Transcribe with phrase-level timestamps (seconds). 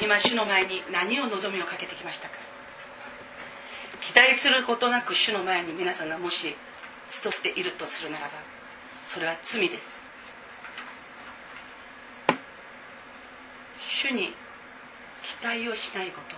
[0.00, 2.34] 今主の前に何を望みをかけてきましたか？
[4.02, 6.54] 期待することなく主の前に皆さんがもし
[7.10, 8.32] 集っているとするならば
[9.04, 9.82] それは罪です。
[13.88, 14.34] 主に
[15.40, 16.36] 期待をしないこと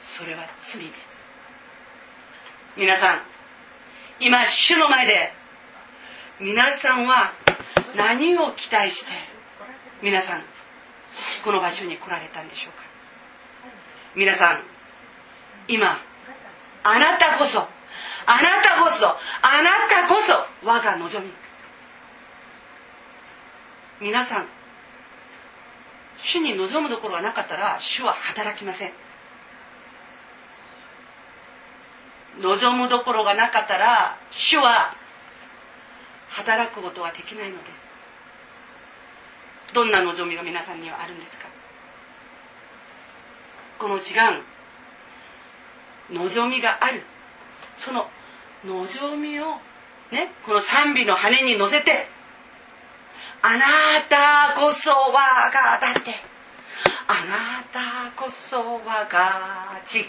[0.00, 1.00] それは罪です。
[2.76, 3.22] 皆さん
[4.20, 5.32] 今主の前で
[6.40, 7.32] 皆さんは
[7.96, 9.12] 何を期待して
[10.02, 10.44] 皆さん
[11.44, 12.89] この場所に来られたんでしょうか？
[14.14, 14.62] 皆さん
[15.68, 16.00] 今
[16.82, 17.60] あなたこそ
[18.26, 19.16] あなたこそあ
[19.62, 20.32] なたこそ
[20.66, 21.32] 我が望み。
[24.00, 24.46] 皆さん
[26.22, 28.92] 主に望むところがなかったら主は働きません。
[32.40, 34.94] 望むどころがなかったら主は
[36.30, 37.92] 働くことはできないのです。
[39.74, 41.46] どんな望みが皆さんにはあるんですか？
[43.80, 44.04] この違う
[46.12, 47.02] 望みがある。
[47.76, 48.08] その
[48.64, 49.56] 望みを
[50.12, 52.06] ねこの賛美の羽に乗せて
[53.42, 56.14] あなたこそ我がだって
[57.06, 60.04] あなたこそ我が力。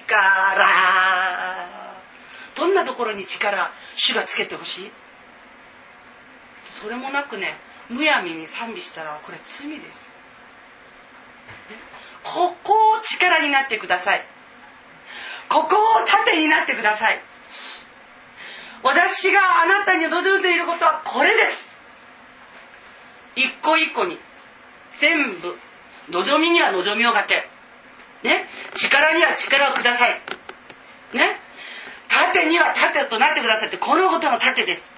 [2.54, 4.92] どんなところに力主がつけてほしい？
[6.70, 7.56] それもなくね
[7.90, 10.10] むやみに賛美したらこれ罪です。
[12.24, 14.26] ここを力になってください。
[15.50, 17.22] ここを盾になってください。
[18.84, 21.76] 私があなたに望んでいることはこれです。
[23.36, 24.20] 一個一個に
[24.92, 25.58] 全部
[26.10, 27.48] 望みには望みをかけ
[28.28, 30.22] ね力には力をください。
[31.14, 31.40] ね
[32.08, 34.92] 盾には盾となってくださいってこのことの盾です。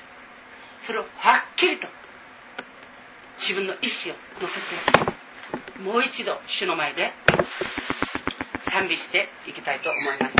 [0.80, 1.88] それをはっきりと
[3.38, 5.02] 自分の意志を乗せて。
[5.82, 7.12] もう一度主の前で
[8.62, 10.36] 賛美していきたいと思います。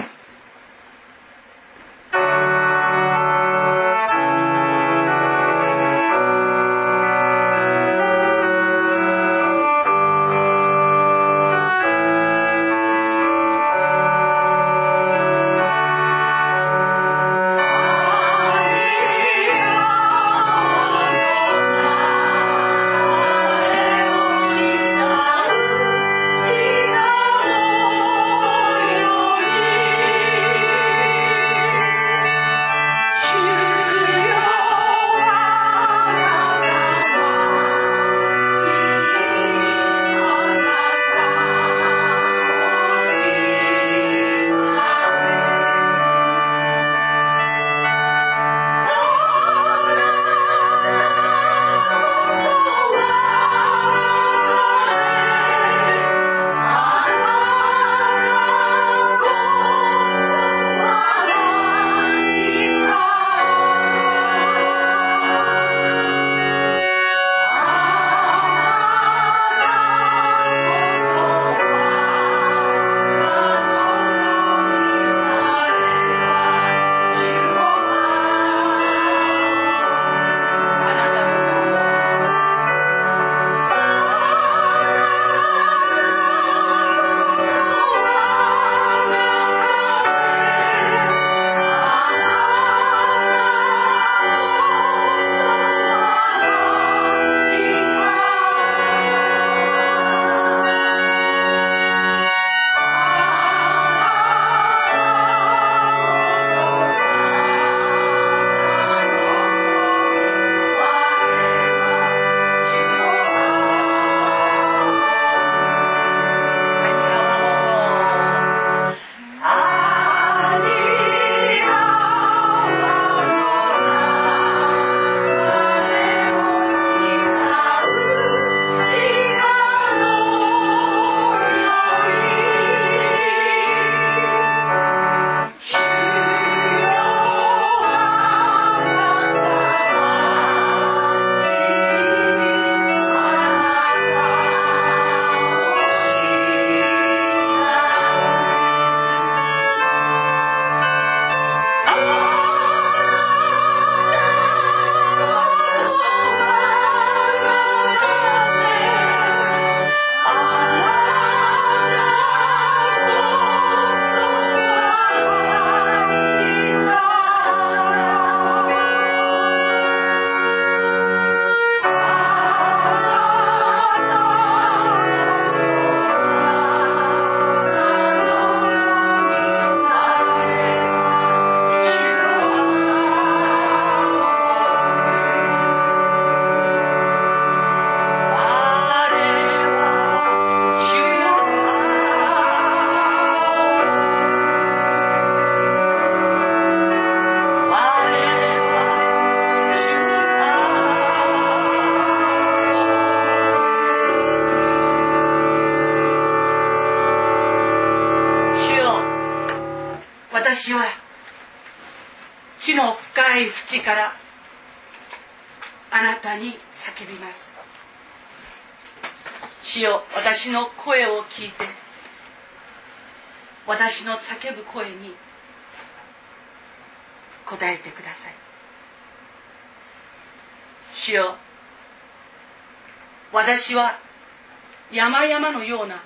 [235.04, 236.02] 山々のような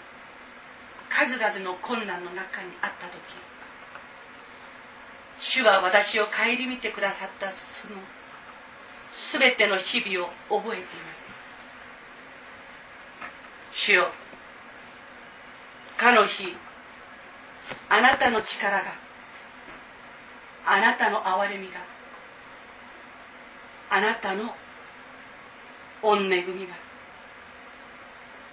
[1.08, 3.22] 数々の困難の中にあった時
[5.40, 6.32] 主は私を顧
[6.68, 7.94] みてくださったその
[9.40, 11.28] 全ての日々を覚えています。
[13.72, 14.12] 主よ
[15.96, 16.56] かの日
[17.90, 18.96] あなたの力が
[20.66, 21.74] あなたの憐れみが
[23.92, 24.56] あなたの
[26.02, 26.87] 御恵みが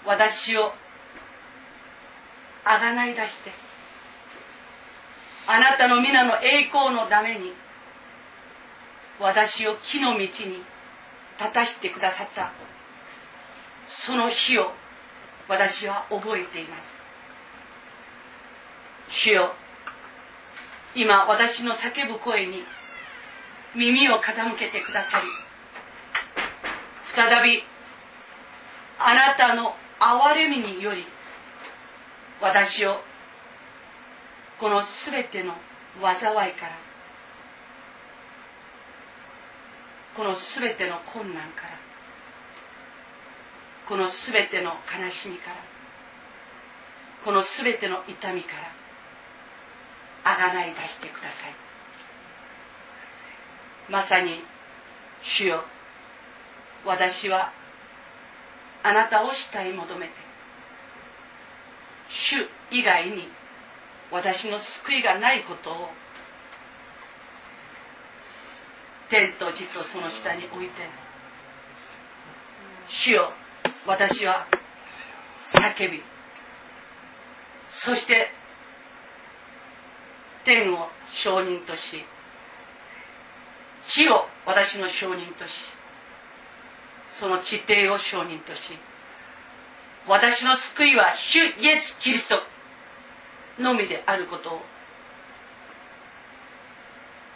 [0.06, 0.72] 私を
[2.64, 3.50] あがない出して
[5.46, 7.52] あなたの皆の栄光のために
[9.20, 10.28] 私を木の道に
[11.38, 12.52] 立たしてくださった
[13.86, 14.72] その日を
[15.48, 17.02] 私は覚えています。
[19.10, 19.54] 主よ
[20.94, 22.62] 今私の叫ぶ声に
[23.74, 25.26] 耳を傾けてくださり
[27.14, 27.62] 再び
[28.98, 31.06] あなたの憐れみにより
[32.40, 33.00] 私を
[34.58, 35.54] この全ての
[36.02, 36.78] 災いから
[40.14, 41.78] この全ての困難から
[43.88, 45.56] この全ての悲しみから
[47.24, 48.50] この全ての痛みか
[50.24, 51.54] らあがない出してください。
[53.90, 54.42] まさに
[55.22, 55.64] 主よ
[56.86, 57.52] 私は
[58.84, 60.12] あなたを慕い求めて
[62.08, 62.36] 主
[62.70, 63.28] 以外に
[64.10, 65.88] 私の救いがないことを
[69.08, 70.74] 天と地とその下に置いて
[72.88, 73.32] 主よ
[73.86, 74.46] 私は
[75.42, 76.02] 叫び
[77.68, 78.30] そして
[80.44, 82.04] 天を証人とし
[83.86, 85.72] 地を私の証人とし
[87.14, 88.76] その地底を証人とし
[90.06, 92.42] 私の救いは主イエス・キリスト
[93.62, 94.60] のみであることを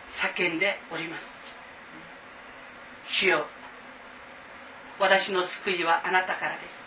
[0.09, 1.39] 叫んでおります。
[3.09, 3.47] 主よ
[4.99, 6.83] 私の救いはあなたからです。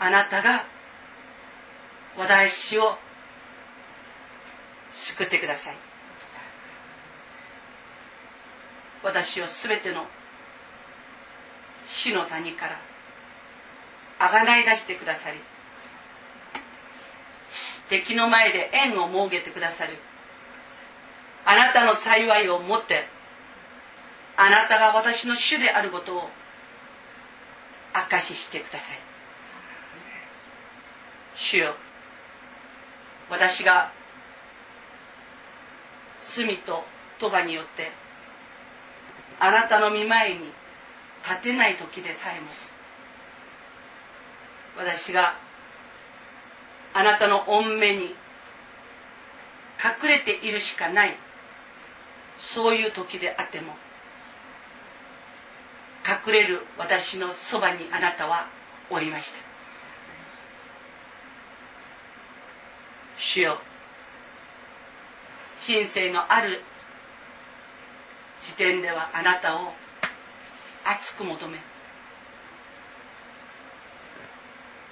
[0.00, 0.66] あなたが
[2.18, 2.98] 私を
[4.90, 5.91] 救ってください。
[9.02, 10.06] 私をすべての
[11.86, 12.80] 死の谷から
[14.18, 15.38] あがない出してくださり
[17.88, 19.98] 敵の前で縁を設けてくださる
[21.44, 23.06] あなたの幸いをもって
[24.36, 26.28] あなたが私の主であることを
[27.92, 28.96] 証ししてください。
[31.36, 31.74] 主よ
[33.30, 33.92] 私が
[36.22, 36.84] 罪と
[37.18, 37.90] 咎によって
[39.40, 40.40] あなたの見前に
[41.22, 42.46] 立てない時でさえも
[44.76, 45.36] 私が
[46.94, 48.14] あなたの御目に
[49.82, 51.16] 隠れているしかない
[52.38, 53.74] そういう時であっても
[56.06, 58.48] 隠れる私のそばにあなたは
[58.90, 59.52] おりました。
[63.16, 63.58] 主よ
[65.60, 66.60] 人生のある
[68.42, 69.72] 時点ではあなたを
[70.84, 71.58] 熱く求め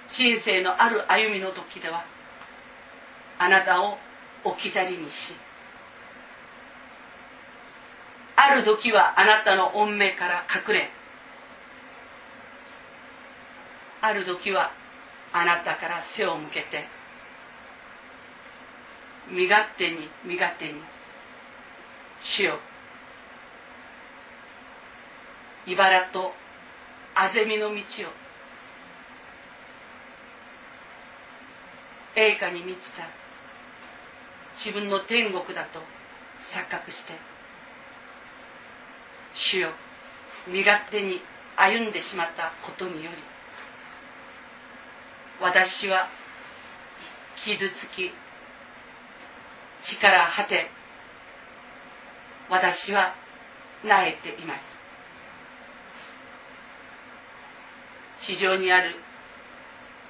[0.09, 2.05] 人生のある歩みの時では
[3.37, 3.97] あなたを
[4.43, 5.35] 置き去りにし
[8.35, 10.89] ある時はあなたの恩命から隠れ
[14.01, 14.71] ある時は
[15.33, 16.85] あなたから背を向けて
[19.29, 20.79] 身勝手に身勝手に
[22.23, 22.59] 主よ
[25.65, 26.33] 茨と
[27.15, 27.75] あぜみの道を。
[32.15, 33.03] 栄華に満ちた。
[34.53, 35.79] 自分の天国だと
[36.39, 37.13] 錯覚して。
[39.33, 39.69] 主よ
[40.47, 41.21] 身勝手に
[41.55, 43.17] 歩んでしまったことにより。
[45.39, 46.09] 私は
[47.35, 48.11] 傷つき
[49.81, 50.69] 力果て
[52.49, 53.15] 私は
[53.83, 54.70] 萎えています。
[58.21, 58.95] 地上にある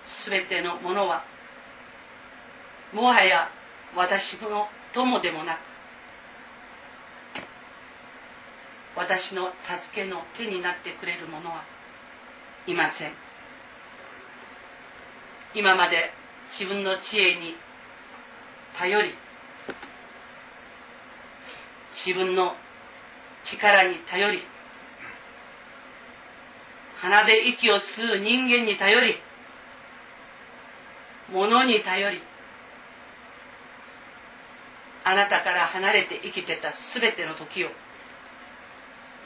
[0.06, 1.24] 全てのものは
[2.94, 3.50] もはや
[3.96, 5.60] 私の友でもなく
[8.96, 11.64] 私の助けの手になってくれる者は
[12.68, 13.14] いません。
[15.54, 16.12] 今まで
[16.50, 17.56] 自分の知恵に
[18.78, 19.14] 頼り
[21.94, 22.56] 自分の
[23.44, 24.44] 力に頼り
[27.02, 29.16] 鼻で息を吸う人間に頼り
[31.32, 32.22] 物に頼り
[35.04, 37.70] あなたから離れて生きてた全ての時を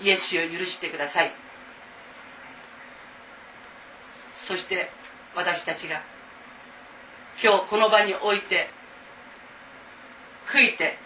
[0.01, 1.31] イエスを許してください。
[4.33, 4.89] そして
[5.35, 6.01] 私たちが
[7.41, 8.69] 今日この場において
[10.47, 10.97] 悔いて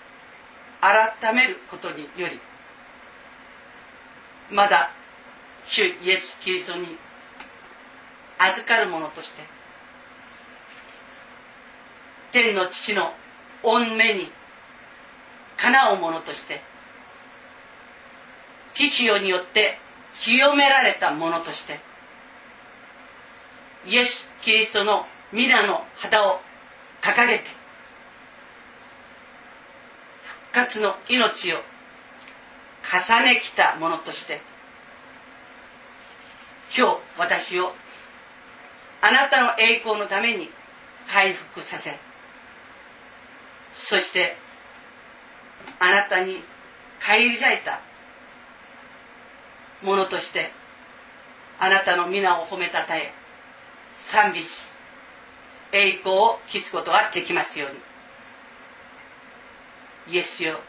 [0.82, 2.40] 改めることにより
[4.52, 4.92] まだ
[5.70, 6.98] 主イエス・キリストに
[8.40, 9.44] 預かる者として
[12.32, 13.14] 天の父の
[13.62, 14.32] 御目に
[15.58, 16.62] かなう者として
[18.74, 19.78] 知潮によって
[20.22, 21.80] 清められた者として
[23.86, 26.40] イエス・キリストの皆の旗を
[27.02, 27.46] 掲げて
[30.52, 31.58] 復活の命を
[32.92, 34.42] 重ねきた者として
[36.76, 37.74] 今日私を
[39.02, 40.50] あなたの栄光のために
[41.08, 41.98] 回復させ
[43.72, 44.36] そして
[45.80, 46.44] あなたに
[47.00, 47.82] 返り咲いた
[49.82, 50.52] ものとして
[51.60, 53.14] あなたの皆を褒めたたえ
[53.98, 54.70] 賛美し
[55.72, 57.78] 栄光を期すことができますように。
[60.10, 60.60] イエスよ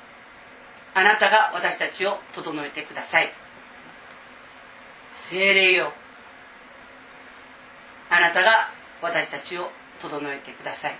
[0.92, 3.32] あなたが私たちを整えてください。
[5.28, 5.92] 精霊よ。
[8.08, 10.98] あなたが私たちを整えてください。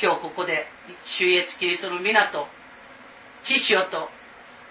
[0.00, 0.66] 今日ここで
[1.04, 2.46] 主イエスキリストの皆と
[3.42, 4.08] 知識と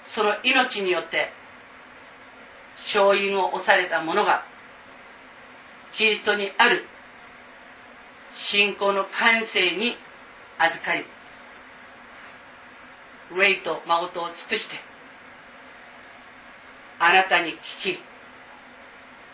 [0.06, 1.32] その命によって
[2.84, 4.46] 勝因を押された者が
[5.94, 6.86] キリストにある
[8.34, 9.96] 信仰の完成に
[10.60, 11.06] 預かり
[13.36, 14.76] 霊と誠を尽くして
[17.00, 18.00] あなたに聞き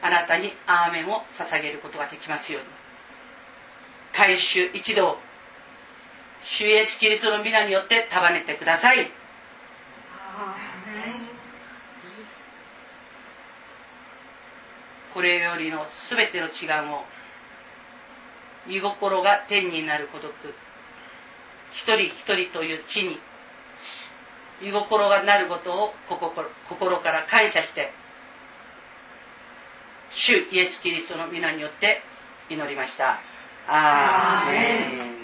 [0.02, 2.68] あなたにアーメンを捧げることができますように。
[4.14, 5.18] 回収一同
[6.44, 9.12] 主イエスキリストの皆によって束ねてください。
[15.14, 17.04] これよりの全ての違いを
[18.66, 20.34] 見心が天になる孤独
[21.74, 23.20] 一人一人という地に
[24.62, 25.94] 見心がなることを
[26.70, 27.92] 心から感謝して
[30.14, 32.02] 主イエス・キリストの皆によって
[32.50, 33.22] 祈りました。
[33.68, 35.22] アーメン。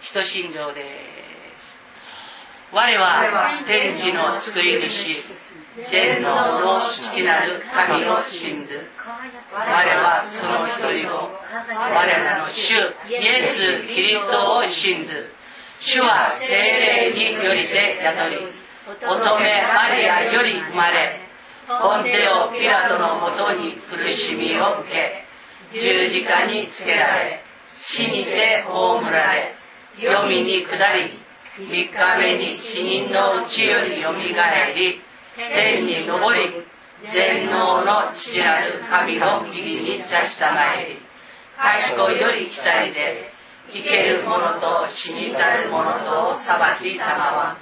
[0.00, 0.82] 使徒信条で
[1.58, 1.80] す。
[2.72, 5.16] 我は天地の救い主。
[5.82, 8.86] 全能の父なる神を信ず
[9.52, 11.30] 我はその一人を
[11.68, 12.74] 我らの主
[13.10, 15.30] イエス・キリストを信ず
[15.78, 19.38] 主は精霊によりて宿り乙女
[19.74, 21.20] マリアより生まれ
[21.66, 25.26] コンテオ・ピラトのもとに苦しみを受け
[25.72, 27.42] 十字架につけられ
[27.80, 29.54] 死にて葬られ
[29.98, 31.10] 黄泉に下り
[31.58, 35.00] 三日目に死人のうちよりよみがえり
[35.36, 36.64] 天に昇り
[37.12, 40.98] 全能の父なる神の右に座したまえり
[41.58, 43.35] 賢いより来たりで
[43.72, 47.56] 生ける者と死に至る者とを裁きたまわ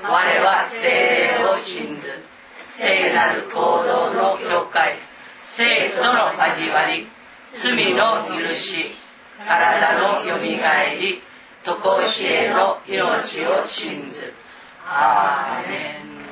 [0.00, 2.22] 我は精霊を信ず。
[2.60, 4.98] 聖なる行動の教会。
[5.40, 7.06] 生との交わり。
[7.54, 8.86] 罪の許し。
[9.46, 11.20] 体のよみがえり
[11.64, 14.32] 常しえの命を信ず。
[14.86, 16.22] アーメン。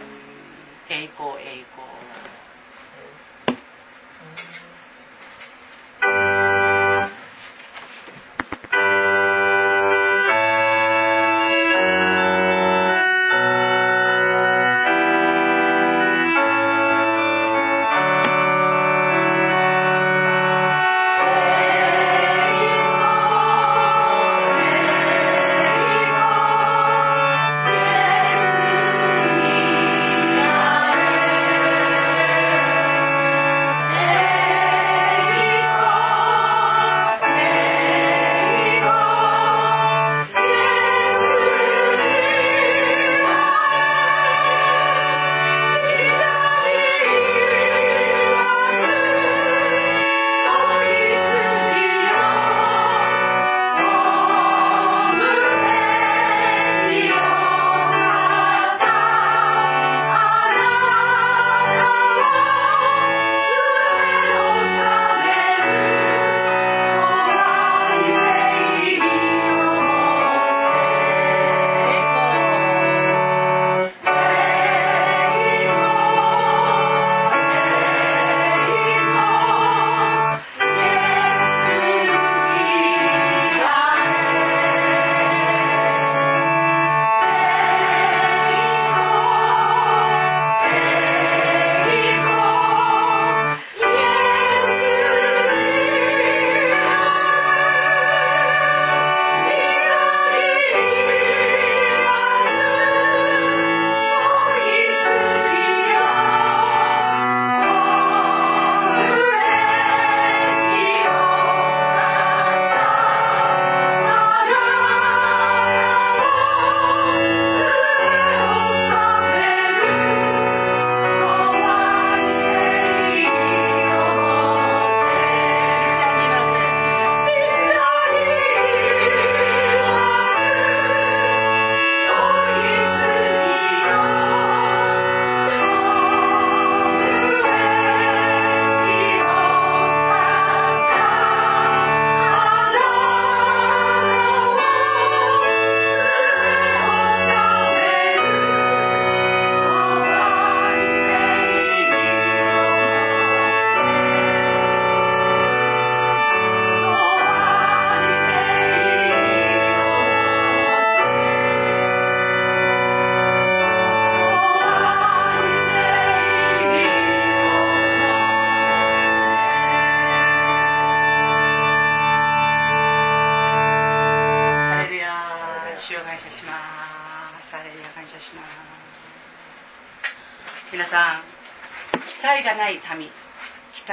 [0.88, 1.79] 栄光栄光。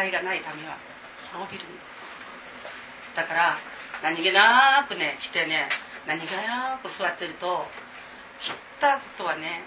[0.07, 0.77] 期待がない民は
[1.33, 1.87] 滅びるんです。
[3.15, 3.57] だから
[4.01, 5.67] 何気なくね来てね
[6.07, 7.65] 何気なく座ってると
[8.39, 9.63] 切ったことはね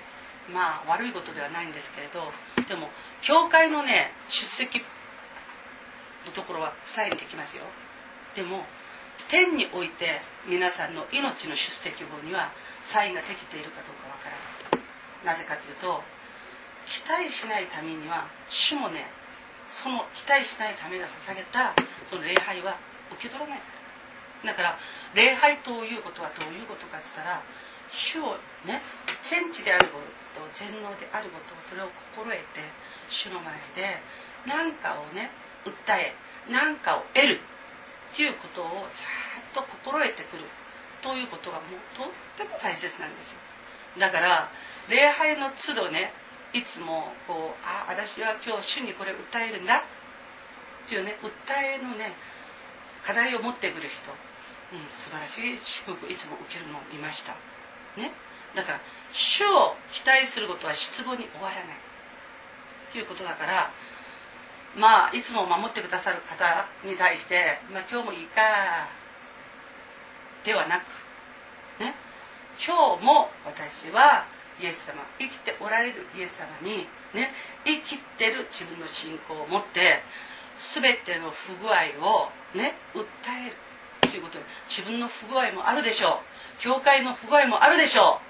[0.51, 2.33] まあ悪いことではないんですけれど
[2.67, 2.89] でも
[3.21, 4.79] 教会のね出席
[6.25, 7.65] のところはサインできますよ。
[8.35, 8.65] でも
[9.29, 12.51] 天において皆さんの命の出席簿には
[12.81, 15.37] サインができているかどうかわからない。
[15.37, 16.03] なぜかというと
[16.87, 19.20] 期待しないためには主もね
[19.71, 21.75] その期待しないためが捧げた
[22.11, 22.77] その礼拝は
[23.13, 23.59] 受け取らない。
[23.59, 23.73] か
[24.45, 24.79] らだから
[25.15, 27.43] 礼拝ということはどういうことかっつったら
[27.93, 28.81] 主をね
[29.23, 30.01] 天地であるこ
[30.35, 32.61] と全能であることをそれを心得て
[33.09, 33.99] 主の前で
[34.47, 35.31] 何かをね
[35.65, 36.15] 訴え
[36.49, 37.41] 何かを得る
[38.13, 40.45] っていうことをちゃんと心得てくる
[41.03, 42.07] ということがもうとっ
[42.37, 43.39] ても大切なんですよ。
[43.99, 44.51] だから
[44.89, 46.13] 礼拝の都度ね
[46.53, 49.83] いつもこうあ私は今日主にこれ訴えるんだっ
[50.89, 52.13] ていうね訴えのね
[53.05, 54.11] 課題を持ってくる人、
[54.73, 57.33] うん、素晴らしい祝福いつも受けるのを見ました。
[57.97, 58.13] ね。
[58.55, 58.81] だから
[59.13, 63.71] 主を期待することは失望に終わらないっていうことだから
[64.77, 68.41] まあいつも守ってくださる方に対して、まあ、今日もいいか
[70.45, 70.85] ではなく
[71.81, 71.95] ね。
[72.59, 74.27] 今日も私は
[74.61, 77.33] イエス様生きておられるイエス様にね
[77.65, 80.03] 生きてる自分の信仰を持って
[80.59, 81.73] 全ての不具合
[82.05, 83.05] をね訴
[83.47, 83.57] える
[84.11, 86.21] ということで自分の不具合もあるでしょ
[86.61, 86.63] う。
[86.63, 88.21] 教会の不具合もあるでしょ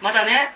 [0.00, 0.04] う。
[0.04, 0.54] またね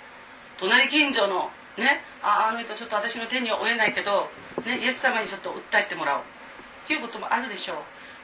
[0.58, 4.28] 隣近所のねああの人ちょっと私の手には負えないけど、
[4.64, 6.22] ね、イエス様にちょっと訴えてもらおう。
[6.86, 7.76] ということもあるでしょう。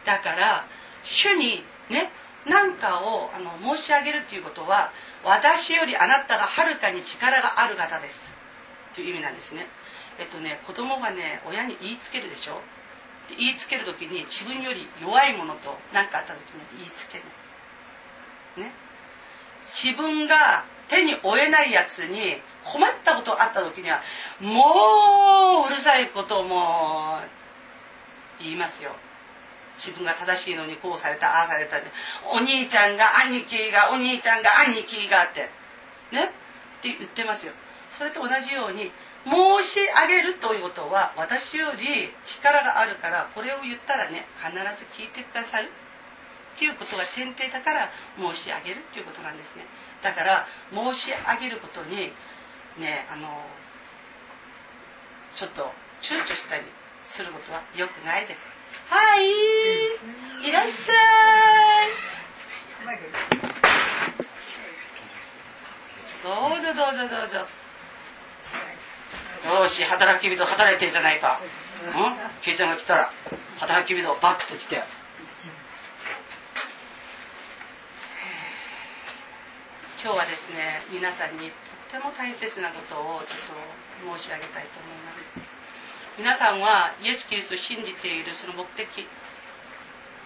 [0.06, 0.66] だから
[1.04, 2.10] 主にね
[2.46, 4.92] 何かをあの申し上げるということは
[5.24, 8.32] 私よりあなたがはるかに力がある方です。
[8.94, 9.66] という意味なんですね。
[10.18, 12.60] えっとね子供がね親に言いつけるでしょ？
[13.36, 17.24] 言いつける時に自分より弱いものと何かあった時に言いつける
[18.56, 18.72] ね。
[19.66, 24.00] 自分が手に負えないやつに困ったことあった時には
[24.40, 27.18] もううるさいことも
[28.40, 28.96] 言いますよ。
[29.78, 31.86] 自分が正しいのにこうされたああされたって。
[32.26, 35.48] お兄ちゃんが兄貴がお兄ちゃんが兄貴がって。
[36.10, 36.24] ね？
[36.24, 36.28] っ
[36.82, 37.52] て言ってますよ。
[37.96, 38.90] それと同じように
[39.24, 45.70] 申し上げるということは私より力があるからこれを言ったらね必ず聞いてくださる。
[46.54, 49.64] っていうことが前提だから申し上げるっていうことなんですね。
[50.02, 52.12] だから申し上げることに
[52.78, 53.28] ねあの
[55.36, 55.70] ちょっと
[56.02, 56.62] 躊躇したり
[57.04, 58.57] することは良くないです。
[58.90, 60.96] はい、いらっしゃい。
[66.22, 67.46] どうぞどうぞどうぞ。
[69.62, 71.40] よし、働き人働いてるじゃないか。
[71.94, 72.16] うん？
[72.42, 73.12] ケイちゃんが来たら、
[73.58, 74.82] 働き人バッと来て。
[80.02, 83.38] 今日はですね、皆さんにとっても大切なことをちょっ
[84.12, 85.07] と申し上げたいと思います。
[86.18, 88.88] 皆さんはイエス・キリストを信じているその目的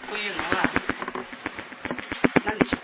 [0.08, 0.72] というのは
[2.46, 2.78] 何でしょ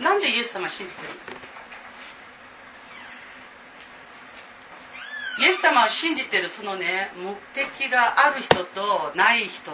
[0.00, 0.02] う？
[0.02, 1.30] なんでイエス様を信じてるんです？
[1.32, 1.36] か
[5.40, 9.70] イエス様を信じてるそのね目的がある人とない人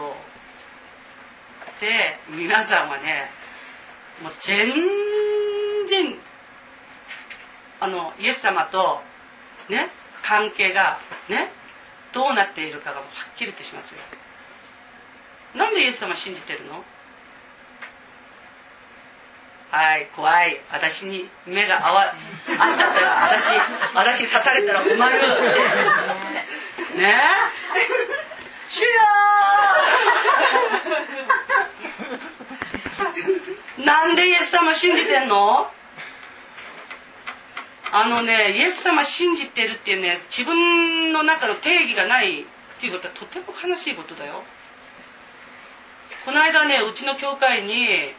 [1.80, 3.30] で皆さんはね
[4.20, 4.74] もう全
[5.86, 6.18] 然
[7.80, 9.00] あのイエス様と
[9.68, 9.90] ね
[10.22, 11.50] 関係がね
[12.12, 13.02] どうなっているかがは
[13.34, 14.00] っきりとしますよ。
[15.54, 16.84] なんでイエス様信じてるの？
[19.70, 20.60] はい怖い。
[20.72, 22.02] 私に目が合わ
[22.58, 23.52] 合っちゃったら私
[23.94, 25.20] 私刺されたら困る
[26.98, 27.20] ね？
[28.68, 28.88] 主よ
[33.84, 35.70] なんでイエス様信じてんの？
[37.92, 42.44] あのねイエス様信じてるっていうね自分の中の定義がないっ
[42.80, 44.42] ていうことはとても悲しいことだよ。
[46.24, 47.72] この間ねうちの教会に、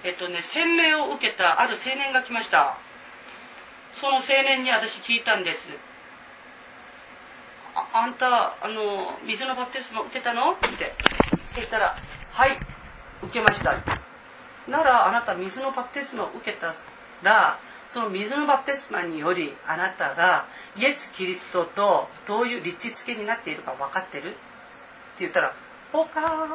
[0.03, 2.77] えっとね、洗礼を受けたある青年が来ました。
[3.93, 5.69] その青年に私聞いたんです。
[7.75, 10.51] ああんたあの水のバプテスマ受けたの？
[10.51, 10.93] って。
[11.45, 11.95] そしたら
[12.31, 12.59] 「はい
[13.23, 13.75] 受けました」
[14.67, 16.73] ならあなた水のバプテスマを受けた
[17.23, 17.59] ら
[17.91, 20.45] その水のバプテスマによりあなたが
[20.77, 24.37] イエス・キリストとどういう立ち付けになっているか分かってるって
[25.19, 25.53] 言ったら
[25.91, 26.49] ポカーン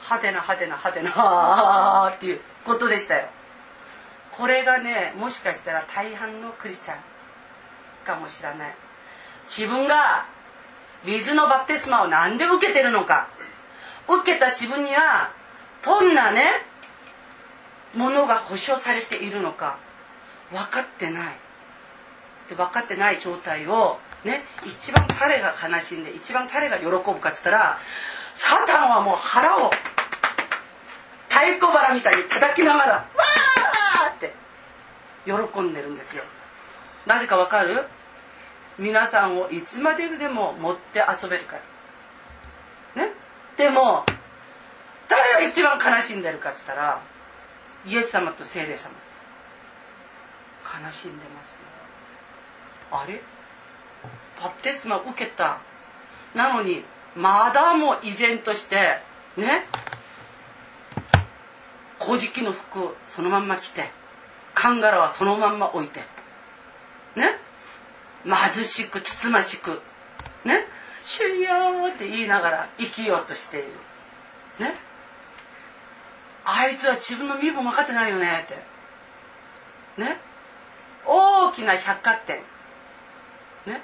[0.00, 3.28] 派手な派手な派手なっていうことでしたよ。
[4.32, 6.96] これがねもしかしたら大半のクリスチャン
[8.06, 8.74] かもしれない。
[9.44, 10.24] 自分が
[11.04, 13.28] 水のバプテスマを何で受けてるのか。
[14.08, 15.30] 受けた自分には
[15.84, 16.71] どんなね
[17.94, 19.78] ものが保証されているのか
[20.50, 21.36] 分かってない。
[22.48, 27.78] で分かってない状態をね一番彼が悲しんで一番彼が喜ぶかって言ったら
[28.32, 29.70] サタンはもう腹を
[31.28, 34.34] 太鼓腹みたいに叩きながらわーって
[35.24, 36.24] 喜んでるんですよ。
[37.06, 37.86] なぜかわかる？
[38.78, 41.56] 皆さんをいつまででも持って遊べるか
[42.96, 43.06] ら。
[43.06, 43.12] ね？
[43.56, 44.04] でも
[45.08, 47.00] 誰が一番悲しんでるかって言ったら
[47.86, 48.90] イエス様と聖霊様。
[50.84, 51.58] 悲しんでます
[52.90, 53.20] あれ？
[54.40, 55.60] バプテスマ受けた。
[56.34, 58.98] なのにまだも依然として
[59.36, 59.66] ね？
[62.00, 63.90] 古事記の服そのまんま着て
[64.54, 66.00] カンガラはそのまんま置いて
[67.16, 67.38] ね？
[68.24, 69.80] 貧しくつつましく
[70.44, 70.66] ね？
[71.04, 73.68] 主よって言いながら生きようとしている。
[74.60, 74.74] ね？
[76.44, 80.02] あいつは自分の身分分かってないよねって。
[80.02, 80.18] ね？
[81.06, 82.42] 大きな百貨店。
[83.66, 83.82] ね？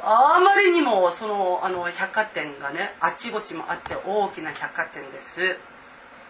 [0.00, 5.56] あまりにもそのあの百貨店がねあっちこっちもあって大きな百貨店です。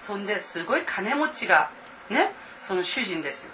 [0.06, 1.70] そんですごい金持ちが
[2.10, 3.50] ねその主人ですよ。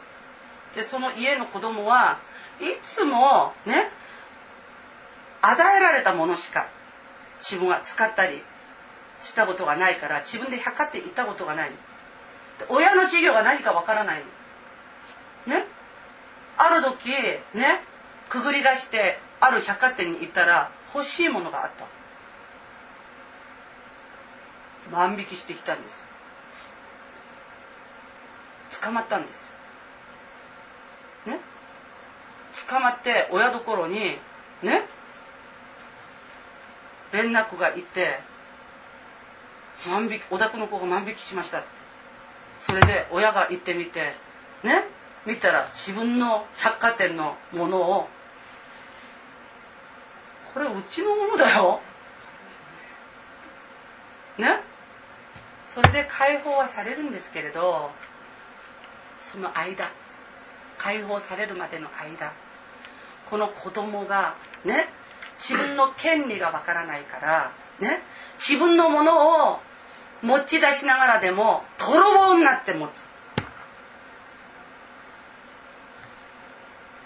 [0.74, 2.20] でその家の子供は
[2.60, 3.90] いつもね
[5.40, 6.68] 与えられたものしか
[7.40, 8.42] 自分は使ったり
[9.24, 11.72] したことがないから自分で百貨店行ったことがない
[12.68, 14.22] 親の授業が何かわからない。
[15.46, 15.64] ね？
[16.56, 17.08] ある時
[17.54, 17.80] ね？
[18.28, 21.86] くぐり出してある百貨店に行ったら欲しいものがあった。
[24.90, 25.88] 万引きしてきたんで
[28.70, 28.80] す。
[28.82, 29.34] 捕まったんです。
[31.26, 31.40] ね？
[32.68, 34.18] 捕まって親どころに
[34.62, 34.86] ね？
[37.12, 38.20] 連絡がいって
[39.86, 41.62] 万引きお宅の子が万引きしました
[42.66, 44.14] それで親が行ってみて
[44.62, 44.84] ね？
[45.26, 48.08] 見たら自分の百貨店のものを
[50.52, 51.80] これうちのものだよ。
[54.38, 54.62] ね？
[55.74, 57.90] それで解放はされるんですけれど
[59.20, 59.90] その間
[60.78, 62.32] 解放されるまでの間
[63.30, 64.88] この子供がね？
[65.38, 68.02] 自分の権利がわからないからね？
[68.38, 69.58] 自分のものを
[70.22, 72.90] 持ち出しながらでも泥棒になって持つ。
[72.90, 72.94] っ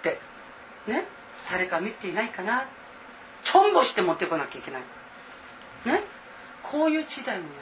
[0.02, 0.20] て
[0.86, 1.04] ね？
[1.50, 2.68] 誰か見ていないかな？
[3.44, 4.82] ちょんぼして持ってこなきゃいけない。
[5.86, 6.04] ね？
[6.62, 7.56] こういう時代になって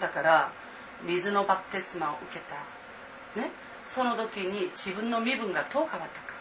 [0.00, 0.50] だから
[1.04, 2.54] 水のバプテスマを受けた。
[3.40, 3.50] ね？
[3.86, 6.32] その時に自分の身分がどう変わったか。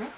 [0.00, 0.10] ね？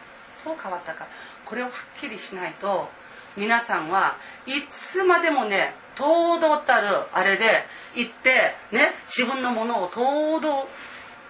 [0.44, 1.06] どう変わったか。
[1.44, 2.88] これをはっきりしないと
[3.36, 4.16] 皆さんは
[4.46, 10.64] いつまでもね堂々たるあれで行ってね自分のものを堂々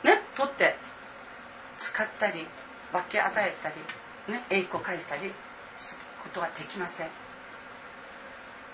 [0.03, 0.77] ね取って
[1.79, 2.47] 使ったり
[2.91, 3.77] 分け与えたり
[4.33, 5.31] ね栄光返したり
[5.77, 7.09] することはできません。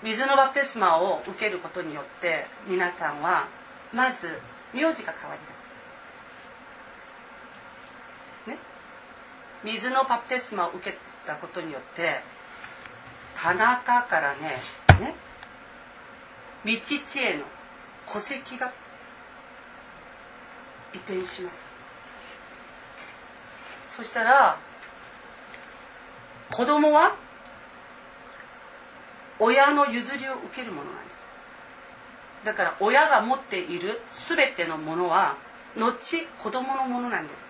[0.01, 3.49] 水のバプテスマを受けることによって皆さんは
[3.93, 4.27] まず
[4.73, 5.47] 名字が変わりま
[8.45, 8.49] す。
[8.49, 8.57] ね。
[9.65, 10.97] 水のバプテスマを受け
[11.27, 12.21] たことによって
[13.35, 14.61] 田中からね
[15.01, 15.28] ね
[16.65, 16.71] 道
[17.07, 17.45] 知恵の
[18.11, 18.71] 戸籍が
[20.93, 21.69] 移転します。
[23.95, 24.57] そしたら
[26.51, 27.15] 子供は
[29.39, 32.45] 親の譲りを受けるものなんです。
[32.45, 35.37] だから親が持っている全てのものは
[35.75, 35.93] 後
[36.43, 37.49] 子供のものなんです。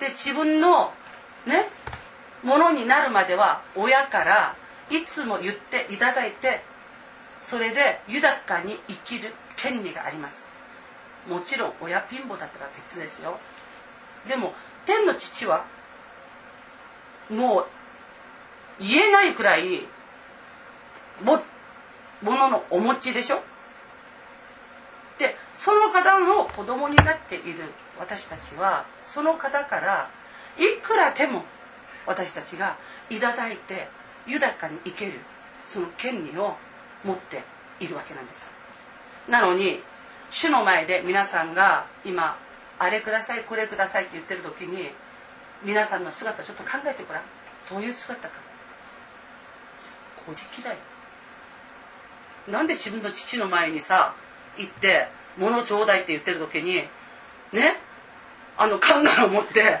[0.00, 0.92] で自分の
[1.46, 1.68] ね
[2.42, 4.56] ものになるまでは親から
[4.90, 6.62] いつも言っていただいて
[7.42, 10.36] それで豊かに生きる権利があります。
[11.28, 13.38] もちろん親貧乏だったら別ですよ。
[14.28, 14.54] でも
[14.86, 15.64] 天の父は
[17.28, 17.66] もう
[18.80, 19.86] 言えないくらい
[21.22, 21.42] も
[22.22, 23.42] もののお持ちでしょ。
[25.18, 30.10] でその方の子供になっている私たちはその方から
[30.56, 31.44] いくらでも
[32.06, 32.76] 私たちが
[33.10, 33.88] いただいて
[34.26, 35.20] 豊かに生きる
[35.66, 36.56] その権利を
[37.04, 37.42] 持って
[37.80, 38.48] いるわけなんです。
[39.28, 39.82] なのに
[40.30, 42.38] 主の前で皆さんが今
[42.78, 44.90] あれくださいこれくださいって言ってる時に
[45.62, 47.22] 皆さんの姿ちょっと考えてごらん。
[47.68, 48.34] どういう姿か。
[50.24, 50.76] 古事記だよ。
[52.48, 54.14] なんで自分の父の前にさ
[54.56, 56.88] 行って物ちょうだいって言ってる時に
[57.52, 57.80] ね？
[58.56, 59.80] あのカンガルー持って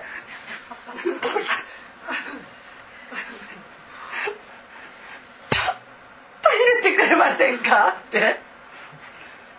[6.50, 7.96] 入れてくれませんか？
[8.08, 8.40] って。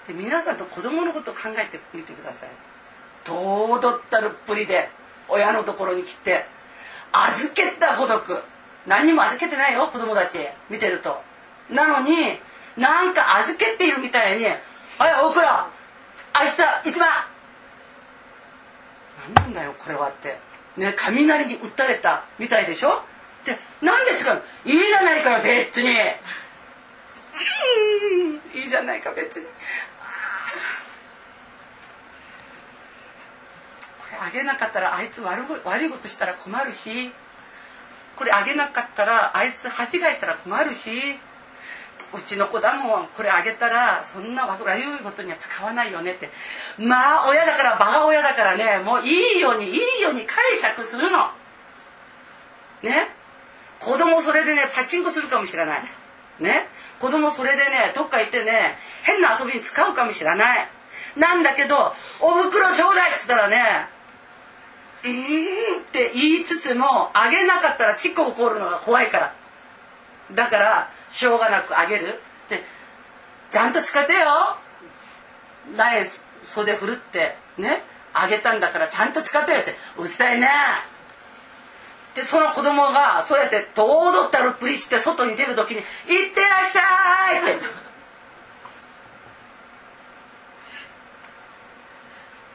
[0.07, 2.49] で皆さんと子供のことを考えてみてください。
[3.25, 4.89] 堂々ったるっぷりで
[5.27, 6.45] 親のところに来て
[7.11, 8.41] 預けたほどく
[8.87, 10.39] 何にも預けてないよ子供たち。
[10.69, 11.21] 見てると。
[11.69, 12.39] なのに
[12.77, 14.57] なんか預けているみたいに「はい
[14.97, 15.67] 大倉
[16.39, 17.09] 明日一番
[19.35, 20.39] 何なんだよこれはって。
[20.77, 23.03] ね雷に打たれたみたいでしょ？
[23.45, 25.95] でなんで違ういいじゃないかよ別に。
[28.53, 29.45] いいじゃないか別に。
[29.45, 29.51] こ
[34.11, 37.13] れあげなかったらあいつ悪悪いことしたら困るし。
[38.15, 41.19] これあげなかったらあいつ恥がいたら困るし。
[42.13, 46.29] うちの子だもんこれあげたらそんな悪いことには使わないよねって。
[46.77, 51.31] まあ親だからバカ親だからねもういいようにいいように解釈するの。
[52.81, 53.09] ね？
[53.79, 55.83] 子供それでねパチンコするかもしれない。
[56.39, 56.67] ね？
[57.02, 60.70] 子供それでねどっか行ってね変な遊びに使うかもしれない。
[61.16, 63.88] なんだけど「お袋ちょうだい」っつったらね
[65.04, 69.34] 「うーん」って言いつつもあげなかったらチッコ怒るのが怖いから。
[70.32, 72.22] だからしょうがなくあげる。
[72.45, 72.64] って
[73.49, 74.58] ちゃんと使ってよ。
[75.76, 76.06] 苗
[76.43, 77.84] 袖振るってね
[78.14, 80.47] あげたんだからちゃんと使ってよってうるさいね。
[82.16, 85.78] でその子供がそうやって堂々たるふりして外に出る時に
[86.14, 86.82] 「いってらっしゃ
[87.36, 87.66] い!」って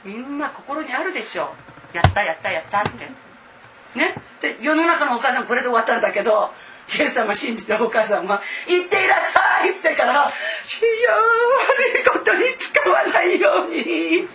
[0.05, 1.53] みんな心にあるでしょ。
[1.93, 3.09] やったやったやったって。
[3.99, 4.15] ね？
[4.41, 6.53] で世の中のお母さんこれで終わったんだけど
[6.99, 10.29] イエス様信じてお母さんは「行っていらっしゃい!」ってから
[10.63, 10.89] 「主よ
[11.95, 14.29] 悪いことに使わないように」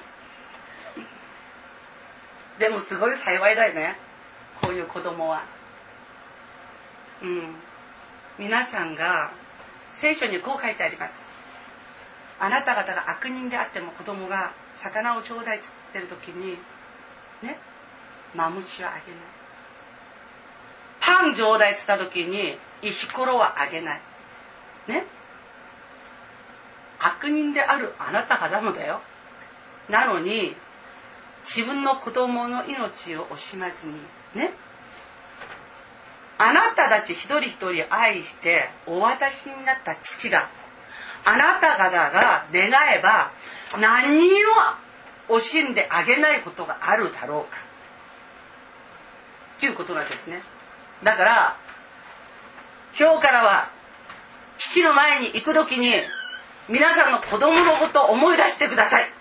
[2.57, 3.95] でもすごい幸いだよね。
[4.61, 5.43] こういう子供は。
[7.21, 7.55] うん。
[8.39, 9.33] 皆さんが
[9.91, 11.13] 聖書にこう書いてあります。
[12.39, 16.57] あなた方が悪人であっても子供が魚をちょうだいつってる時に
[17.43, 17.59] ね
[18.33, 19.05] マムシはあげない。
[20.99, 24.01] パンちょうだいつった時に石ころはあげない。
[24.87, 25.05] ね。
[26.99, 29.01] 悪人であるあなた方もだよ。
[29.89, 30.55] なのに
[31.43, 33.99] 自分の子供の命を惜しまずに
[34.35, 34.53] ね。
[36.37, 40.49] あなたたち一人一人愛してお渡しになった父が
[41.23, 43.31] あなた方が願えば
[43.79, 44.27] 何
[45.29, 47.51] を惜しんであげないことがあるだろう。
[47.51, 47.57] か
[49.59, 50.41] ということなんですね。
[51.03, 51.57] だから
[52.99, 53.69] 今日からは
[54.57, 56.01] 父の前に行く時に
[56.67, 59.13] 皆さんの子供のことを思い出してください。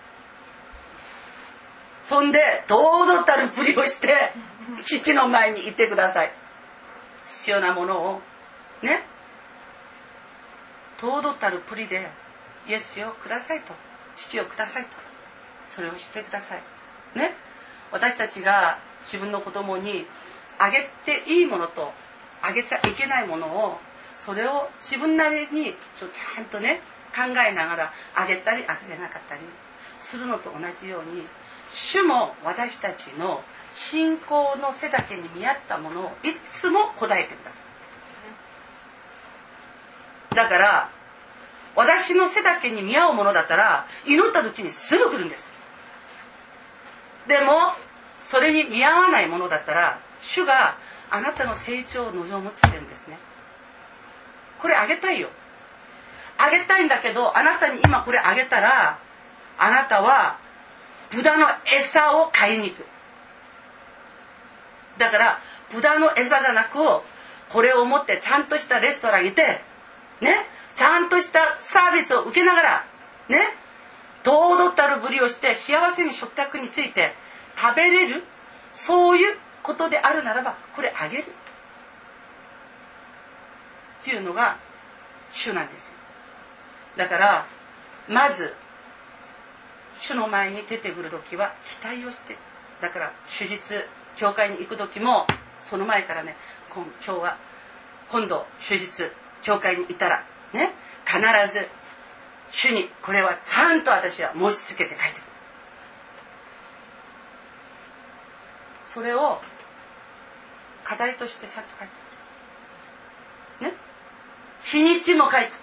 [2.03, 4.33] そんで堂々たるふりをして
[4.83, 6.33] 父の前にいてください。
[7.27, 8.21] 必要なものを
[8.83, 9.05] ね。
[11.01, 12.11] 堂々たるプリで
[12.69, 13.73] イエスをくださいと。
[14.17, 14.91] 父をくださいと。
[15.75, 16.63] それをしてください。
[17.17, 17.35] ね。
[17.91, 20.07] 私たちが自分の子供に
[20.59, 21.93] あげていいものと
[22.43, 23.79] あげちゃいけないものを
[24.19, 26.83] それを自分なりにちゃんとね
[27.15, 29.41] 考えながらあげたりあげなかったり
[29.99, 31.27] するのと同じように
[31.73, 33.43] 主も私たちの
[33.73, 37.57] 信仰の背丈に見合ったものをいつも答えてくださ
[40.33, 40.37] い。
[40.37, 40.91] だから
[41.77, 45.45] 私の背丈に見合うものだったら祈った時にすぐ来るんです。
[47.29, 47.75] でも
[48.25, 50.77] それに見合わないものだったら主が
[51.11, 53.19] あなたの成長を望むつってるんですね。
[54.61, 55.31] これあげたいよ。
[56.39, 58.99] あげたいんだけどあなたに今これあげたら
[59.59, 60.39] あなたは
[61.11, 62.87] 豚の餌を買いに行く。
[65.01, 65.41] だから
[65.73, 66.77] 豚の餌じゃなく
[67.49, 69.63] これを持ってちゃんとしたレストランにいて
[70.21, 70.47] ね
[70.77, 72.85] ちゃんとしたサービスを受けながら
[73.31, 73.39] ね
[74.23, 77.15] 堂々たるぶりをして幸せに食卓について
[77.57, 78.25] 食べれる
[78.71, 81.25] そういうことであるならばこれあげる。
[84.03, 84.59] っていうのが
[85.33, 85.93] 主なんですよ。
[86.97, 87.47] だから
[88.07, 88.55] まず
[89.99, 92.37] 主の前に出てくる時は期待をして
[92.83, 93.87] だから手術
[94.17, 95.27] 教会に行く時も
[95.61, 96.37] その前からね
[96.75, 97.39] 今今日は
[98.11, 100.73] 今度手術教会にいたらね
[101.07, 101.19] 必
[101.53, 101.69] ず
[102.53, 105.31] 主にこれはちゃんと私は申し付けて書いてくる。
[108.87, 109.41] それを
[110.83, 111.95] 課題としてちゃんと書いて
[113.61, 113.71] くる。
[113.71, 113.77] ね
[114.65, 115.59] 日にちも書いてくる。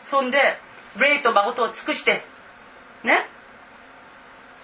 [0.00, 0.38] そんで
[0.96, 2.22] 霊と誠を尽くして
[3.02, 3.26] ね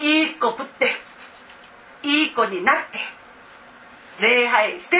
[0.01, 0.93] いい子ぶって
[2.03, 2.99] いい子になって
[4.21, 4.97] 礼拝して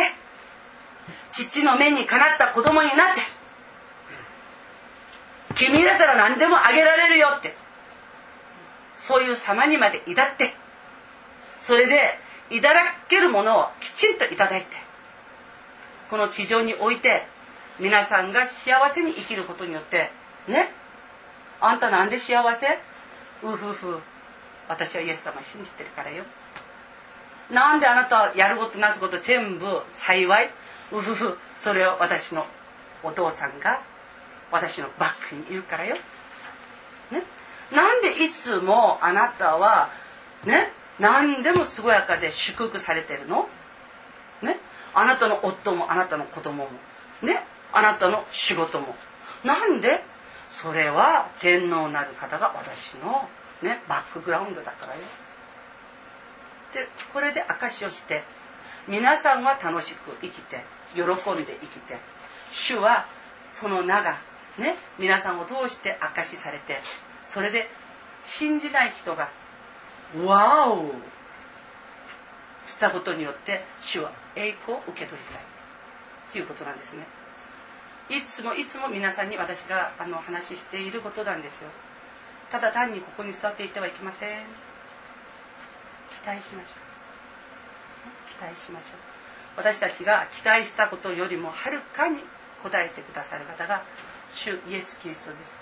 [1.33, 3.23] 父の目にかなった子供になって
[5.55, 7.55] 君だから何でもあげられるよって
[8.97, 10.55] そういう様にまで至って
[11.61, 12.19] それで
[12.51, 14.69] いただけるものをきちんといただいて
[16.11, 17.27] この地上において
[17.81, 20.11] 皆さんが幸せに生きることによって
[20.49, 20.71] ね
[21.61, 22.67] あんたなんで幸せ？
[23.45, 24.01] うふふ。
[24.69, 26.25] 私はイエス様信じてるからよ。
[27.53, 30.51] なんであなたはやることなすこと全部幸い？
[30.91, 31.39] うふふ。
[31.55, 32.47] それを私の
[33.03, 33.83] お父さんが
[34.51, 35.97] 私のバックにいるからよ。
[37.11, 37.23] ね？
[37.71, 39.91] なんでいつもあなたは
[40.45, 40.73] ね？
[40.99, 43.49] 何でも健やかで祝福されてるの？
[44.43, 44.59] ね？
[44.95, 46.71] あなたの夫もあなたの子供も。
[47.23, 47.45] ね？
[47.73, 48.95] あなたの仕事も。
[49.45, 50.05] なんで？
[50.49, 53.29] それは全能なる方が私の
[53.63, 53.83] ね？
[53.89, 55.01] バックグラウンドだからよ。
[56.73, 58.23] でこれで証しをして
[58.89, 60.65] 皆さんは楽しく生きて
[60.95, 61.05] 喜ん
[61.45, 61.99] で生きて
[62.51, 63.07] 主は
[63.51, 64.19] その名が
[64.59, 66.81] ね皆さんを通して証しされて
[67.27, 67.69] それで
[68.25, 69.31] 信じない人が
[70.25, 70.93] 「ワオ!」
[72.65, 75.53] したことによって主は栄光を受け取りたい。
[76.33, 77.07] ということなんですね。
[78.09, 81.69] いつもいつも皆さんに私があの話していることなんですよ。
[82.51, 84.72] ただ単にここに座っていてはいけません。
[86.23, 88.39] 期待しましょう。
[88.39, 88.91] 期待しましょう。
[89.57, 93.83] 私たちが期待したことよりもはるかに応えてくださる方が
[94.35, 95.59] 主イエス・キリストです。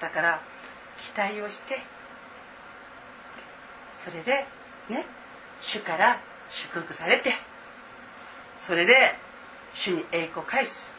[0.00, 0.42] だから
[1.14, 1.78] 期待をして
[4.04, 4.46] それで
[4.88, 5.06] ね
[5.60, 6.20] 主から
[6.50, 7.34] 祝福されて
[8.58, 9.14] それで
[9.74, 10.90] 主に栄光返す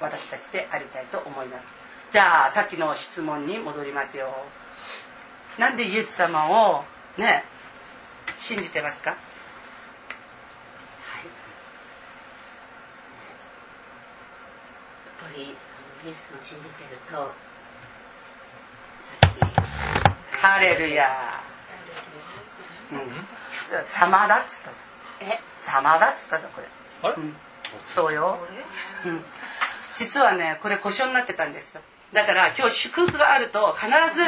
[0.00, 1.64] 私たちでありたいと思います。
[2.10, 4.32] じゃあさっきの質問に戻りますよ。
[5.58, 6.84] なんでイエス様を
[7.18, 7.44] ね
[8.36, 9.10] 信じてますか？
[9.10, 9.18] やっ
[15.32, 15.54] ぱりイエ
[16.12, 17.32] スを信じてると
[20.40, 21.40] ハレルヤ。
[22.92, 23.26] うん。
[23.88, 24.76] 様だっつったぞ。
[25.20, 25.40] え？
[25.62, 26.68] 様だっつったぞこれ。
[27.02, 27.14] あれ？
[27.16, 27.34] うん、
[27.86, 28.38] そうよ、
[29.06, 29.24] うん、
[29.94, 31.80] 実はねこれ故障になってたんですよ。
[32.12, 34.20] だから今日祝福があると必ず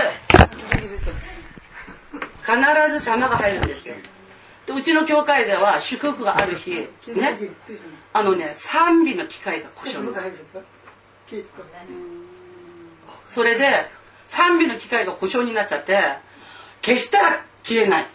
[2.47, 2.57] 必
[2.93, 3.95] ず様が入るんですよ。
[4.67, 6.87] でうちの教会では祝福がある日ね
[8.13, 10.09] あのね賛美の機会が故障。
[13.27, 13.91] それで
[14.27, 15.99] 賛美の機会が故障になっちゃって
[16.85, 18.07] 消したら消えない。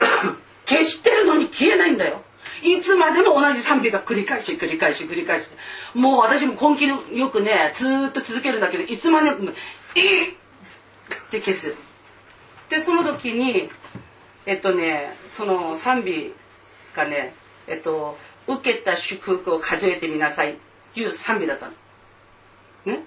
[0.66, 2.22] 消してるのに消えないんだよ。
[2.62, 5.56] いつまでも同じ賛美が繰り返し繰り返し繰り返して。
[5.94, 9.50] もう私も根気よくねずーっと続けるんだけどいつまでも
[9.94, 10.34] 「いい!」っ
[11.30, 11.74] て消す
[12.72, 13.68] でその時に
[14.46, 16.32] えっとねその賛美
[16.96, 17.34] がね
[17.66, 18.16] えっと
[18.48, 20.56] 「受けた祝福を数えてみなさい」っ
[20.94, 21.72] ていう賛美だったの。
[22.86, 23.04] ね。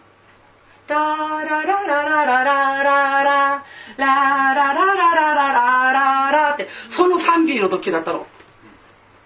[0.86, 3.64] ダラララララララララ
[3.98, 8.28] ララララララララってその賛美の時だったの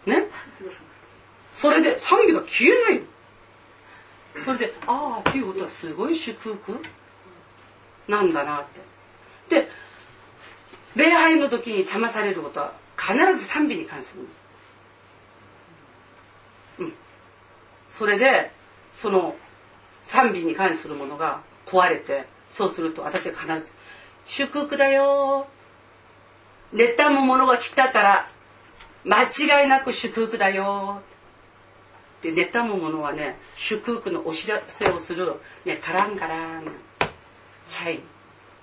[0.06, 0.28] ね
[1.52, 3.02] それで賛美が消えない
[4.46, 6.82] それでああっていうことはすごい祝福
[8.08, 8.90] なんだなって
[9.50, 9.70] で
[10.96, 14.28] 礼拝の時に邪魔されることは必ず賛美に関する。
[16.80, 16.94] うん。
[17.90, 18.52] それで
[18.92, 19.36] その
[20.04, 23.72] 賛美に関するものが壊れてそうすると私は必ず
[24.26, 25.48] 「祝福だよ」
[26.74, 28.30] 「妬むものが来たから
[29.06, 31.02] 間違いなく祝福だよ」
[32.22, 36.76] で妬むものはね祝福のお知らせをする、ね、カランガラン
[37.68, 38.04] チャイム。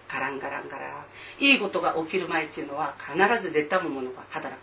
[0.09, 1.05] ガランガランガラ
[1.41, 1.45] ン。
[1.45, 4.59] いいことが起きる前っていうのは必ず妬むものが働く。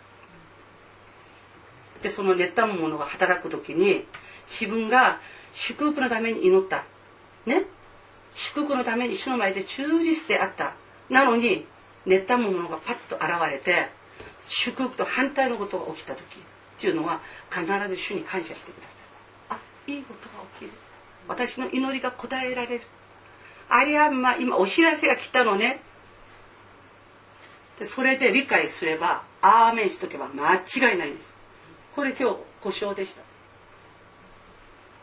[2.02, 4.06] でその妬むものが働く時に
[4.46, 5.20] 自分が
[5.52, 6.84] 祝福のために祈った。
[7.46, 7.64] ね？
[8.34, 10.74] 祝福のために主の前で忠実であった。
[11.08, 11.66] なのに
[12.06, 13.90] 妬むものがパッと現れて
[14.48, 16.22] 祝福と反対のことが起きた時。
[16.22, 17.20] っていうのは
[17.50, 19.58] 必ず主に感謝してください。
[19.58, 20.72] あいいことが起きる。
[21.28, 22.84] 私の祈りが応えられる。
[23.68, 25.80] ありゃまあ今お知らせが来たのね。
[27.78, 31.34] でそれで理解すればアーメンしとけば間違いないんです。
[31.94, 33.22] これ今日故障でした。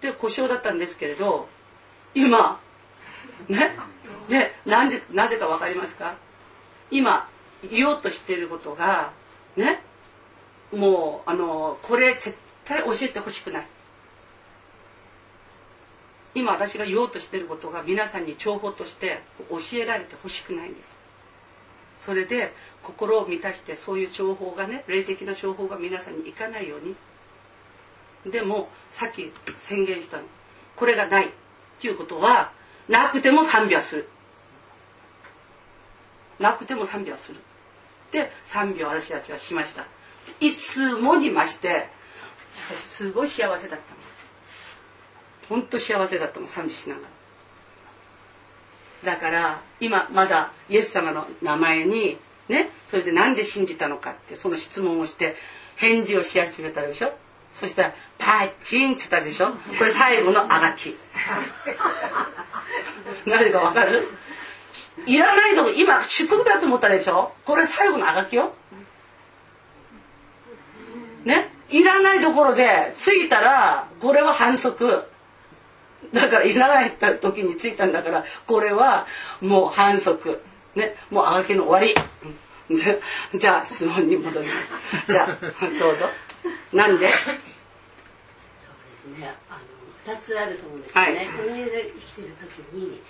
[0.01, 1.47] で故障だったんですけれど
[2.15, 2.59] 今
[3.49, 3.77] ね
[4.29, 6.15] でなぜなぜか分かりますか？
[6.89, 7.29] 今
[7.69, 9.13] 言おうとしていることが
[9.55, 9.83] ね
[10.71, 12.35] もうあのこれ絶
[12.65, 13.67] 対教えてほしくない。
[16.33, 20.95] 今私が言おうとしていることが皆さんに情報として教えられてほしくないんです。
[21.99, 22.53] それで
[22.83, 26.95] 心を満たしてそういう情報がね霊的な情報が皆さんにいかないように。
[28.31, 30.23] でもさっき宣言したの
[30.75, 31.29] これがないっ
[31.79, 32.51] ていうことは
[32.87, 34.09] なくても賛美はする。
[36.39, 37.39] なくても賛美はする。
[38.11, 39.85] で賛美を私たちはしました。
[40.39, 41.89] いつもにまして
[42.69, 44.00] 私すごい幸せだったの。
[45.51, 47.01] 本当幸せだったの賛美しなが
[49.03, 49.13] ら。
[49.15, 55.35] だから今まだイエス様の名前にねそれでなんで信じたのかってその質問をして
[55.75, 57.11] 返事をし始めたでしょ？
[57.51, 59.51] そしたらパッチンって言ったでしょ？
[59.77, 60.95] これ最後のあがき。
[63.25, 64.07] 何かわかる？
[65.05, 67.33] いらないの今祝福だと思ったでしょ？
[67.45, 68.53] これ最後のあがきよ。
[71.25, 71.49] ね？
[71.69, 75.10] いらないところで着いたらこれは反則。
[76.13, 79.07] だからいらない時に着いたんだからこれは
[79.41, 80.41] もう反則。
[80.75, 81.93] ねもうあがきの終わり。
[83.37, 84.53] じゃあ質問に戻りま
[85.05, 85.11] す。
[85.11, 85.37] じゃあ
[85.79, 86.09] どうぞ。
[86.71, 87.11] なんで？
[87.11, 87.35] そう
[89.11, 89.35] ですね。
[89.49, 89.59] あ
[90.07, 93.01] の2つあると思うんですよね、はい、この世で生きてる時に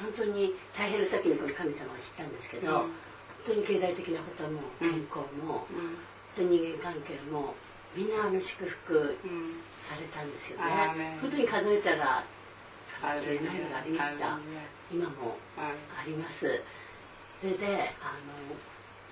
[0.00, 2.90] 本当に大変な時にこの神様を知ったんですけど、うん、本
[3.46, 5.98] 当に経済的なことも健康も、うん。
[6.36, 7.54] と人間関係も
[7.96, 9.16] みんなあの祝福
[9.88, 12.22] されたんですよね、本当に数えたら
[13.00, 14.38] 数えないのがありました？
[14.92, 15.72] 今もあ
[16.04, 16.60] ります。
[17.40, 17.66] それで
[18.02, 18.56] あの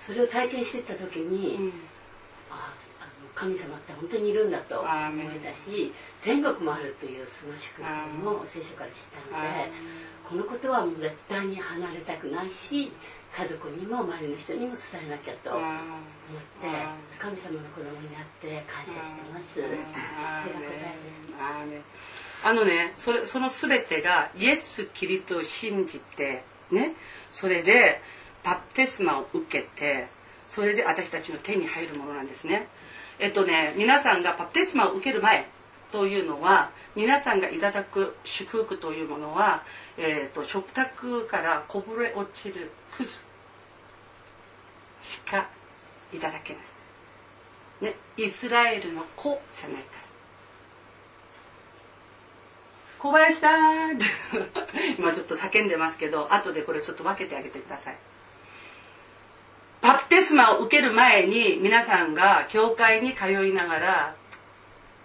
[0.05, 1.73] それを体験していった時に、うん、
[2.51, 8.97] ああの神様って本当にいるんだと思えたし天国もあるというその祝福も聖書から知っ
[9.31, 9.71] たので
[10.27, 12.91] このことはもう絶対に離れたくないし
[13.37, 16.67] 家族にも周りの人にも伝えなきゃと思って
[17.19, 19.61] 神様の子供になって感謝してます。
[22.43, 22.93] あのね。
[22.95, 26.95] それその全てがイエス・キリストを信じてね
[27.29, 28.01] それで
[28.43, 30.07] バプテスマを受けて
[30.47, 32.67] それで私たちの手に入るものなんですね。
[33.19, 35.47] えっとね皆さんがバプテスマを受ける前
[35.91, 39.63] というのは皆さんがいただく祝福というものは、
[39.97, 43.26] えーと、と食卓からこぼれ落ちるクズ
[45.01, 45.47] しか
[46.13, 46.63] いただけない。
[47.85, 50.07] ね、イスラエルの子じゃないから。
[52.99, 53.99] 小林さん
[54.97, 57.97] 今ちょっと叫んでますけど、後でこれちょっと分けてあげてください。
[59.81, 64.15] バプテスマを受ける前に皆さんが教会に通いながら、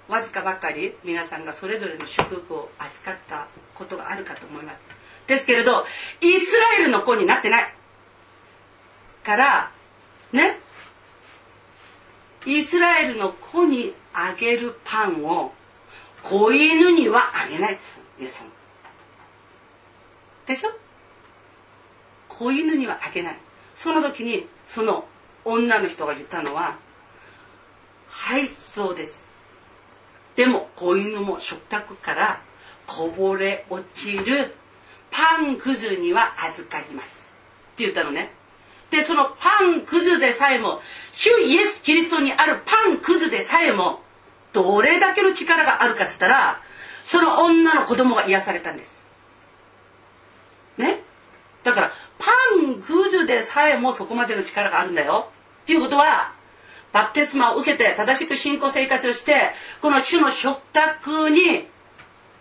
[0.08, 4.80] わずかばかり皆さんがそれぞれの祝福を預かったことがあるかと思います。
[5.26, 5.86] ですけれど、
[6.20, 7.74] イスラエルの子になってない。
[9.22, 9.70] から、
[10.32, 10.58] ね。
[12.44, 15.52] イスラエルの子にあげるパンを
[16.22, 18.46] 子犬にはあげないっつイエス様。
[20.46, 20.70] でしょ？
[22.28, 23.38] 子犬にはあげない。
[23.74, 25.04] その時にその
[25.44, 26.78] 女の人が言ったのは
[28.08, 29.30] はいそうです。
[30.34, 32.42] でも子犬も食卓から
[32.86, 34.54] こぼれ落ちる
[35.10, 37.32] パンくずには預かります。
[37.74, 38.32] って言ったのね。
[38.92, 40.82] で、そのパンくずでさえも、
[41.14, 44.02] 主イエス・キリストにあるパンくずでさえも、
[44.52, 46.60] どれだけの力があるかっつったら、
[47.02, 49.06] その女の子供が癒されたんです。
[50.76, 51.02] ね？
[51.64, 52.30] だから、パ
[52.60, 55.30] ンくずでさえもそこまでの力があるんだよ。
[55.62, 56.34] っていうことは、
[56.92, 61.66] バプテスマを受けて正しく信仰生活をして、この主の食卓に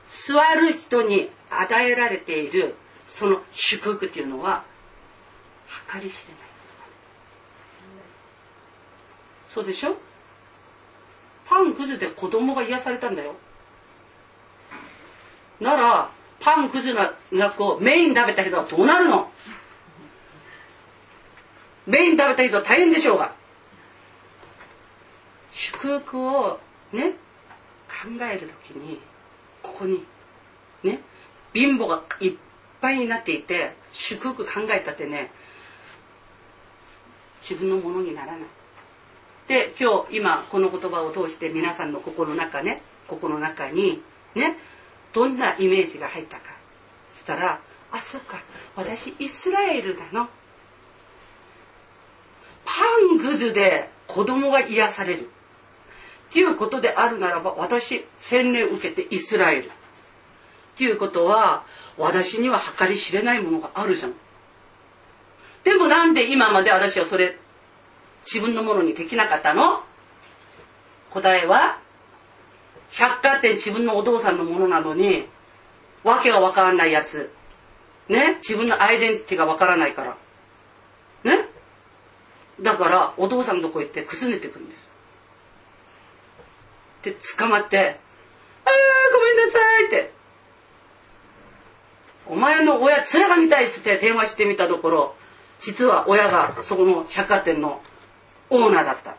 [0.06, 2.76] 座る人に与えられている、
[3.06, 4.66] その祝福っていうのは、
[5.94, 6.41] 計り知れない
[9.54, 9.98] そうでしょ？
[11.46, 13.36] パンくずで子供が癒されたんだよ。
[15.60, 19.30] ならパンくずなこうメイン食べた人はどうなるの？
[21.86, 23.36] メイン食べた人は大変でしょうが。
[25.52, 26.60] 祝福を
[26.94, 29.02] ね考える時に
[29.62, 30.06] ここに
[30.82, 31.02] ね
[31.54, 32.34] 貧乏がいっ
[32.80, 35.30] ぱいになっていて祝福考えたってね
[37.42, 38.40] 自分のものにならない。
[39.52, 44.02] で、今日、今、この言葉を通して皆さんの心の中ね、心の中に、
[44.34, 44.56] ね、
[45.12, 46.44] どんなイメージが入ったか。
[47.14, 47.60] つったら、
[47.92, 48.42] あ、そっか、
[48.78, 50.30] 私、イスラエルなの。
[52.64, 52.72] パ
[53.14, 55.30] ングズで子供が癒される。
[56.30, 59.66] っていうことであるならば、私、洗礼を受けてイスラエル。
[59.66, 59.72] っ
[60.78, 61.66] ていうことは、
[61.98, 64.14] 私には計り知れないものがあるじゃん。
[65.66, 67.38] でもなんで今まで私はそれ
[68.26, 69.84] 自分のものにできなかったの
[71.10, 71.80] 答えは
[72.92, 75.28] 百貨店自分のお父さんのものなのに
[76.04, 77.32] わけがわからないやつ。
[78.10, 78.38] ね？
[78.42, 80.18] 自分のアイデンティティがわからないから。
[81.24, 81.46] ね？
[82.60, 84.84] だから、お父さんのとこ行ってくすねてくるんです。
[87.04, 88.00] で、捕まって、
[88.66, 88.74] ああ、
[89.16, 90.14] ごめんなさいって。
[92.28, 95.16] お前の親、面が見たいっつって電話してみたところ、
[95.60, 97.82] 実は親がそこの百貨店の
[98.52, 99.16] オーナーだった。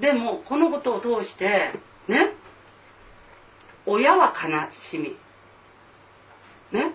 [0.00, 1.70] でも、このことを通して、
[2.08, 2.32] ね、
[3.86, 5.16] 親は悲しみ。
[6.72, 6.92] ね、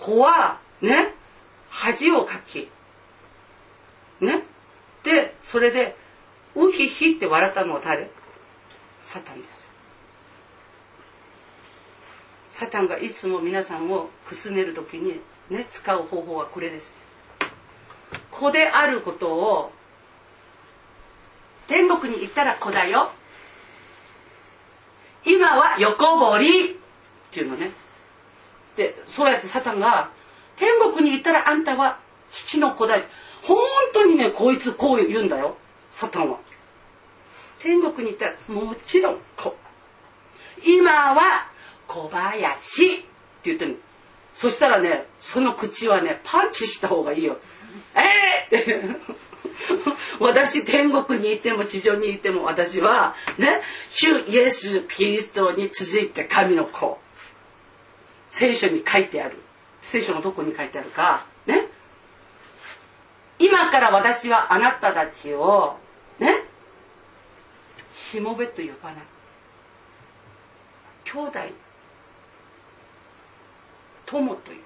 [0.00, 1.14] 子は、ね、
[1.70, 2.68] 恥をかき。
[4.20, 4.42] ね、
[5.04, 5.96] で、それで、
[6.56, 8.10] うひひって笑ったのは誰？
[9.02, 9.66] サタンです。
[12.58, 15.20] サタンがいつも皆さんをくすねる時に
[15.50, 17.05] ね、使う方法はこれです。
[18.30, 19.72] 子であることを
[21.66, 23.10] 天国に行ったら子だよ。
[25.24, 26.76] 今は横堀っ
[27.32, 27.72] ていうのね。
[28.76, 30.10] で、そうやってサタンが
[30.56, 31.98] 天国に行ったらあんたは
[32.30, 33.04] 父の子だよ。
[33.42, 33.58] 本
[33.92, 35.56] 当にね、こいつこう言うんだよ。
[35.92, 36.38] サタンは。
[37.58, 39.56] 天国に行ったらもちろん子。
[40.64, 41.48] 今は
[41.88, 43.04] 小林って
[43.44, 43.80] 言ってる
[44.32, 47.38] そしたらね、その口はね、パンチした方がいいよ。
[47.94, 49.16] えー、って。
[50.20, 56.98] 私天国にいても地上にいても私はね主イエス・キリストに続いて神の子。
[58.26, 59.38] 聖書に書いてある。
[59.80, 61.26] 聖書のどこに書いてあるか。
[61.46, 61.68] ね。
[63.38, 65.78] 今から私はあなたたちを
[66.18, 66.44] ね。
[67.92, 69.04] しもべと呼ばない。
[71.04, 71.38] 兄弟。
[74.06, 74.58] 友とい。
[74.60, 74.65] う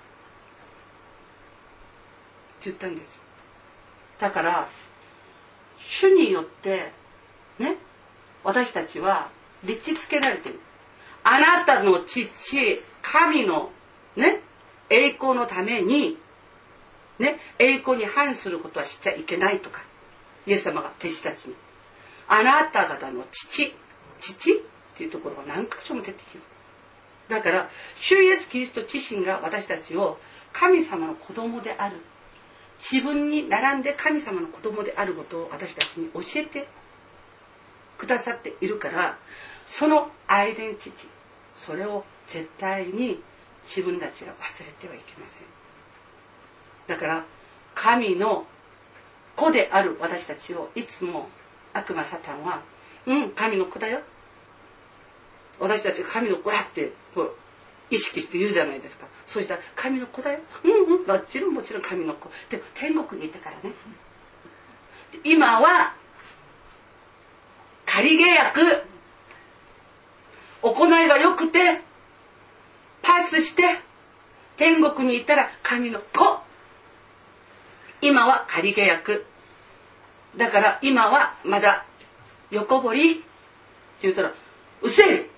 [2.64, 3.18] 言ったんです
[4.18, 4.68] だから
[5.88, 6.92] 主によって
[7.58, 7.76] ね
[8.44, 9.30] 私たちは
[9.64, 10.58] 立ちつけられてる。
[11.22, 12.30] あなたの父
[13.02, 13.70] 神の
[14.16, 14.40] ね
[14.88, 16.16] 栄光のために
[17.18, 19.82] ね栄光に反することはしちゃいけないとか
[20.46, 21.54] イエス様が弟子たちに。
[22.28, 23.74] あなた方の父
[24.20, 24.52] 父？
[24.52, 24.56] っ
[24.96, 26.40] ていうところが何箇所も出てきる
[27.28, 27.68] だから
[28.00, 30.18] 主イエス・キリスト自身が私たちを
[30.52, 31.96] 神様の子供である。
[32.81, 36.66] 自分に並んで神様の子供であることを私たちに教えて
[37.99, 39.18] くださっているから
[39.66, 41.09] そのアイデンティティ
[41.55, 43.22] それを絶対に
[43.64, 45.51] 自分たちが忘れてはいけません。
[46.89, 47.24] だから
[47.74, 48.47] 神の
[49.37, 51.28] 子である私たちをいつも
[51.72, 52.62] 悪魔サタンは
[53.07, 54.01] 「うん神の子だよ」
[55.61, 56.93] 私たち神の子だって
[57.91, 59.07] 意識して言うじゃないですか。
[59.26, 60.41] そうしたら神の子だよ。
[60.64, 61.07] うんうん。
[61.07, 62.30] もちろんもちろん神の子。
[62.49, 63.74] でも天国にいたからね。
[65.24, 65.95] 今は
[67.84, 68.84] 仮契約
[70.62, 71.82] 行いが良くて
[73.03, 73.62] パスして
[74.57, 76.05] 天国に行ったら神の子。
[78.03, 79.26] 今は仮契約
[80.36, 81.86] だから今はまだ
[82.51, 83.24] 横堀。
[84.01, 84.34] って言ったら
[84.80, 85.30] うせえ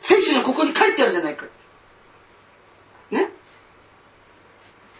[0.00, 1.46] 聖書のここに書いてあるじゃないか。
[3.10, 3.30] ね？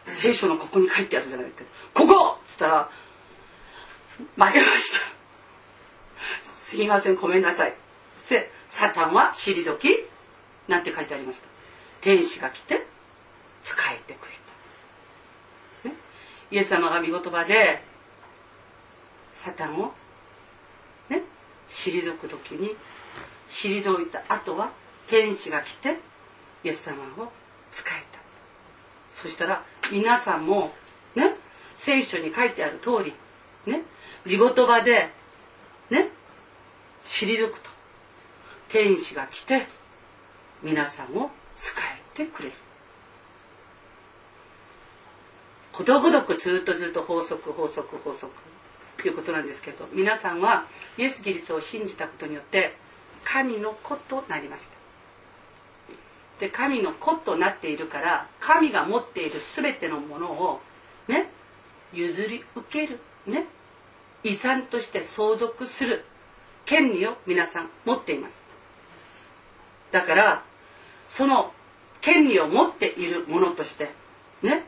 [0.08, 1.64] 聖書のここに書いてあるじゃないか。
[1.94, 2.90] ここっつったら、
[4.18, 4.98] 負けました。
[6.60, 7.74] すいません、ごめんなさい。
[8.16, 9.88] そして、サタンは退き、
[10.66, 11.46] なんて書いてありました。
[12.00, 12.86] 天使が来て、
[13.62, 14.32] 使えてくれ
[15.84, 15.88] た。
[15.88, 15.94] ね、
[16.50, 17.82] イエス様が見言葉で、
[19.34, 19.94] サタンを、
[21.08, 21.22] ね、
[21.68, 22.76] 退く時に、
[23.50, 24.72] 退いた後は、
[25.08, 25.98] 天使が来て
[26.64, 27.32] イエス様を
[27.70, 28.18] 使えた。
[29.10, 30.72] そしたら皆さんも
[31.14, 31.34] ね
[31.74, 33.14] 聖書に書いてある通り
[33.70, 33.82] ね
[34.24, 35.10] 御言葉で
[35.90, 36.10] ね
[37.06, 37.70] 退くと。
[38.68, 39.66] 天使が来て
[40.62, 42.54] 皆さんを使えてくれる。
[45.72, 48.32] ことごとくずっとずっと法則法則法則
[49.00, 50.66] ということなんですけど皆さんは
[50.98, 52.76] イエス・キリストを信じたことによって
[53.24, 54.77] 神の子となりました。
[56.40, 60.60] で神の子となっているから神が持っている全てのものを
[61.08, 61.30] ね
[61.92, 63.46] 譲り受けるね
[64.22, 66.04] 遺産として相続する
[66.64, 68.34] 権利を皆さん持っています。
[69.90, 70.44] だから
[71.08, 71.52] その
[72.00, 73.90] 権利を持っているものとして
[74.42, 74.64] ね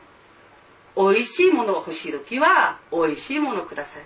[0.97, 4.03] 美味しいものが欲しい時は美味しいものをください。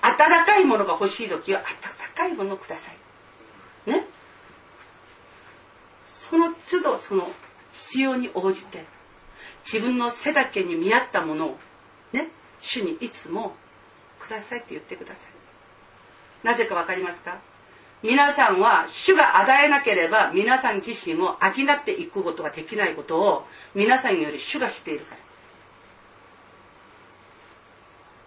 [0.00, 1.66] 温かいものが欲しい時は温
[2.14, 3.90] かいものをください。
[3.90, 4.06] ね
[6.28, 7.30] その都度その
[7.72, 8.84] 必要に応じて
[9.64, 11.56] 自分の背丈に見合ったものを
[12.12, 12.28] ね
[12.60, 13.54] 主にいつも
[14.18, 16.46] くださいって言ってください。
[16.46, 17.38] なぜか分かりますか？
[18.02, 25.20] 皆さんは主が与えなければ皆さん自身を飽きなっていくことができないことを皆さんより主がしているから。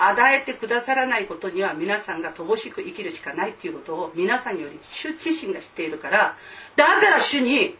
[0.03, 6.37] 与えてくださらないことには皆さんが乏しく生きるしかないっていうことを皆さんより主自身が知っているから、
[6.75, 7.77] だから主に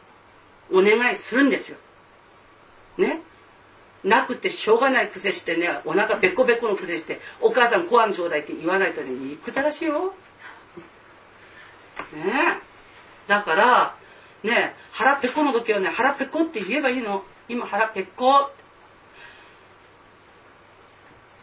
[0.72, 1.78] お願いするんですよ。
[2.98, 3.22] ね？
[4.04, 10.14] なくてしょうがない癖してね、お腹べこべこの癖して、お母さんご飯ちょうだいって言わないとね、憎たらしいよ。
[12.14, 12.60] ね？
[13.28, 13.96] だから、
[14.44, 17.24] ね腹ペコの時はね、腹ペコって言えばいいの。
[17.48, 18.52] 今腹ペコ。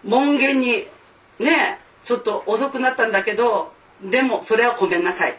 [0.05, 0.89] 門限に、
[1.39, 3.73] ねちょっと遅くなったんだけど、
[4.03, 5.39] でもそれはごめんなさい。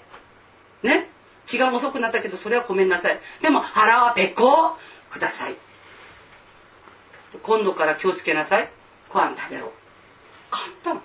[0.84, 1.10] ね？
[1.50, 3.20] 血が遅くなったけど、それはごめんなさい。
[3.42, 4.78] でも腹はペコ
[5.10, 5.58] ください。
[7.42, 8.70] 今度から気をつけなさい。
[9.10, 9.74] ご飯食べろ。
[10.52, 11.02] 簡単。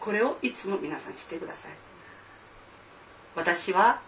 [0.00, 1.70] これをいつも皆さんしてください。
[3.36, 4.02] 私は、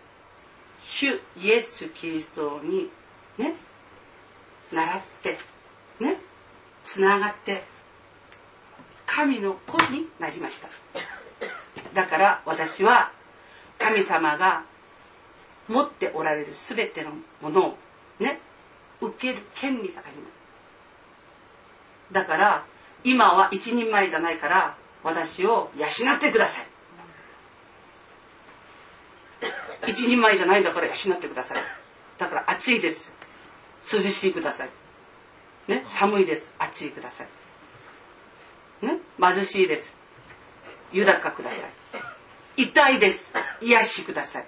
[0.83, 2.91] 主イエス・キリストに
[3.37, 3.55] ね、
[4.73, 5.39] 習って、
[6.01, 6.21] ね、
[6.83, 7.63] つながって、
[9.07, 10.69] 神の子になりました。
[11.95, 13.13] だから私は
[13.79, 14.65] 神様が
[15.69, 17.77] 持っておられる全てのものを
[18.19, 18.41] ね、
[19.01, 20.39] 受ける権利があります。
[22.13, 22.65] だから
[23.05, 26.67] 今は一人前じゃないから私を養ってください。
[29.87, 31.63] 一人前じゃないんだから養ってください。
[32.19, 33.13] だから暑いです。
[33.93, 34.71] 涼しいください。
[35.69, 36.53] ね寒いです。
[36.59, 37.25] 暑いくださ
[38.83, 38.87] い。
[38.87, 39.95] ね貧しいです。
[40.93, 41.78] 豊かください。
[42.59, 43.33] 痛いです。
[43.61, 44.47] 癒しください。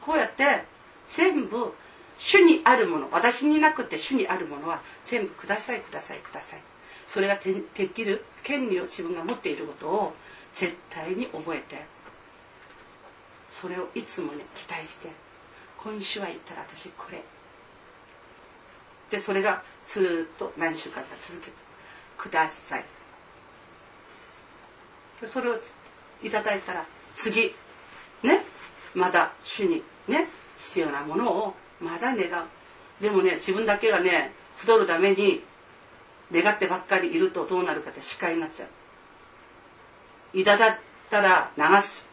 [0.00, 0.62] こうやって
[1.08, 1.74] 全部
[2.18, 6.62] 主にあるもの私になくて主にあるものは全部くださいくださいください。
[7.04, 7.36] それが
[7.74, 10.14] できる権利を自分が持っていることを
[10.54, 11.84] 絶対に覚えて
[13.48, 15.10] それをいつもね期待して
[15.82, 17.22] 今週は言ったら私これ。
[19.10, 21.52] でそれがずっと何週間か続けて
[22.16, 22.84] ください。
[25.26, 25.58] それを
[26.22, 26.86] いただいたら
[27.16, 27.54] 次。
[28.22, 28.44] ね。
[28.94, 30.28] まだ主にね。
[30.58, 32.46] 必要なものをまだ願う。
[33.02, 35.42] でもね自分だけがね太るために
[36.32, 38.68] 願ってばっかりいるとどうなるかって視界になっちゃう。
[40.38, 40.78] いただっ
[41.10, 42.06] たら流す。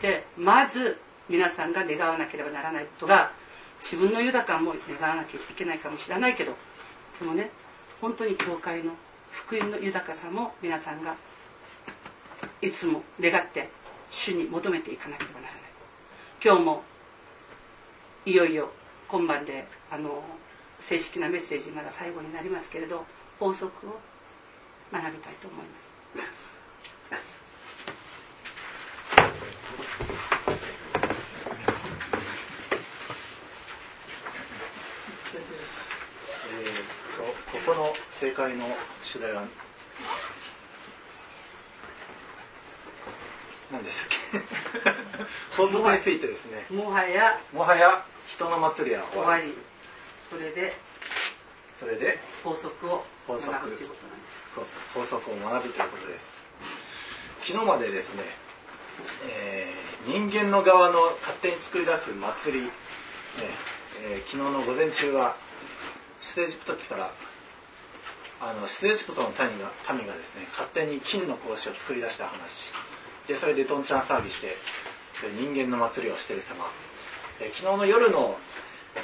[0.00, 0.98] でまず
[1.28, 3.32] 皆さんが願わなければならないことが
[3.80, 6.54] 自分の豊かも願わなきゃいけないかもしれないけど。
[7.18, 7.50] でもね
[8.00, 8.92] 本当に教会の
[9.30, 11.16] 福音の豊かさも皆さんが
[12.62, 13.70] いつも願って
[14.10, 15.62] 主に求めていかなければならない
[16.44, 16.82] 今日も
[18.26, 18.70] いよいよ
[19.08, 20.22] 今晩であの
[20.78, 23.04] 正式なメッセージまだ最後になりますけれど
[23.38, 23.98] 法則を
[24.92, 26.00] 学びたいと思います。
[36.52, 38.66] えー、ここの正解の
[39.02, 39.46] 主題は
[43.70, 44.40] 何でしたっけ？
[45.56, 46.66] 法則についてですね。
[46.70, 49.56] もはやもはや人の祭りは終わり。
[50.28, 50.76] それで
[51.78, 54.54] それで法則を学ぶということなんです。
[54.54, 54.64] そう
[54.94, 56.36] 法則を学ぶということです。
[57.42, 58.22] 昨日までですね、
[59.24, 62.72] えー、人間の側の勝手に作り出す祭り、ね
[64.02, 65.36] えー、昨日の午前中は
[66.20, 67.12] 出エジプト期から
[68.42, 72.70] あの出エジプトの民が民がですね勝手に金の格子を作り出した話
[73.30, 74.56] でそれでどんちゃん騒ぎして
[75.38, 76.66] 人間の祭りをしている様。
[77.38, 78.36] 昨日の夜の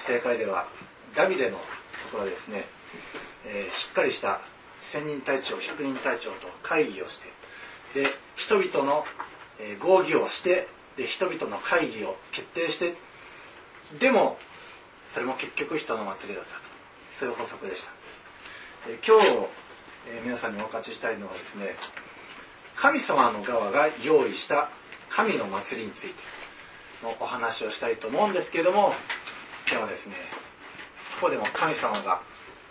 [0.04, 0.66] 正解では
[1.14, 1.62] ダビデのと
[2.10, 2.64] ころですね、
[3.46, 4.40] えー、しっかりした
[4.80, 7.20] 千人隊長百人隊長と会議をし
[7.94, 9.04] てで人々の、
[9.60, 10.66] えー、合議をして
[10.96, 12.94] で人々の会議を決定して
[14.00, 14.38] でも
[15.14, 16.50] それも結局人の祭りだった。
[16.50, 16.60] と
[17.20, 17.92] そういう法則でした、
[18.88, 19.46] えー、今日、
[20.08, 21.76] え皆さんにお勝ちしたいのはですね
[22.76, 24.70] 神様の側が用意した
[25.08, 26.14] 神の祭りについて
[27.02, 28.92] のお話をしたいと思うんですけども
[29.68, 30.14] 今日はですね
[31.14, 32.20] そこでも神様が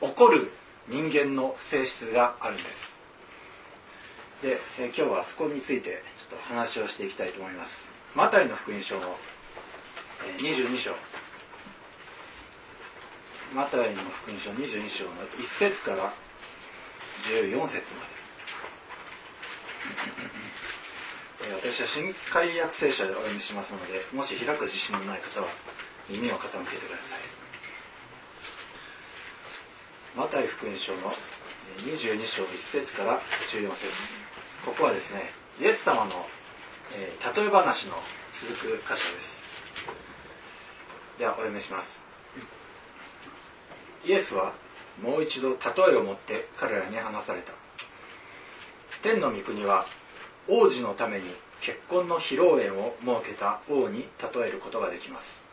[0.01, 0.51] 怒る
[0.87, 2.95] 人間の性質があるんです。
[4.41, 7.85] で、え今日はそこについてちょっと話をしていきたいと思います。
[8.13, 9.15] マタイの福音書の、
[10.27, 10.91] え22章。
[13.53, 16.13] マタイの福音書22章の1節から
[17.23, 18.14] 14節まで。
[21.61, 25.47] 私は新海約聖書でお読みしますのでもし開く自信のない方は
[26.09, 27.19] 耳を傾けてください。
[30.15, 31.11] マタイ福音書の
[31.79, 33.21] 22章1節から
[33.51, 33.87] 14節。
[34.65, 36.25] ここはですねイエス様の、
[36.93, 37.95] えー、例え話の
[38.31, 39.45] 続く箇所です。
[41.19, 42.03] ではお読みします。
[44.05, 44.53] イエスは
[45.01, 45.57] もう一度例
[45.93, 47.64] えを持って彼らに話された。
[49.05, 49.85] 天の御国は
[50.47, 51.25] 王子のために
[51.61, 55.43] 結婚の披露宴を設けた王に例えることができます。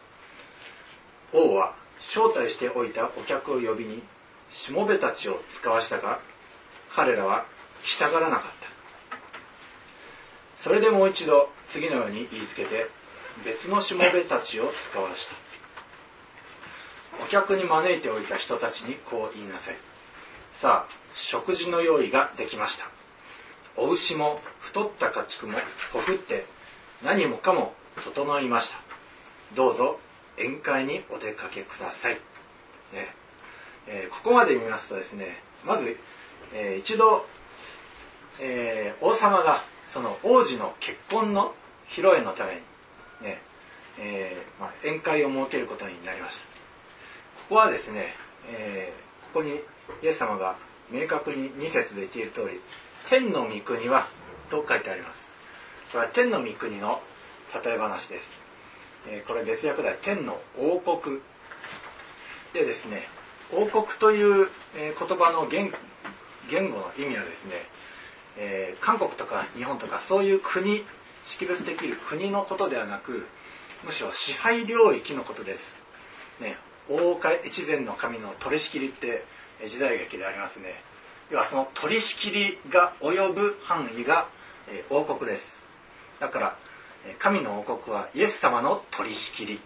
[1.35, 4.03] 王は招待しておいたお客を呼びに
[4.51, 6.21] しもべたちを使わしたが
[6.95, 7.45] 彼らは
[7.85, 9.19] 来たがらなかった。
[10.57, 12.87] それでもう一度次のように言いつけて
[13.45, 15.35] 別のしもべたちを使わした。
[17.23, 19.77] お客に招いておいた人たちにこう言いなさい。
[20.55, 23.02] さあ食事の用意ができました。
[23.77, 25.59] お牛も太った家畜も
[25.93, 26.47] ほふって
[27.03, 28.79] 何もかも整いました。
[29.55, 29.99] どうぞ
[30.39, 32.15] 宴会にお出かけください、
[32.93, 33.15] ね。
[33.87, 35.97] えー、ここまで見ますとですねまず、
[36.55, 37.27] えー、一度、
[38.41, 41.55] えー、王様がその王子の結婚の
[41.89, 42.61] 披露宴のために
[43.23, 43.43] ね、
[43.99, 46.45] えまあ、宴会を設けることになりました。
[46.45, 46.51] こ
[47.51, 48.15] こはですね、
[48.49, 48.93] え
[49.35, 49.61] ここに
[50.03, 50.57] イエス様が
[50.91, 52.61] 明確に2節で言っている通り
[53.09, 54.09] 天の御国は
[54.51, 55.31] と書いてあります。
[55.93, 57.01] これは天の御国の
[57.65, 58.43] 例え話です。
[59.07, 61.21] えこれ別訳では天の王国
[62.53, 63.09] でですね
[63.53, 67.53] 王国という、え言葉の言語の意味はですね、
[68.39, 70.87] え、韓国とか日本とかそういう国
[71.23, 73.27] 識別できる国のことではなく
[73.85, 75.77] むしろ支配領域のことです、
[76.41, 76.57] ね、
[76.89, 79.25] 大岡越前の神の取り仕切りって
[79.69, 80.83] 時代劇でありますね。
[81.33, 84.29] 要はその取り仕切りが及ぶ範囲が、
[84.69, 85.59] えー、王国です。
[86.21, 86.57] だから
[87.19, 89.61] 神の王国はイエス様の取り仕切り。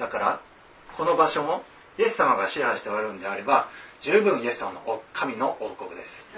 [0.00, 0.40] だから
[0.96, 1.62] この場所も
[1.96, 3.68] イエス様が支配しておられるんであれば
[4.00, 6.28] 十分イエス様の神の王国です。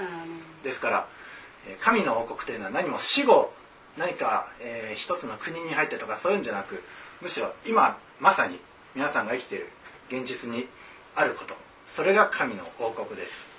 [0.63, 1.09] ですから
[1.81, 3.55] 神の王国というのは何も死後
[3.97, 6.83] 何か、えー、一つの国に入ってとかそういうんじゃなく
[7.23, 8.61] むしろ今まさに
[8.95, 9.69] 皆さんが生きている
[10.11, 10.69] 現実に
[11.15, 11.55] あること。
[11.89, 13.54] それが神の王国です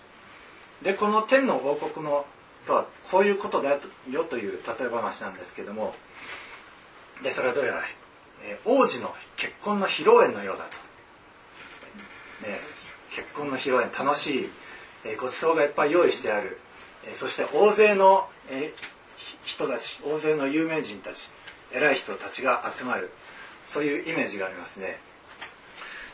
[0.81, 2.25] でこの天の王国の
[2.67, 5.93] とはこういうことだよという例え話なんですけども
[7.23, 7.83] でそれはどうやら、
[8.43, 10.71] えー、王子の結婚の披露宴のようだと、
[12.47, 12.59] ね、
[13.15, 14.49] 結婚の披露宴楽しい、
[15.05, 16.59] えー、ご馳走がいっぱい用意してある、
[17.07, 18.73] えー、そして大勢の、え
[19.43, 21.29] 人たち大勢の有名人たち
[21.71, 23.11] 偉い人たちが集まる。
[23.67, 24.99] そういうイメージがありますね。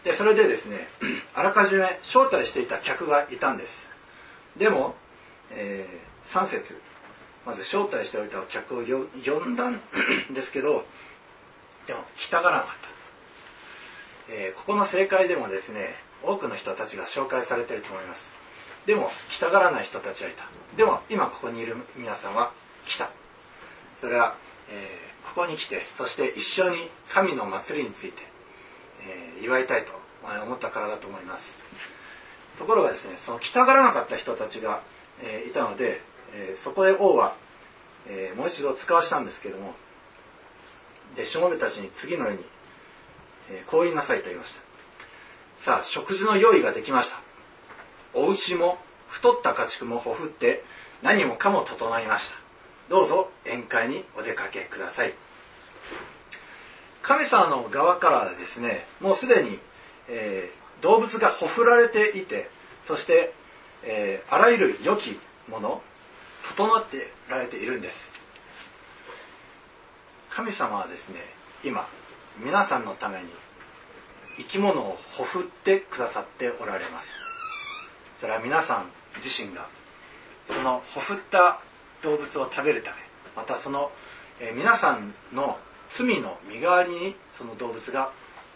[0.04, 0.88] でそれでですね
[1.36, 3.91] あらかじめ招待していた客がいたんです。
[4.58, 4.96] でも、
[5.52, 6.82] えー、3節。
[7.46, 9.82] まず招待しておいた客を呼んだん
[10.34, 10.86] ですけど
[11.88, 12.76] でも来たがらなかっ
[14.28, 18.32] た、えー、ここの正解でもですね多くの人たちが紹介されてると思います。
[18.86, 20.48] でも来たがらない人たちはいた。
[20.78, 22.52] でも今ここにいる皆さんは
[22.86, 23.10] 来た。
[24.00, 24.36] それは、
[24.70, 28.22] えー、ここに来てそして一緒に神の祭りについて、
[29.02, 29.94] えー、祝いたいと
[30.46, 31.66] 思ったからだと思います。
[32.62, 34.82] ところがですねその来たがらなかった人たちが、
[35.22, 36.02] えいたので
[36.34, 37.36] えー、そこで王は、
[38.08, 39.74] えー、もう一度使わしたんですけども
[41.16, 42.40] でしもべたちに次のように、
[43.52, 44.62] え、こう言いなさいと言いました。
[45.58, 47.20] さあ食事の用意ができました。
[48.14, 48.78] お牛も
[49.10, 50.64] 太った家畜もほふって
[51.02, 52.36] 何もかも整いました。
[52.90, 55.14] どうぞ宴会にお出かけください。
[57.02, 59.60] 神様の側からですねもうすでに、
[60.08, 62.50] えー、動物がほふられていて
[62.88, 63.34] そして、
[63.84, 65.82] えー、あらゆる良きもの
[66.50, 68.20] 整ってられているんです。
[70.30, 71.18] 神様はですね
[71.64, 71.88] 今
[72.44, 73.30] 皆さんのために
[74.38, 77.20] 生き物をほふってくださっておられます。
[78.20, 79.68] それは皆さん自身が
[80.48, 81.60] そのほふった
[82.02, 82.98] 動物を食べるため
[83.36, 83.92] またその、
[84.40, 85.58] えー、皆さんの
[85.90, 88.12] 罪の身代わりにその動物が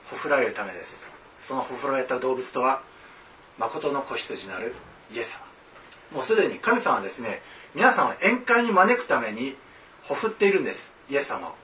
[0.10, 1.05] ほふられるためです。
[1.48, 2.82] そのほふられた動物とは
[3.58, 4.74] 誠の子羊なる
[5.14, 5.40] イエス様。
[6.18, 7.42] もうすでに神様はですね
[7.74, 9.56] 皆さんを宴会に招くために
[10.04, 10.92] ほふっているんです。
[11.10, 11.56] イエス様を。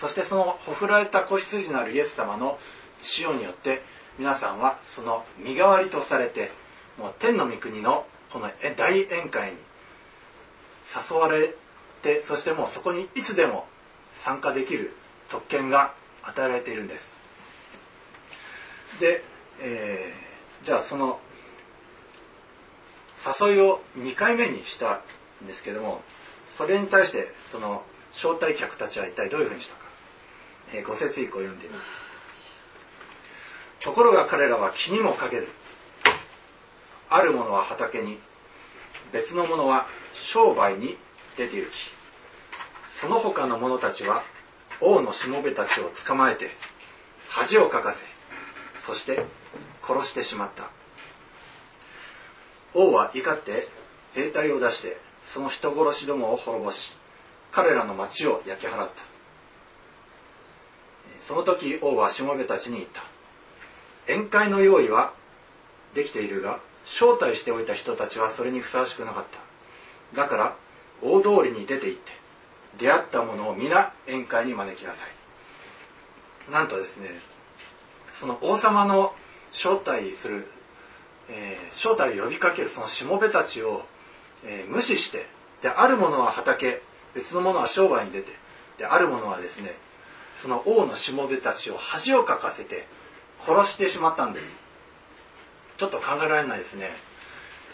[0.00, 2.58] そしてそのほふられた子羊なるイエス様の
[3.00, 3.82] 血によって
[4.18, 6.50] 皆さんはその身代わりとされて
[6.98, 9.56] もう天の御国のこの大宴会に
[11.10, 11.54] 誘われ
[12.02, 13.66] てそしてもうそこにいつでも
[14.14, 14.94] 参加できる
[15.30, 17.17] 特権が与えられているんです。
[19.00, 19.22] で、
[19.60, 21.20] えー、じゃあその
[23.40, 25.02] 誘いを2回目にした
[25.42, 26.02] んですけども
[26.56, 27.82] それに対してその
[28.12, 29.80] 招待客たちは一体どういうふうにしたか、
[30.72, 32.08] えー、ご説以降読んでいます。
[33.80, 35.48] ところが彼らは気にもかけず
[37.08, 38.18] ある者は畑に
[39.12, 40.98] 別の者は商売に
[41.36, 41.72] 出て行き
[43.00, 44.24] その他の者たちは
[44.80, 46.50] 王のしもべたちを捕まえて
[47.28, 48.00] 恥をかかせ
[48.88, 49.26] そして
[49.82, 50.70] 殺してしまった。
[52.72, 53.68] 王は怒って
[54.14, 56.96] 兵隊を出してその人殺しどもを滅ぼし
[57.52, 59.02] 彼らの町を焼き払った。
[61.20, 63.04] その時王はしもべたちに言った。
[64.06, 65.12] 宴会の用意は
[65.94, 69.24] できているが招待しておいた人たちはそれにふさわしくなかっ
[70.14, 70.22] た。
[70.22, 70.56] だから
[71.02, 72.10] 大通りに出て行って
[72.78, 75.04] 出会った者を皆宴会に招きなさ
[76.48, 76.50] い。
[76.50, 77.20] なんとですね
[78.18, 79.14] その王様の
[79.52, 80.46] 招待する、
[81.28, 83.84] えー、招待を呼びかけるそのしもべたちを、
[84.44, 85.26] えー、無視して
[85.62, 86.82] である者は畑
[87.14, 88.32] 別の者は商売に出て
[88.78, 89.76] である者はですね
[90.40, 92.86] その王のしもべたちを恥をかかせて
[93.40, 94.46] 殺してしまったんです。
[95.78, 96.90] ちょっと考えられないですね、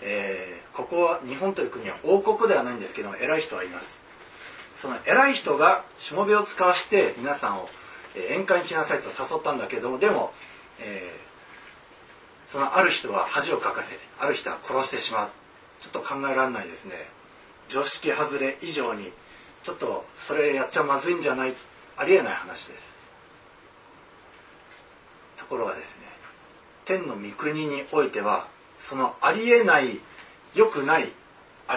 [0.03, 4.05] えー、ここは日本という国は王国ではないんですけども偉い人はいます。
[4.77, 7.69] その偉い人がしもべを使わして皆さんを
[8.15, 10.33] 宴会に来なさいと誘ったんだけどもでも、
[10.81, 15.31] えー、そのある人は恥をかかせてある人は殺してしまう。
[15.81, 16.95] ちょっと考えられないですね。
[17.69, 19.13] 常識外れ以上に
[19.63, 21.55] ちょっとそれやっちゃまずいんじゃない
[21.97, 22.95] ありえない話です。
[25.37, 26.05] ところがですね
[26.85, 28.49] 天の御国においては
[28.79, 30.01] そのありえない
[30.55, 31.13] 良くない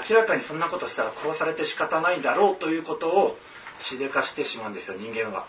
[0.10, 3.38] 明らかにそんなことしたら殺されて仕方ないだろうということを
[3.80, 5.48] しでかしてしまうんですよ人間は。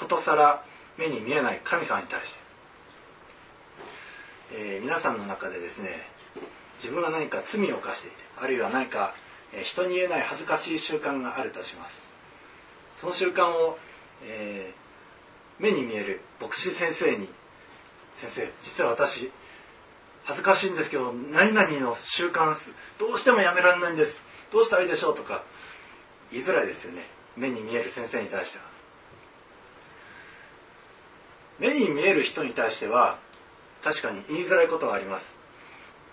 [0.00, 0.64] ことさら
[0.96, 2.40] 目に見えない神様に対して、
[4.54, 5.90] えー、皆さんの中でですね
[6.76, 9.14] 自分が何か罪を犯していてあるいは何か
[9.62, 12.08] 人に言えない恥ずかしい習慣があるとします
[12.96, 13.78] その習慣を、
[14.24, 17.28] えー、目に見える牧師先生に
[18.20, 19.30] 「先生実は私
[20.24, 22.56] 恥ずかしいんですけど何々の習慣
[22.98, 25.44] どうしてもやめられないんですどうしたらいいでしょう?」とか
[26.32, 27.04] 言いづらいですよね
[27.36, 28.69] 目に見える先生に対しては。
[31.60, 33.18] 目に見える人に対しては
[33.84, 35.36] 確かに言いづらいことがあります。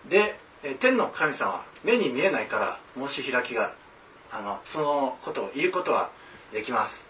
[0.09, 0.39] で
[0.79, 3.73] 天の神様は目に見えないから申し開きが
[4.31, 6.11] あのそのことを言うことは
[6.53, 7.07] できます。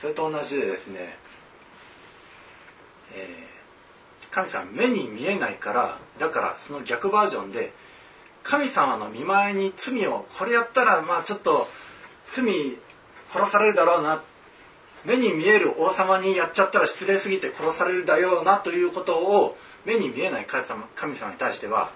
[0.00, 1.16] それと同じでですね、
[3.14, 7.72] えー、神様目に見えないからだからその逆バージョンで
[8.42, 11.66] 神様の見前に罪をこれやったらまあちょっと
[12.34, 12.78] 罪
[13.30, 14.22] 殺されるだろうなっ
[15.06, 21.92] 目に見える王様にやっちゃったら失礼すぎて殺されるだよなということを目に見えない神様神様に対しては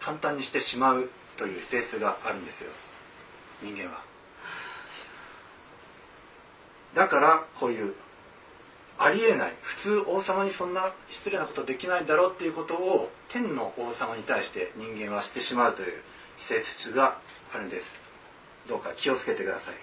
[0.00, 2.70] 簡単にしてしまうという性質があるんですよ。
[3.62, 4.02] 人間は。
[6.94, 7.94] だからこういう
[8.98, 16.02] ありえない普通王様にそんな失礼なことできないだろうっていうことを天の王様に対して人間はしてしまうという
[16.38, 17.18] 性質が
[17.54, 17.86] あるんです。
[18.68, 19.74] どうか気をつけてください。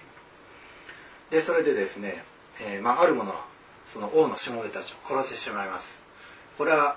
[1.30, 2.24] でそれでですね、
[2.60, 3.46] えー、まあ、ある者は
[3.92, 6.02] その王のしもべたちを殺してしまいます。
[6.58, 6.96] これは、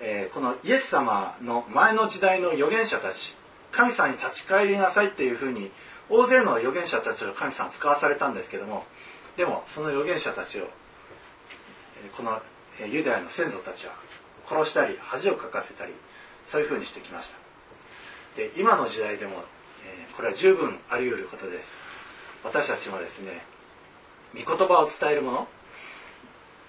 [0.00, 3.36] えー、このイエス様の前の時代の預言者たち
[3.72, 5.70] 神様に立ち返りなさいっていうふうに
[6.08, 8.84] 大勢の預言者たちを神様は使わされたんですけども
[9.36, 10.68] でもその預言者たちを
[12.16, 12.40] この
[12.86, 13.92] ユダヤの先祖たちは
[14.46, 15.92] 殺したり恥をかかせたり
[16.48, 17.36] そういうふうにしてきました。
[18.36, 19.44] で今の時代でも、
[19.84, 21.68] えこれは十分あり得ることです。
[22.42, 23.44] 私たちもですね
[24.34, 25.48] 御言葉を伝えるもの。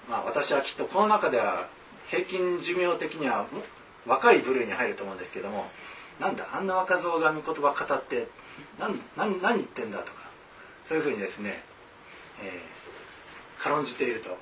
[0.10, 1.68] まあ私はきっとこの中では
[2.10, 3.46] 平均寿命的には
[4.06, 5.68] 若い部類に入ると思うんですけども
[6.20, 8.28] なんだあんな若造が御言葉語って
[8.80, 10.14] 何何何言ってんだとか
[10.88, 11.64] そういうふうにですね
[12.44, 14.38] えー、軽んじていると。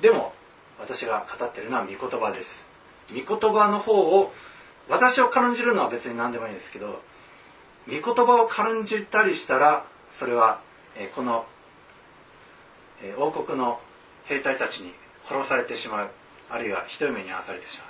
[0.00, 0.32] でも
[0.80, 2.66] 私が語ってるのは御言葉です。
[3.10, 4.32] 御言葉の方を
[4.88, 7.00] 私を軽んじるのは別に何でもいいんですけど
[7.86, 10.60] 御言葉を軽んじたりしたらそれは、
[10.96, 11.46] えー、この、
[13.16, 13.80] 王国の
[14.24, 14.92] 兵隊たちに
[15.24, 16.10] 殺されてしまう
[16.50, 17.88] あるいはひどい目に遭わされてしまう。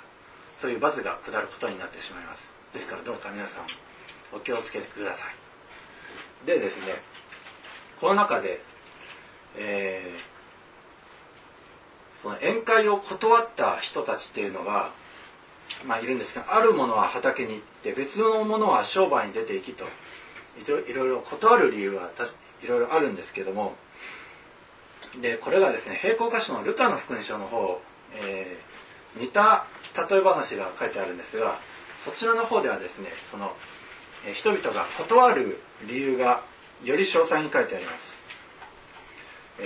[0.57, 2.53] そういう罰が下ることになってしまいます。
[2.73, 3.65] ですからどうか皆さん
[4.35, 6.45] お気をつけてください。
[6.45, 7.01] でですね
[7.99, 8.61] この中で
[9.57, 14.91] えー、その宴会を断った人たちっていうのが、
[15.85, 19.85] まあ、いるんですがあるものは畑に行って別のものは商売に出ていきと
[20.87, 22.11] いろいろ断る理由は
[22.63, 23.73] いろいろあるんですけども
[25.21, 27.81] でこれがですね並行歌詞のルカの福音書の方、
[28.15, 29.65] えー、似た
[30.09, 31.59] 例え話が書いてあるんですが
[32.05, 33.53] そちらの方ではですねその、
[34.25, 36.43] えー、人々が断る理由が
[36.83, 38.19] より詳細に書いてあります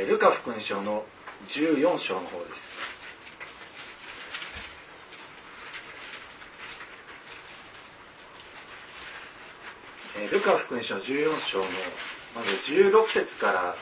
[0.07, 1.05] ルカ福音書の
[1.47, 2.73] 14章の方です。
[10.31, 11.65] ルカ福音書14章の
[12.35, 13.75] まず16節から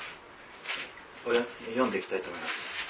[1.23, 2.81] 読んでいきたいと思います。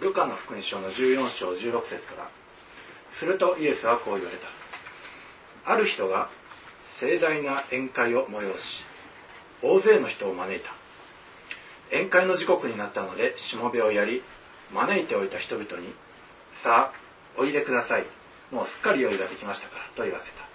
[0.00, 2.30] ルカの福音書の14章16節から
[3.12, 5.72] するとイエスはこう言われた。
[5.72, 6.30] ある人が
[6.84, 8.86] 盛大な宴会を催し
[9.62, 10.72] 大勢の人を招いた。
[11.90, 14.22] 宴会の時刻になったのでしもべをやり
[14.72, 15.92] 招いておいた人々に
[16.54, 18.06] さあおいでください。
[18.50, 20.48] もうすっかり用意ができましたからと言わせた。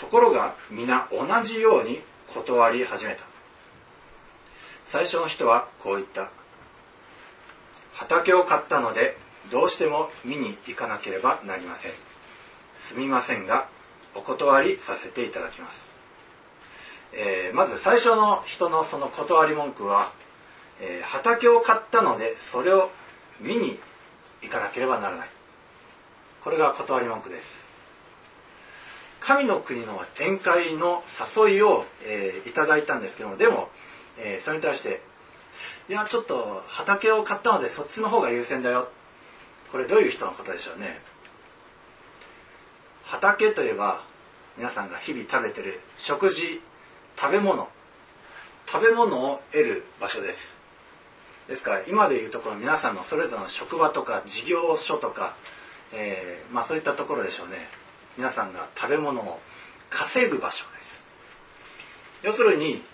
[0.00, 2.00] ところが皆同じように
[2.34, 3.29] 断り始めた。
[4.90, 6.30] 最初の人はこう言った。
[7.92, 9.16] 畑を買ったので
[9.50, 11.92] どうしても見に行かなければなりません。
[12.88, 13.68] すみませんが
[14.16, 15.94] お断りさせていただきます、
[17.12, 20.12] えー、まず最初の人のその断り文句は、
[20.80, 22.90] えー、畑を買ったのでそれを
[23.40, 23.78] 見に
[24.42, 25.28] 行かなければならない。
[26.42, 27.66] これが断り文句です。
[29.20, 31.04] 神の国の展開の
[31.36, 33.68] 誘いを、えー、いただいたんですけどもでも、
[34.22, 35.02] えー、それに対して
[35.88, 38.88] いやちょっと畑を買ったのでそっちの方が優先だよ。
[39.72, 41.00] これどういう人のことでしょうね。
[43.04, 44.02] 畑といえば
[44.56, 46.60] 皆さんが日々食べてる食事
[47.16, 47.68] 食べ物。
[48.66, 50.56] 食べ物を得る場所です。
[51.48, 55.34] ですから今でいうところ皆さんのそれぞれの職場とか事業所とか、
[55.92, 57.68] えー、まあ、そういったところでしょうね。
[58.16, 59.40] 皆さんが食べ物を
[59.88, 61.08] 稼ぐ場所です。
[62.22, 62.84] 要するに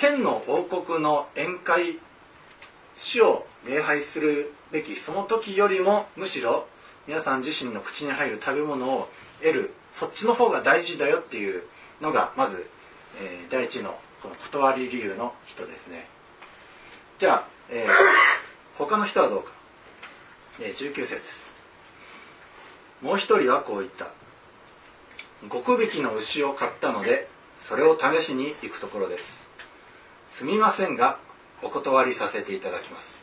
[0.00, 1.98] 天の王国の宴会
[2.96, 6.66] 主を礼拝するべきその時よりもむしろ
[7.06, 9.10] 皆さん自身の口に入る食べ物を
[9.42, 11.64] 得るそっちの方が大事だよっていう
[12.00, 12.66] のがまず、
[13.20, 16.08] えー、第一のこの断り理由の人ですね。
[17.18, 17.88] じゃあ、えー、
[18.78, 19.50] 他の人はどうか、
[20.60, 21.20] えー、19節
[23.02, 24.08] もう一人はこう言った。
[25.50, 27.28] 極引きの牛を買ったので
[27.60, 29.39] それを試しに行くところです。
[30.30, 31.18] すみませんが
[31.62, 33.20] お断りさせていただきます。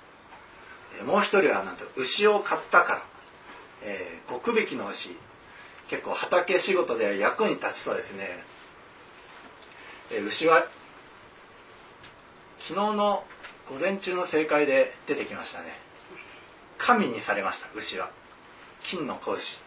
[1.05, 3.03] もう一人はなんと牛を買ったから、
[3.83, 5.15] えー、極引きの牛。
[5.89, 8.43] 結構畑仕事では役に立ちそうですね、
[10.11, 10.67] えー、牛は
[12.59, 13.23] 昨日の
[13.69, 15.79] 午前中の正解で出てきましたね。
[16.77, 18.11] 神にされました牛は。
[18.83, 19.57] 金の子牛。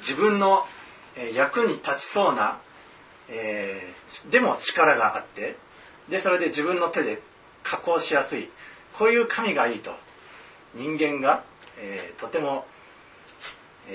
[0.00, 0.64] 自分の
[1.34, 2.60] 役に立ちそうな、
[3.28, 5.56] えー、でも力があって
[6.08, 7.20] でそれで自分の手で
[7.62, 8.48] 加工しやすい。
[8.98, 9.92] こういう神がいいと。
[10.74, 11.44] 人間が、
[11.78, 12.66] えー、とても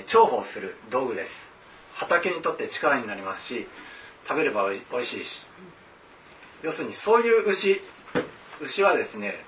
[0.06, 1.50] 重宝する道具です。
[1.94, 3.66] 畑にとって力になりますし
[4.26, 5.46] 食べればおいしいし。
[6.62, 7.80] 要するにそういう牛。
[8.60, 9.44] 牛はですね、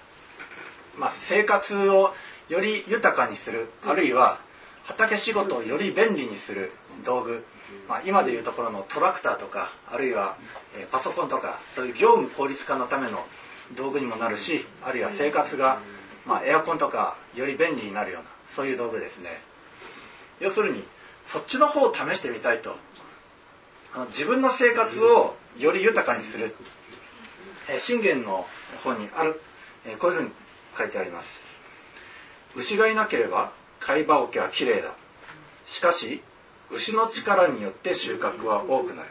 [0.97, 2.12] まあ、生活を
[2.49, 3.69] より豊かにする。
[3.85, 4.41] あるいは
[4.85, 6.73] 畑仕事をより便利にする
[7.05, 7.45] 道具。
[7.88, 10.36] まあ、今でいうところのトラクターとかあるいは、
[10.76, 13.24] えパソコンとかそういう業務効率化のための
[13.76, 15.80] 道具にもなるしあるいは生活が、
[16.26, 19.40] まあ、エアコンとかより便利になるようなそういう道具ですね。
[20.40, 20.84] 要するに
[21.26, 22.76] そっちの方を試してみたいと。
[23.94, 26.56] あの自分の生活をより豊かにする、
[27.78, 28.44] 信玄の
[28.82, 29.40] 方にある、
[30.01, 30.30] こういうふうに
[30.76, 31.46] 書いてあります。
[32.56, 34.94] 牛がいなければ貝羽桶はきれいだ。
[35.64, 36.22] しかし
[36.74, 39.09] 牛の力によって収穫は多くなる。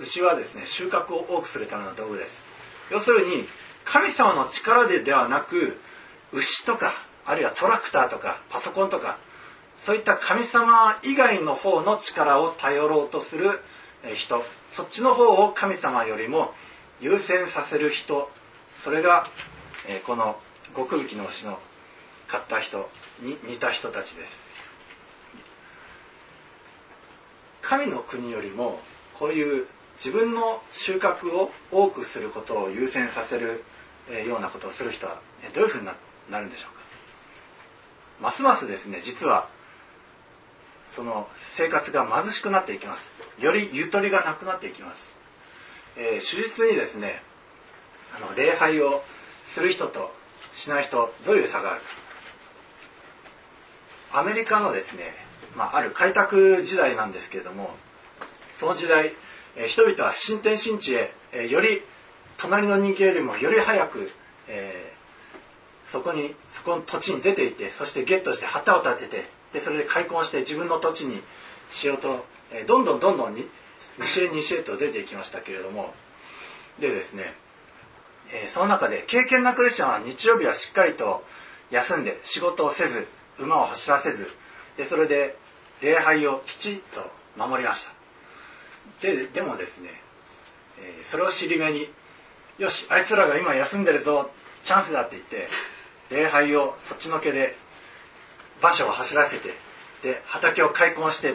[0.00, 2.46] 牛はですね収穫を多くするための道具です。
[2.90, 3.46] 要するに
[3.84, 5.78] 神様の力でではなく
[6.32, 6.94] 牛とか
[7.24, 9.18] あるいはトラクターとかパソコンとか
[9.80, 13.60] そういった神様以外の方の力を頼ろうとする
[14.14, 14.44] 人。
[14.72, 16.52] そっちの方を神様よりも
[17.00, 18.30] 優先させる人。
[18.84, 19.26] それが
[20.06, 20.38] この
[20.76, 21.58] 極引きの牛の
[22.28, 22.88] 買った人
[23.20, 24.47] に似た人たちです。
[27.68, 28.80] 神の国よりも
[29.18, 29.66] こういう
[29.96, 33.62] 自分の収穫を多くすることを優先させる
[34.26, 35.20] ようなことをする人は
[35.54, 35.84] どういうふうに
[36.30, 36.80] なるんでしょうか？
[38.22, 39.50] ますますですね実は
[40.90, 43.14] その生活が貧しくなっていきます。
[43.38, 45.18] よりゆとりがなくなっていきます、
[45.96, 47.22] えー、手術にですね
[48.16, 49.02] あの礼拝を
[49.44, 50.10] する人と
[50.54, 51.86] しない人どういう差があるか。
[54.20, 57.70] アメリカのですねまあ、ある開拓時代なんですけれども
[58.56, 59.12] その時代、
[59.56, 61.82] えー、人々は新天新地へ、えー、より
[62.36, 64.10] 隣の人間よりもより早く、
[64.48, 71.22] えー、そこにそこの土地に出ていてそしてゲットして旗を立ててでそれで開墾して自分の土地に
[71.70, 73.48] しようと、えー、どんどんどんどんに
[74.00, 75.92] 西へ西へと出ていきましたけれども
[76.80, 77.34] でですね、
[78.32, 81.24] えー、その中で敬虔なクリスチャンは日曜日はしっかりと
[81.70, 83.06] 休んで仕事をせず
[83.38, 84.30] 馬を走らせず
[84.78, 85.36] でそれで
[85.82, 87.92] 礼拝をきちっと守りました。
[89.02, 89.90] ででもですね、
[90.80, 91.90] えーそれを尻目に
[92.58, 94.30] よしあいつらが今休んでるぞ
[94.64, 95.48] チャンスだって言って
[96.10, 97.56] 礼拝をそっちのけで
[98.60, 99.54] 馬車を走らせて
[100.02, 101.34] で畑を開墾して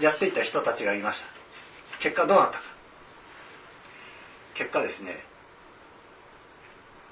[0.00, 1.28] やっていた人たちがいました。
[1.98, 2.64] 結果どうなったか。
[4.54, 5.24] 結果ですね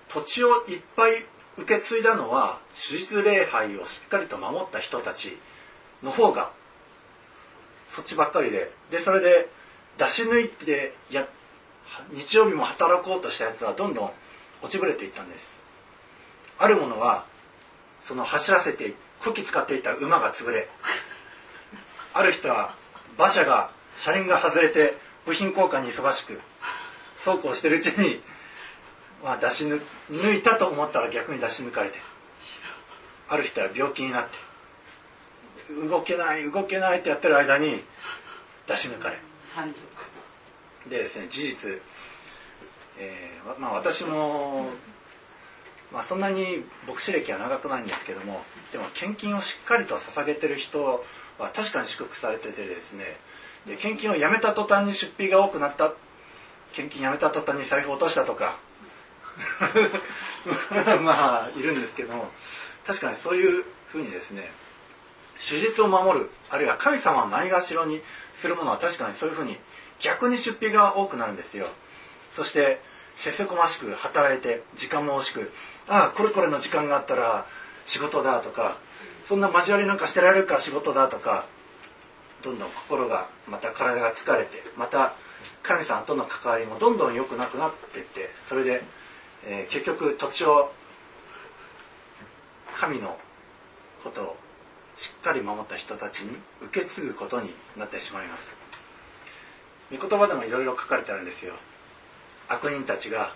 [0.08, 1.24] 土地をいっぱい
[1.56, 5.38] 受け継いだのは手術礼拝をしっかりと守った人たち
[6.04, 6.52] の方が
[7.88, 8.70] そっちばっかりで。
[8.90, 9.48] でそれで
[9.98, 11.26] 出し抜いてや
[12.12, 14.10] 日曜日も働こうとしたやつはどんどん
[14.62, 15.60] 落ちぶれていったんです。
[16.58, 17.26] あるものは
[18.00, 18.94] その走らせて
[19.24, 20.68] こき使っていた馬が潰れ。
[22.12, 22.74] ある人は
[23.16, 26.40] 馬車が車輪が外れて部品交換に忙しく
[27.16, 28.20] そうこうしてるうちに、
[29.22, 31.98] まあ、出し抜抜いたと思ったら逆に出し抜かれて。
[33.26, 34.43] ある人は病気になって。
[35.88, 37.82] 動けない動けないってやってる間に
[38.66, 39.80] 出し抜かれ三十。
[40.90, 41.80] でですね事実、
[42.98, 44.66] えーわまあ、私も、
[45.92, 48.42] まあ、そんなに牧師歴は長くないんですけども
[48.72, 51.04] でも献金をしっかりと捧げてる人
[51.38, 53.16] は確かに祝福されててですね
[53.66, 55.94] で献金をやめた途端に出費が多くなった
[56.74, 58.58] 献金やめた途端に財布落としたとか
[61.00, 62.30] まあいるんですけども
[62.86, 64.50] 確かにそういうふうにですね
[65.38, 68.00] 手術を守るあるいは神様をないがしろに
[68.34, 69.56] するものは確かにそういうふうに
[70.00, 71.66] 逆に出費が多くなるんですよ。
[72.30, 72.80] そして
[73.16, 75.52] せせこましく働いて時間も惜しく
[75.88, 77.46] ああこれこれの時間があったら
[77.84, 78.78] 仕事だとか
[79.26, 81.46] そんな交わりなんかしてられるか仕事だとか
[82.42, 85.14] どんどん心がまた体が疲れてまた
[85.62, 88.82] 神さんとの関わりもどんどん良くなくなっていってそれで、
[89.46, 90.72] えー結局土地を
[92.76, 93.16] 神の
[94.02, 94.36] ことを
[94.96, 98.56] しっかり守った人たちに受け継ぐことになってしまいます。
[99.90, 101.54] 御言葉でもいろいろ書かれてあるんですよ。
[102.48, 103.34] 悪人たちが、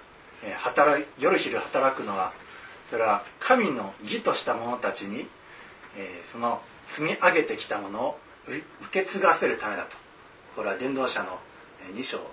[0.58, 2.32] 働夜昼働くのは
[2.90, 5.28] それは神の義とした者たちに、
[5.96, 9.96] えその積み上げてきたものを受け継がせるためだと。
[10.56, 11.38] これは伝道者の
[11.94, 12.24] 2章の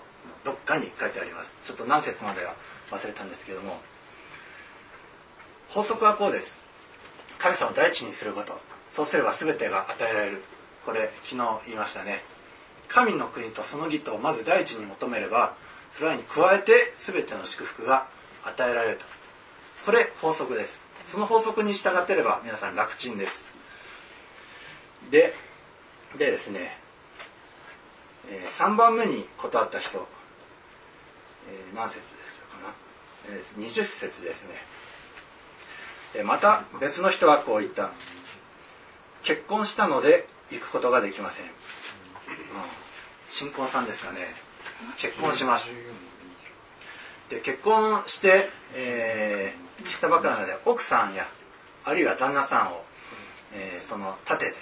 [0.43, 1.55] どっかに書いてあります。
[1.65, 2.55] ちょっと何節までは
[2.91, 3.79] 忘れたんですけども。
[5.69, 6.61] 法則はこうです。
[7.37, 8.74] 神様を第一にすること。
[8.95, 10.41] そうすれば全てが与えられる。
[10.85, 12.23] これ昨日言いましたね。
[12.87, 15.55] 神の国とその義とをまず第一に求めれば
[15.97, 18.07] それらに加えて全ての祝福が
[18.45, 19.05] 与えられると。
[19.85, 20.81] これ法則です。
[21.11, 23.51] その法則に従ってれば皆さん楽ちんです。
[25.11, 25.33] で
[26.17, 26.77] でですね、
[28.29, 30.07] え3番目に断った人、
[31.49, 32.73] えー何節でしたかな、
[33.29, 34.55] え20節ですね。
[36.13, 37.91] えまた別の人はこう言った。
[39.25, 41.51] 結婚したので行くことができません、うん、
[43.27, 44.33] 新婚さんですかね。
[44.97, 45.69] 結婚しまし
[47.29, 47.35] た。
[47.35, 51.27] で結婚して、えーしたばかりなので奥さんや
[51.83, 52.85] あるいは旦那さんを、
[53.53, 54.57] えーその立てて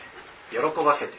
[0.52, 1.14] 喜ばせて、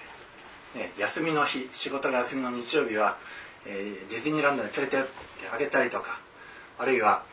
[0.77, 3.19] ね、休みの日仕事が休みの日曜日は、
[3.67, 5.09] えーディズニーランドに連れてって
[5.53, 6.19] あげたりとか
[6.79, 7.25] あるいは、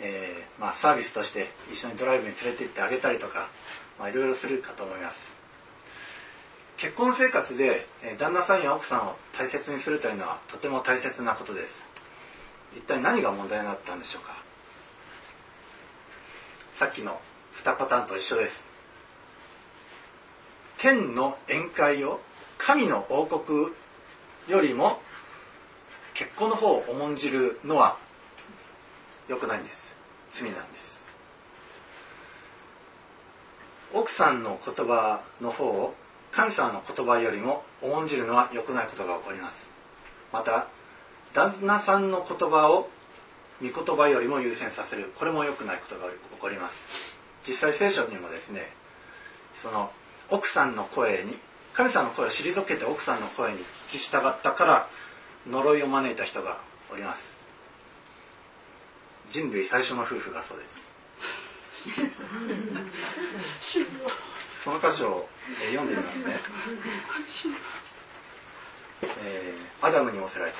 [0.00, 3.48] えーまあ、サービスとして一緒にドライブに連れて行ってあげたりとか、
[3.98, 5.39] まあ、いろいろするかと思います。
[6.80, 7.86] 結婚生活で
[8.18, 11.84] 旦那さんや奥さんを大切にするというのはとても大切なことです。
[12.74, 14.42] 一体何が問題になったんでしょうか？
[16.72, 17.20] さっきの
[17.62, 18.64] 2パターンと一緒です。
[20.78, 22.18] 天の宴会を
[22.56, 23.68] 神の王国
[24.48, 25.02] よりも
[26.14, 27.98] 結婚の方を重んじるのは
[29.28, 29.94] 良くないんです。
[30.32, 31.04] 罪なんです。
[33.92, 35.94] 奥さんの言葉の方を
[36.32, 39.68] 神様の言葉よりも重んじるのは良くないことが起こります。
[40.32, 40.68] また
[41.32, 42.88] 旦那さんの言葉を
[43.60, 45.12] 御言葉よりも優先させる。
[45.18, 46.88] これも良くないことが起こります。
[47.46, 48.70] 実際聖書にもですね
[49.62, 49.90] その
[50.28, 51.36] 奥さんの声に
[51.72, 53.58] 神様の声を退けて奥さんの声に
[53.90, 54.88] 聞き従ったから
[55.48, 56.58] 呪いを招いた人が
[56.92, 57.38] おります。
[59.30, 60.90] 人類最初の夫婦がそうです。
[64.64, 65.28] その箇所を
[65.62, 66.40] え読んでみますね、
[69.22, 70.58] えーアダムに仰せられた。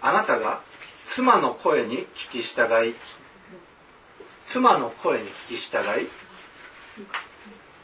[0.00, 0.62] あなたが
[1.04, 2.94] 妻の声に聞き従い
[4.44, 6.08] 妻の声に聞き従い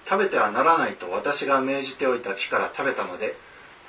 [0.08, 3.36] 食べてはならないと私が命じておいた木から食べたので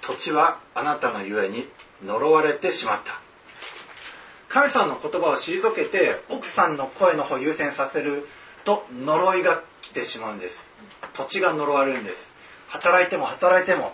[0.01, 1.69] 土地はあなたのゆえに
[2.03, 3.21] 呪われてしまった。
[4.49, 8.27] 神様の言葉を退けて奥さんの声の方を優先させる
[8.63, 10.64] と呪いが来てしまうんです。
[11.15, 12.35] 土地が呪われるんです。
[12.67, 13.93] 働いても働いても。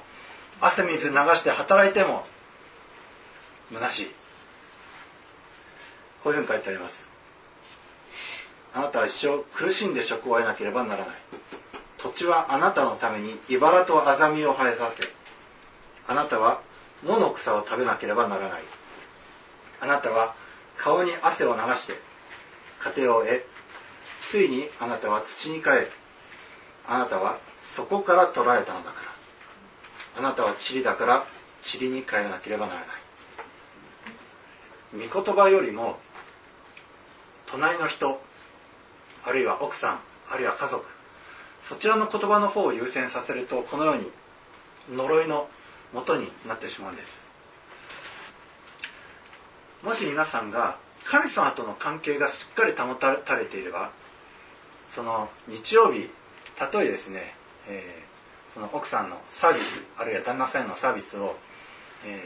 [0.62, 2.24] 汗水流して働いても
[3.74, 4.12] 虚しい。
[6.24, 7.12] こういうふうに書いてあります。
[8.74, 11.16] あなたは一生苦しんで職を得なければならない。
[11.98, 15.08] 土地はあなたのために茨とアザミを生えさせ
[16.08, 16.62] あなたは
[17.04, 18.62] 野の草を食べなければならない。
[19.80, 20.36] あなたは
[20.78, 22.00] 顔に汗を流して
[22.96, 23.44] 家庭を得
[24.22, 25.92] ついにあなたは土に帰る。
[26.88, 27.40] あなたは
[27.76, 29.12] そこから捕らえたのだから。
[30.18, 31.26] あなたは塵だから
[31.64, 32.88] 塵に帰らなければならない。
[35.10, 35.98] 御言葉よりも
[37.46, 38.22] 隣の人
[39.24, 40.00] あるいは奥さん
[40.30, 40.84] あるいは家族
[41.64, 44.12] そちらの言葉の方を優先させるとこのように
[44.98, 45.48] 呪いの
[45.94, 47.30] 元になってしまうんです。
[49.84, 53.92] もし皆さんが神様との関係がしっかり保たれていれば
[54.94, 56.10] その日曜日
[56.62, 57.34] たとえですね、
[57.68, 59.64] えー、その奥さんのサービス
[59.98, 61.36] あるいは旦那さんへのサービスを、
[62.06, 62.24] え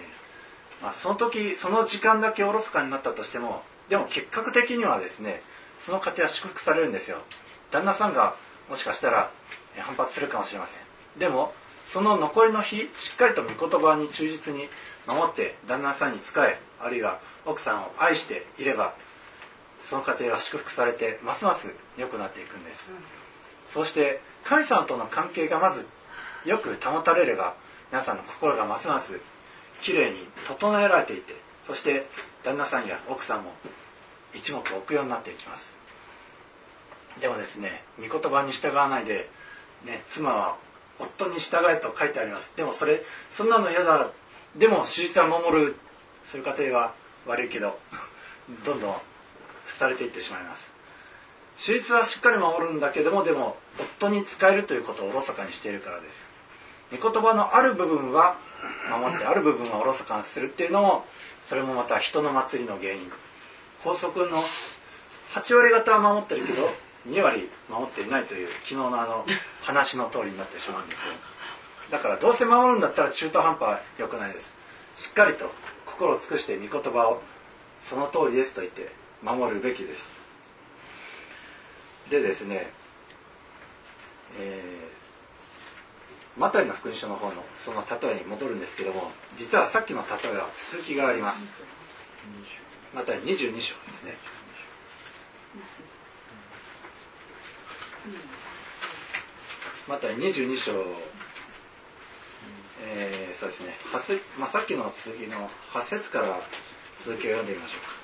[0.82, 5.42] ー、まあ、その時その時間だけおろそかになったとしてもでも結果的にはですね
[5.80, 7.20] その家庭は祝福されるんですよ。
[7.72, 8.36] 旦那さんが
[8.70, 9.32] もしかしたら
[9.78, 11.20] 反発するかもしれません。
[11.20, 11.54] でも
[11.88, 14.68] その残りの日しっかりと御言葉に忠実に
[15.08, 18.96] 守って旦那さんに仕えあるいは奥さんを愛していれば
[19.84, 22.92] その家庭は祝福されてますます良くなっていくんです、
[23.68, 25.86] そして神様との関係がまず
[26.46, 27.56] よく保たれれば
[27.92, 29.20] 皆さんの心がますます
[29.82, 31.36] きれいに整えられていて
[31.68, 32.08] そして
[32.44, 33.52] 旦那さんや奥さんも
[34.34, 35.76] 一目置くようになっていきます。
[37.20, 39.30] でもですね御言葉に従わないで、
[39.86, 40.58] ね、妻は
[41.00, 42.54] 夫に従えと書いてあります。
[42.56, 44.12] でもそれそんなの嫌だ。
[44.56, 45.76] でも手術は守る。
[46.26, 46.94] そういう家庭は
[47.28, 47.78] 悪いけど
[48.64, 48.96] どんどん
[49.68, 50.75] されていってしまいます。
[51.58, 56.30] 手術はしっかり守るんだけどもでも夫に使えるということをおろそかにしているからです。
[56.92, 58.38] 御言葉のある部分は
[58.90, 61.06] 守ってある部分はおろそかにするっていうのも
[61.48, 63.12] それもまた人の祭りの原因。
[63.84, 64.44] 法則の
[65.34, 66.70] 8割方は守ってるけど
[67.08, 69.26] 2割守っていないという昨日のあの
[69.62, 71.14] 話の通りになってしまうんですよ。
[71.92, 74.56] だからどうせ守るんだったら中途半端は良くないです。
[74.98, 75.52] しっかりと
[75.86, 77.22] 心を尽くして御言葉を
[77.82, 78.92] その通りですと言って
[79.22, 80.25] 守るべきです。
[82.10, 82.72] でですね
[84.38, 91.44] えー、マタイの福音書の方のその例えに戻るんですけども実はさっきの例えは続きがあります。
[92.94, 94.18] マタイ22章ですね。
[99.88, 100.74] マタイ22章
[102.88, 103.78] えー、そうですね。
[103.92, 106.40] 8節、まあ、さっきの続きの8節から
[107.00, 107.95] 続きを読んでみましょうか。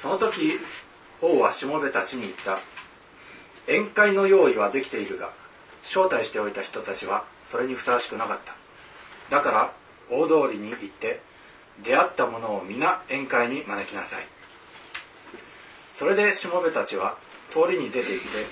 [0.00, 0.58] その時
[1.20, 2.58] 王はしもべたちに言った。
[3.66, 5.32] 宴会の用意はできているが
[5.82, 9.36] 招待しておいた人たちはそれにふさわしくなかった。
[9.36, 9.74] だから
[10.10, 11.20] 大通りに行って
[11.84, 14.26] 出会った者を皆宴会に招きなさい。
[15.92, 17.18] それでしもべたちは
[17.50, 18.46] 通りに出て行って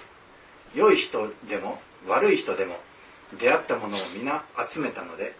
[0.75, 2.77] 良い人でも悪い人でも
[3.41, 5.35] 出会った者を皆集めたので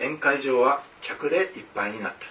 [0.00, 2.26] 宴会場は客でいっぱいになった。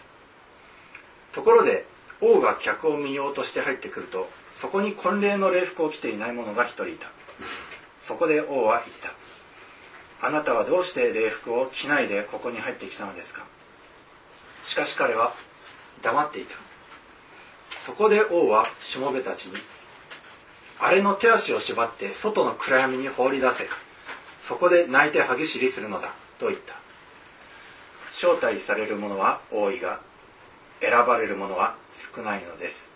[1.33, 1.85] ところで
[2.23, 7.11] 王が客を見ようとして入ってくるとそこに婚礼の礼服を着ていない者が一人いた。
[8.07, 9.13] そこで王は言った。
[10.25, 13.43] あなたはどうして礼服を着ないでここに入ってきたのですか？
[14.63, 15.35] しかし彼は
[16.01, 16.55] 黙っていた。
[17.85, 19.57] そこで王はしもべたちに
[20.79, 23.67] あれの手足を縛って外の暗闇に放り出せ
[24.39, 26.75] そこで泣いて歯ぎしりするのだと言った。
[28.13, 29.99] 招待される者は多いが
[30.83, 31.77] 選ばれるものは
[32.13, 32.91] 少ないのです、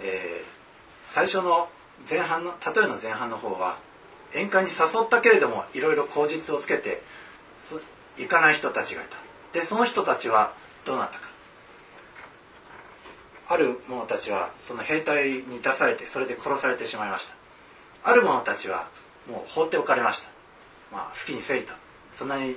[0.00, 1.68] えー、最初の
[2.08, 3.78] 前半の例えの前半の方は
[4.32, 7.02] 宴会に誘ったけれどもいろいろ口実をつけて
[8.16, 9.58] 行かない人たちがいた。
[9.58, 10.54] でその人たちは
[10.84, 11.28] どうなったか。
[13.46, 17.34] ある者たちはその兵隊に出されてそれで殺されてしまいました。
[18.02, 18.88] ある者たちは
[19.28, 20.28] もう放っておかれました。
[20.90, 21.72] まあ好きにせいと。
[22.12, 22.56] そんなに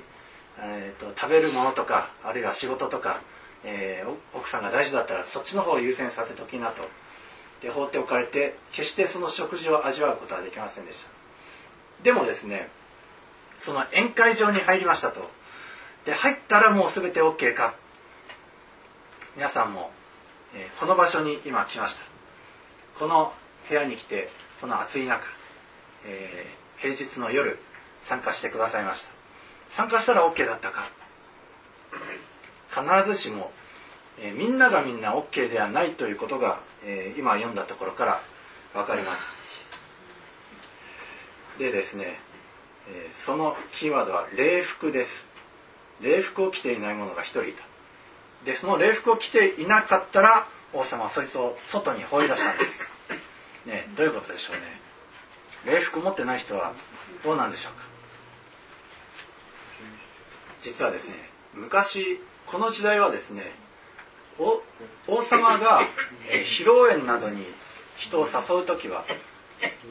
[0.60, 3.20] えーと、食べるものとかあるいは仕事とか、
[3.64, 6.82] えー、奥さんが大事だったらそっちの方を優先させておきなと。
[7.62, 11.10] で放っておかれて決してその食事を味わうことはできませんでした。
[12.04, 12.68] でもですね
[13.58, 15.28] その宴会場に入りましたと。
[16.04, 17.74] で入ったらもう全て OK か。
[19.36, 19.90] 皆さんも、
[20.54, 22.02] えー、この場所に今来ました。
[22.98, 23.32] この
[23.68, 24.28] 部屋に来て
[24.60, 25.24] この暑い中、
[26.04, 27.58] えー、平日の夜
[28.04, 29.17] 参加してくださいました。
[29.70, 30.88] 参加したら OK だったか。
[32.70, 33.50] 必ずしも、
[34.18, 38.22] えー、みんながみんな OK ではないということが、えー、今読んだところから
[38.74, 39.22] 分かります。
[41.58, 42.20] でですね、
[42.88, 45.28] えー、そのキーワードは礼服です。
[46.00, 47.64] 礼服を着ていない者が一人いた。
[48.44, 52.84] でその礼服を着ていなかったら王様はそいつを外に放り出したんです。
[53.66, 54.62] ねどういうことでしょうね。
[55.66, 56.72] 礼服持ってない人は
[57.24, 57.97] どうなんでしょうか。
[60.62, 61.14] 実はですね
[61.54, 63.42] 昔この時代はですね
[65.08, 65.82] 王様が、
[66.30, 67.44] え披露宴などに
[67.96, 69.04] 人を誘う時は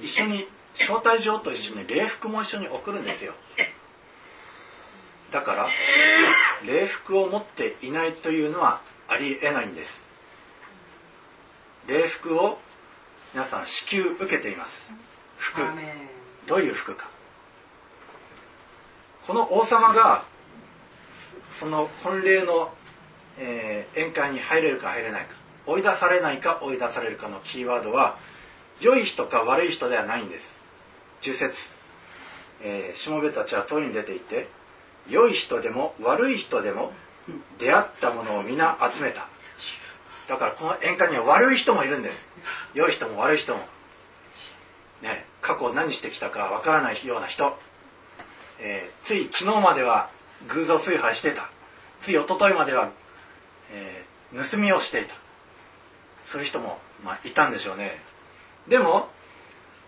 [0.01, 3.33] 一緒に招待状と一緒に礼服も一緒に送るんですよ。
[5.31, 5.67] だから
[6.65, 10.07] 礼服を持っていないというのはありえないんです。
[11.87, 12.59] 礼服を
[13.33, 14.91] 皆さん支給受けています。
[15.37, 15.61] 服。
[16.47, 17.09] どういう服か。
[19.25, 20.23] この王様が
[21.51, 22.73] その婚礼の、
[23.37, 28.17] えー、宴会に入れるか入れないか追い出されないか追い出されるかのキーワードは
[28.79, 30.61] 良い人か悪い人ではないんです。
[31.21, 31.75] 10節、
[32.61, 34.49] え、しもべたちは通りに出ていて
[35.09, 36.91] 良い人でも悪い人でも
[37.59, 39.27] 出会ったものを皆集めた。
[40.27, 42.29] だからこの宴会には悪い人もいるんです。
[42.73, 43.61] 良い人も悪い人も。
[45.01, 47.57] ね過去何してきたかわからないような人、
[48.59, 50.09] えー、つい昨日までは
[50.47, 51.49] 偶像崇拝してた。
[51.99, 52.91] つい一昨日までは、
[53.71, 55.15] えー、盗みをしていた。
[56.25, 58.01] そういう人も、まあ、いたんでしょうね。
[58.67, 59.09] でも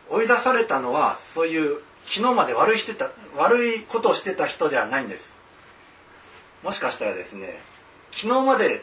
[0.10, 5.36] 追い出されたのはそういう昨日まで悪いしてた悪いことをしてた人ではないんです。
[6.64, 7.62] もしかしたらですね
[8.12, 8.82] 昨日まで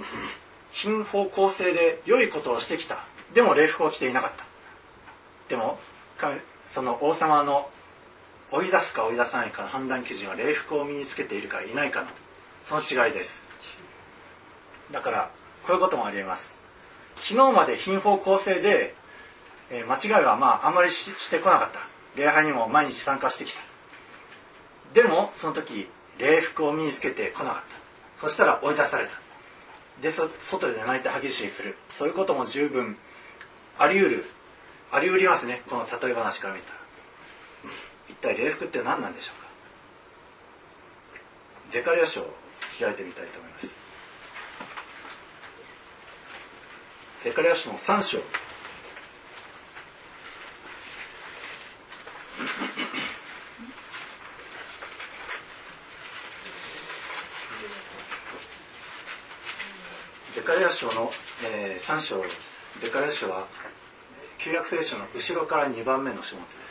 [0.70, 3.04] 貧乏公正で良いことをしてきた。
[3.34, 4.44] でも礼服を着ていなかった。
[5.48, 5.78] でも
[6.68, 7.70] その王様の
[8.50, 12.08] 追い出すか追い出さないかの判断基準は礼服を身につけているかいないかの
[12.62, 13.44] その違いです。
[14.92, 15.30] だから
[15.66, 16.56] こういうこともありえます。
[17.16, 18.94] 昨日まで貧乏公正で
[19.70, 21.80] えー、間違いはまああんまりしてこなかった。
[22.16, 23.60] 礼拝にも毎日参加してきた。
[24.94, 27.62] でもその時礼服を身につけてこなかっ
[28.20, 28.26] た。
[28.26, 29.12] そしたら追い出された。
[30.00, 31.76] で外で泣いて歯ぎしりする。
[31.88, 32.96] そういうことも十分
[33.78, 34.24] あり得る。
[34.92, 35.62] あり得りますね。
[35.68, 36.78] この例え話から見たら。
[38.08, 39.46] 一体礼服って何なんでしょうか？
[41.70, 42.34] ゼカリア書を
[42.78, 43.66] 開いてみたいと思います
[47.24, 48.18] ゼカリア書の3章
[60.34, 61.10] ゼカリア書の、
[61.44, 62.36] えー、3章です。
[62.78, 63.48] ゼカリア書は
[64.38, 66.65] 旧約聖書の後ろから2番目の書物です。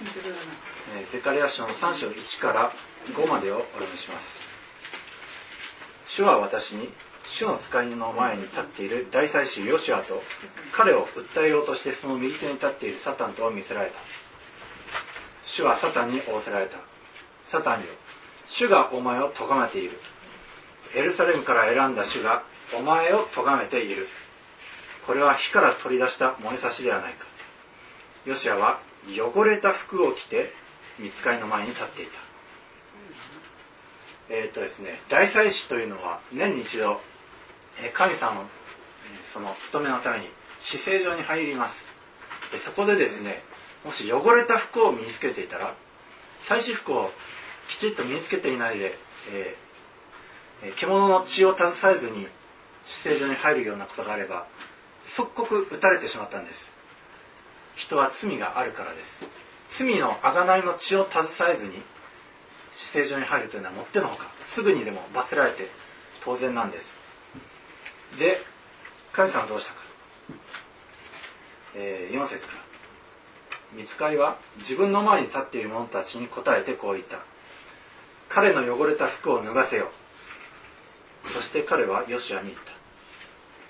[0.00, 2.72] えー、ゼカリア書の3章1から
[3.06, 4.48] 5までをお読みします。
[6.06, 6.92] 主は私に
[7.24, 10.22] 主の使いの前に立っている大祭司ヨシュアと
[10.72, 13.98] 彼を訴えようとしてその右手に立っているサタンとを見せられた。
[15.44, 16.78] 主はサタンに仰せられた。
[17.46, 17.86] サタンよ
[18.46, 19.98] 主がお前を咎めている。
[20.94, 22.44] エルサレムから選んだ主が
[22.74, 24.08] お前を咎めている。
[25.06, 27.26] これは火から取り出した燃えさしではないか。
[28.26, 30.52] ヨシアは汚れた服を着て
[30.98, 32.28] 見つかりの前に立っていた。
[34.30, 37.00] えー、っとですね大祭司というのは年に一度
[37.94, 38.44] 神様の
[39.32, 40.28] その務めのために
[40.60, 41.90] 死聖所に入ります。
[42.52, 43.42] でそこでですね
[43.84, 45.74] もし汚れた服を身につけていたら
[46.40, 47.10] 祭祀服を
[47.68, 48.98] きちっと身につけていないで、
[49.32, 52.26] えー、獣の血を携えずに
[52.86, 54.46] 死聖所に入るようなことがあれば
[55.04, 56.77] 即刻撃たれてしまったんです。
[57.78, 59.24] 人は罪があるからです。
[59.68, 61.74] 罪の贖いの血を携えずに
[62.74, 65.68] 死聖所に入るというのはもってのほかすぐにでも罰せられて
[66.24, 66.92] 当然なんです。
[68.18, 68.40] で
[69.12, 69.80] 神様はどうしたか、
[71.76, 72.62] えー、4節から。
[73.74, 77.20] 見つかりは自分の前に立っている者たちに答えてこう言った。
[78.28, 79.90] 彼の汚れた服を脱がせよ
[81.32, 82.72] そして彼はヨシアに言った。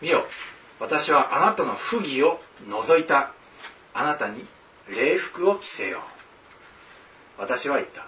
[0.00, 0.24] 見よ
[0.80, 3.34] 私はあなたの不義を除いた。
[3.94, 4.44] あなたに
[4.88, 7.40] 礼服を着せよう。
[7.40, 8.06] 私は言った。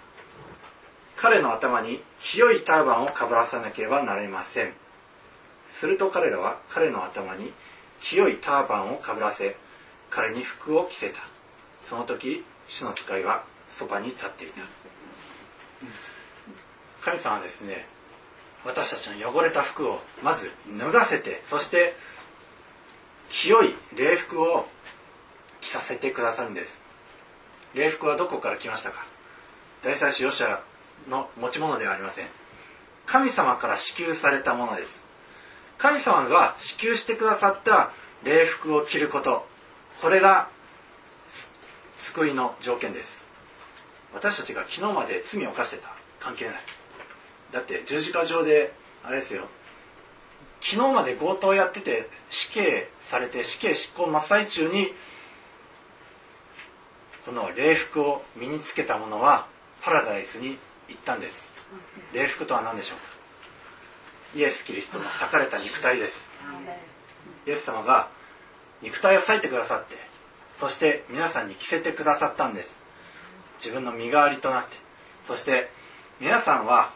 [1.16, 4.72] 彼の頭に清いターバンをかぶらさなければなりません。
[5.68, 7.52] すると彼らは彼の頭に
[8.02, 9.56] 清いターバンをかぶらせ
[10.08, 11.20] 彼に服を着せた。
[11.88, 14.62] その時主の使いはそばに立っていた。
[17.02, 17.86] 神様はですね
[18.64, 21.94] 私たちの汚れた服をまず脱がせてそして
[23.30, 24.66] 清い礼服を
[25.60, 26.80] 着させてくださるんです。
[27.74, 29.04] 礼服はどこから来ましたか？
[29.82, 30.62] 大祭司ヨシア
[31.08, 32.26] の持ち物ではありません。
[33.06, 35.04] 神様から支給されたものです。
[35.78, 37.92] 神様が支給してくださった
[38.22, 39.46] 礼服を着ること。
[40.00, 40.48] これが
[41.98, 43.26] 救いの条件です。
[44.12, 45.88] 私たちが昨日まで罪を犯してた。
[46.18, 46.54] 関係ない。
[47.52, 49.48] だって十字架上であれですよ。
[50.60, 54.92] 昨日まで強盗やってて死刑されて死刑執行真っ最中に
[57.30, 59.46] この礼服を身につけた者は
[59.82, 60.58] パラダイスに
[60.88, 61.36] 行ったんです。
[62.12, 63.04] 礼服とは何でしょうか？
[64.36, 66.28] イエス・キリストの裂かれた肉体です。
[67.46, 68.08] イエス様が
[68.82, 69.94] 肉体を裂いてくださって
[70.56, 72.82] そして皆さんに着せてくださったんです。
[73.60, 74.76] 自分の身代わりとなって。
[75.28, 75.70] そして
[76.18, 76.92] 皆さんは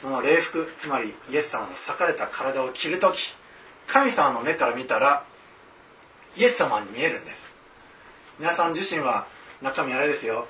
[0.00, 3.34] その礼服つまりイエス様の裂かれた体を着るとき
[3.88, 5.26] 神様の目から見たら
[6.38, 7.52] イエス様に見えるんです。
[8.38, 9.26] 皆さん自身は
[9.62, 10.46] 中身あれですよ。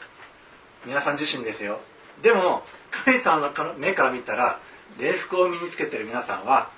[0.85, 1.81] 皆さん自身ですよ。
[2.23, 4.61] でも神様の目から見たら
[4.99, 6.71] 礼服を身につけてる皆さんは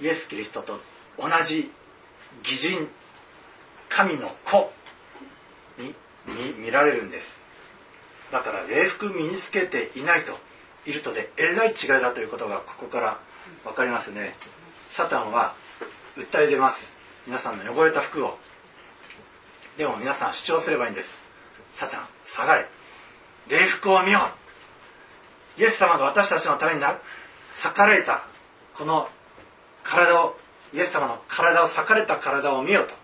[0.00, 0.80] イエス・キリストと
[1.18, 1.70] 同じ
[2.44, 2.88] 義人
[3.88, 4.72] 神の子
[5.78, 5.94] に
[6.58, 7.40] 見られるんです。
[8.30, 10.36] だから礼服身につけていないと
[10.86, 13.20] いるとでえらい違いだということがここから
[13.64, 14.36] 分かりますね。
[14.90, 15.54] サタンは
[16.16, 16.94] 訴え出ます。
[17.26, 18.38] 皆さんの汚れた服を。
[19.76, 21.25] でも皆さん主張すればいいんです。
[21.76, 22.68] サタン下がれ。
[23.48, 24.30] 礼服を見よ
[25.58, 25.60] う。
[25.60, 28.26] イエス様が私たちのために裂かれた
[28.74, 29.08] この
[29.82, 30.36] 体を
[30.74, 32.94] イエス様の体を裂かれた体を見ようと。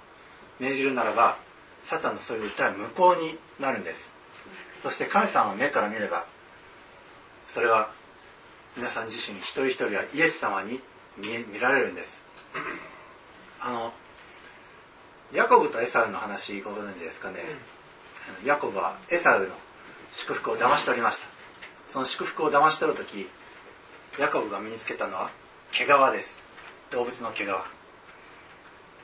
[0.59, 1.39] 命じるならば
[1.85, 4.13] サタンのそういう訴えは無効になるんです。
[4.83, 6.27] そして神様の目から見れば
[7.49, 7.91] それは
[8.77, 10.81] 皆さん自身一人一人はイエス様に
[11.19, 12.25] 見られるんです。
[13.61, 13.93] あの
[15.33, 17.41] ヤコブとエサウの話ご存知ですかね。
[18.45, 19.55] ヤコブはエサウの
[20.13, 21.27] 祝福を騙し取りました。
[21.93, 23.29] その祝福を騙し取る時
[24.19, 25.31] ヤコブが身につけたのは
[25.71, 26.43] 毛皮です。
[26.91, 27.49] 動物の毛皮。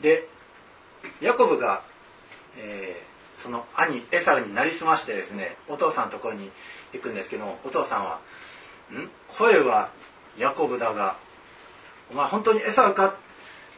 [0.03, 0.29] で
[1.21, 1.83] ヤコブが、
[2.57, 6.51] えー、その兄エサウになりすましてですねお父さんのところに
[6.93, 8.21] 行くんですけどもお父さんは
[8.93, 9.11] 「ん？
[9.29, 9.91] 声は
[10.37, 11.17] ヤコブだが
[12.11, 13.17] お前本当にエサウか？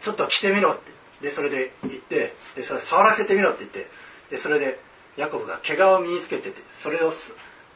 [0.02, 0.90] ちょっと着てみろ」って。
[1.20, 3.90] でそれで言ってでそれ触らせてみろって言って
[4.30, 4.80] でそれで
[5.20, 7.12] ヤコブが毛皮を身につけててそれを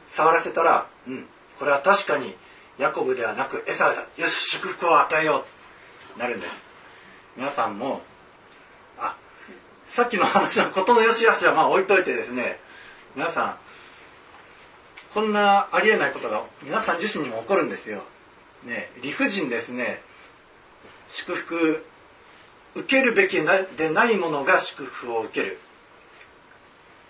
[0.08, 1.26] 触らせたらうん
[1.58, 2.34] これは確かに
[2.78, 5.44] ヤコブではなくエサウだよし祝福を与えよ
[6.16, 6.18] う。
[6.18, 6.68] なるんです。
[7.36, 8.00] 皆さんも
[8.98, 9.16] あ
[9.90, 12.58] さっきの話のことの良し悪しはまあ置いといてですね。
[13.14, 13.56] 皆さん
[15.12, 18.02] こんなありえないことが皆さん自身にも起こるんですよ、
[18.64, 20.00] ね、理不尽ですね。
[21.08, 21.84] 祝福
[22.74, 23.36] 受けるべき
[23.76, 25.60] でないものが祝福を受ける。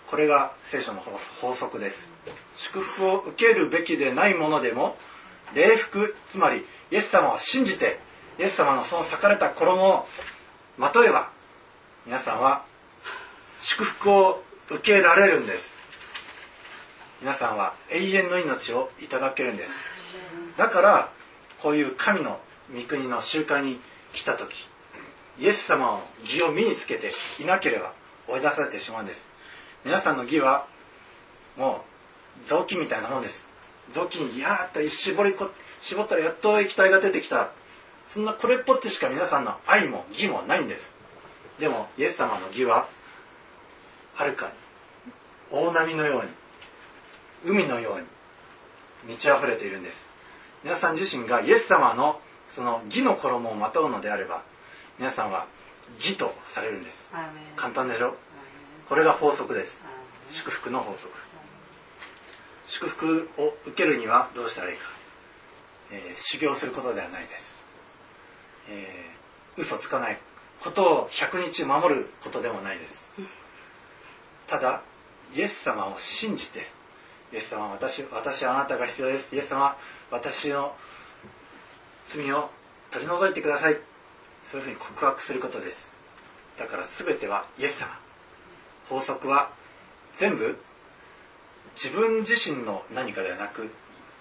[0.07, 1.03] これが聖書の
[1.41, 2.09] 法則です。
[2.55, 4.97] 祝福を受けるべきでないものでも
[5.53, 7.99] 礼服つまりイエス様を信じて
[8.39, 10.07] イエス様のその裂かれた衣を
[10.77, 11.31] まとえば
[12.05, 12.65] 皆さんは
[13.59, 15.73] 祝福を受けられるんです。
[17.21, 19.71] 皆さんは永遠の命をいただけるんです。
[20.57, 21.11] だから
[21.61, 22.39] こういう神の
[22.73, 23.79] 御国の集会に
[24.13, 24.67] 来た時
[25.39, 27.93] イエス様を義を身につけていなければ
[28.27, 29.34] 追い出されてしまうんです。
[29.85, 30.65] 皆さんの義は
[31.57, 31.85] も
[32.41, 33.47] う臓器みたいなもんです。
[33.91, 37.51] 雑巾にやーっと絞りこ絞ったらやっと液体が出てきた。
[38.07, 40.91] そんなこれっぽっちしか皆さんの愛も義もないんです。
[41.59, 42.87] でもイエス様の義は
[44.15, 44.53] はるかに
[45.51, 47.99] 大波のように海のよう
[49.07, 50.09] に満ち溢れているんです。
[50.63, 54.43] 皆さん自身がイエス様のその義の衣をまとうのであれば
[54.97, 55.45] 皆さんは
[55.99, 57.07] 義とされるんです。
[57.55, 58.15] 簡単でしょ？
[58.87, 59.83] これが法則です。
[60.29, 61.11] 祝福の法則。
[62.67, 64.83] 祝福を受けるにはどうしたらいいか、
[65.91, 67.67] えー、修行することではないです、
[68.69, 70.19] えー、嘘つかない
[70.63, 73.07] ことを100日守ることでもないです。
[74.47, 74.81] ただ
[75.35, 76.67] イエス様を信じて
[77.33, 79.35] イエス様私私はあなたが必要です。
[79.35, 79.77] イエス様
[80.11, 80.75] 私の
[82.07, 82.49] 罪を
[82.91, 83.79] 取り除いてください。
[84.51, 85.91] そういうふうに告白することです。
[86.57, 88.04] だから全てはイエス様。
[88.89, 89.51] 法則は
[90.17, 90.57] 全部
[91.75, 93.69] 自分自身の何かではなく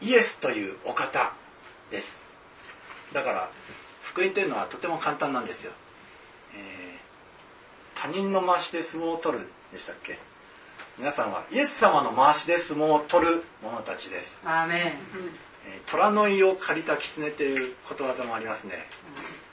[0.01, 1.33] イエスというお方
[1.91, 2.21] です。
[3.13, 3.51] だから
[4.03, 5.73] 福音というのはとても簡単なんですよ、
[6.55, 10.19] えー、他人の回しで相撲を取るでしたっけ？
[10.99, 14.41] 皆さんはイエス様の回しで相撲を取る者たちです。
[14.45, 14.81] アーメン、
[15.67, 18.87] えー、虎の胃を借りた狐ということわざもありますね。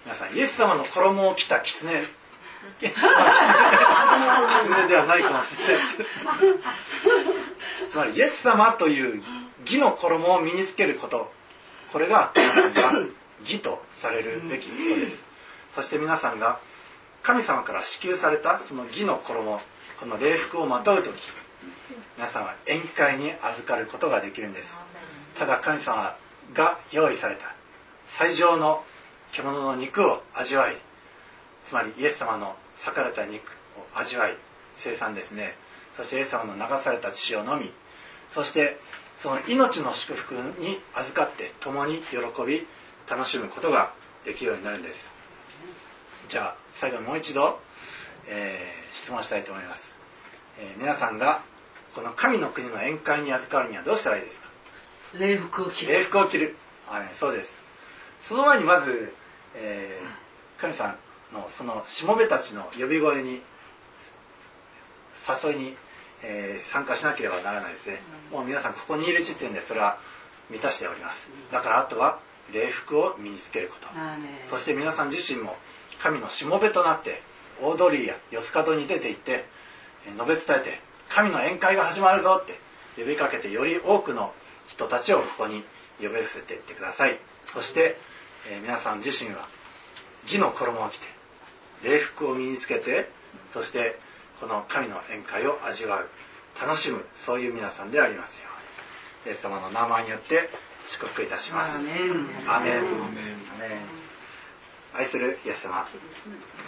[0.05, 2.05] 皆さんイエス様の衣を着た狐
[2.79, 2.93] 狐
[4.87, 5.87] ではないかもしれない
[7.87, 9.23] つまりイエス様という
[9.65, 11.31] 義の衣を身につけること。
[11.91, 12.93] これが皆さんが
[13.41, 15.25] 義とされるべきことです。
[15.75, 16.59] そして皆さんが
[17.21, 19.61] 神様から支給されたその義の衣
[19.99, 21.13] この礼服をまとう時
[22.17, 24.79] 皆さんは宴会に預かることができるんです。
[25.37, 26.15] ただ神様
[26.53, 27.55] が用意された
[28.07, 28.83] 最上の
[29.31, 30.77] 獣の肉を味わい
[31.65, 33.43] つまりイエス様の裂かれた肉
[33.77, 34.35] を味わい
[34.77, 35.55] 生産ですね。
[35.97, 37.71] そしてイエス様の流された血を飲み
[38.33, 38.79] そして
[39.19, 42.17] その命の祝福に預かって共に喜
[42.47, 42.65] び
[43.09, 43.93] 楽しむことが
[44.25, 45.13] できるようになるんです。
[46.29, 47.59] じゃあ最後にもう一度、
[48.27, 49.95] えー、質問したいと思います、
[50.57, 51.43] えー、皆さんが
[51.93, 54.49] この神の国の宴会に預かるにはどうしたらいいですか？
[55.19, 55.93] 礼服を着る。
[55.93, 56.55] 礼服を着る。
[56.87, 57.51] はいそうです。
[58.29, 59.13] その前にまず、
[59.55, 60.95] えー、神さん
[61.33, 63.41] のそのしもべたちの呼び声に
[65.43, 65.75] 誘いに、
[66.23, 68.01] えー、参加しなければならないですね、
[68.31, 69.99] もう皆さんここにいる時点でそれは
[70.49, 71.29] 満たしております。
[71.51, 72.19] だからあとは
[72.51, 73.87] 礼服を身につけること。
[74.49, 75.55] そして皆さん自身も
[76.01, 77.21] 神のしもべとなって
[77.61, 79.45] 大通りや四つ角に出て行って
[80.17, 82.59] 述べ伝えて神の宴会が始まるぞって
[82.97, 84.33] 呼びかけてより多くの
[84.67, 85.63] 人たちをここに
[86.01, 87.19] 呼び寄せていってください。
[87.45, 87.97] そして、
[88.49, 89.47] えー、皆さん自身は
[90.23, 91.05] 義の衣を着て
[91.83, 93.09] 礼服を身につけて
[93.53, 93.99] そして
[94.39, 96.09] この神の宴会を味わう。
[96.59, 97.05] 楽しむ。
[97.25, 98.49] そういう皆さんでありますよ
[99.25, 99.33] うに。
[99.33, 100.49] イエス様の名前によって
[100.87, 101.77] 祝福いたします。
[101.77, 102.49] アメン。
[102.49, 102.81] アメン。
[104.93, 105.87] 愛するイエス様。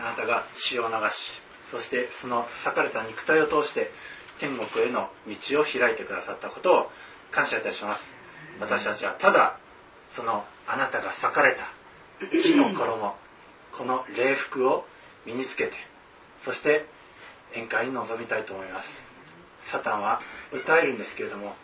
[0.01, 1.41] あなたが血を流し
[1.71, 3.91] そしてその裂かれた肉体を通して
[4.39, 6.91] 天国への道を開いてくださったことを
[7.31, 8.05] 感謝いたします。
[8.59, 9.57] 私たちはただ
[10.15, 11.65] そのあなたが裂かれた
[12.29, 13.15] 木の衣
[13.71, 14.85] この礼服を
[15.25, 15.77] 身につけて
[16.43, 16.85] そして
[17.53, 19.13] 宴会に臨みたいと思います。
[19.61, 20.21] サタンは
[20.51, 21.55] 訴えるんですけれども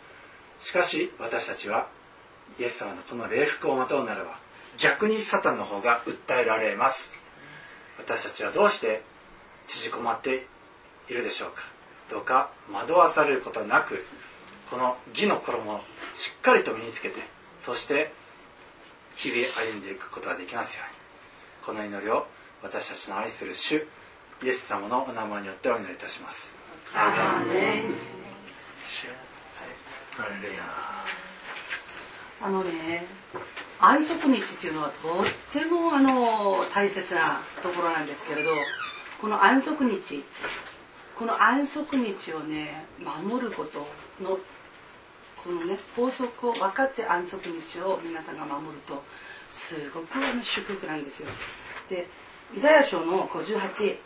[0.58, 1.88] しかし私たちは
[2.58, 4.38] イエス様のこの礼服をまとうならば
[4.78, 7.20] 逆にサタンの方が訴えられます。
[7.98, 9.02] 私たちはどうして
[9.66, 10.46] 縮こまって
[11.08, 11.62] いるでしょうか。
[12.10, 14.04] どうか惑わされることなく
[14.70, 15.80] この義の衣を
[16.14, 17.20] しっかりと身につけて
[17.64, 18.12] そして
[19.16, 21.00] 日々歩んでいくことができますように。
[21.66, 22.26] この祈りを
[22.62, 23.86] 私たちの愛する主
[24.42, 26.54] イエス様のお名前によってお祈りいたします。
[26.94, 28.20] アメン。
[32.42, 33.06] あのね
[33.78, 38.50] 安息日っていうのはとってもあの大切なところなんですけれど
[39.20, 40.24] この安息日
[41.18, 43.86] この安息日をね守ること
[44.22, 44.38] の
[45.36, 49.02] このね法則を分かって安息日を皆さんが守ると
[49.50, 51.28] すごくあの祝福なんですよ。
[51.88, 52.08] で
[52.56, 53.96] イザヤ書の58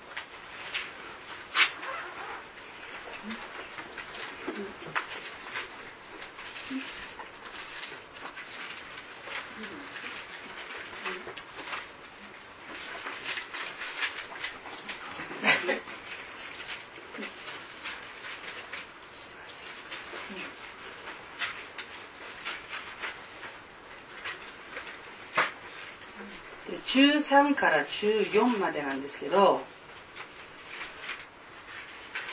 [26.94, 29.62] 中3から中4までなんですけど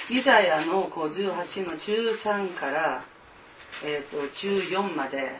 [0.08, 3.04] イザヤの58の中3から、
[3.84, 5.40] えーと、中4まで、え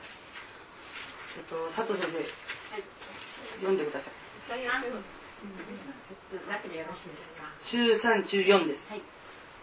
[1.38, 2.84] ーと、佐藤先生、はい、
[3.60, 4.14] 読んでください。
[7.62, 8.90] 中3、中4です。
[8.90, 9.02] はい、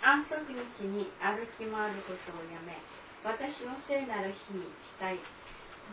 [0.04, 2.78] 安息日に歩き回ることをやめ、
[3.24, 5.22] 私の聖なる日にしたいこ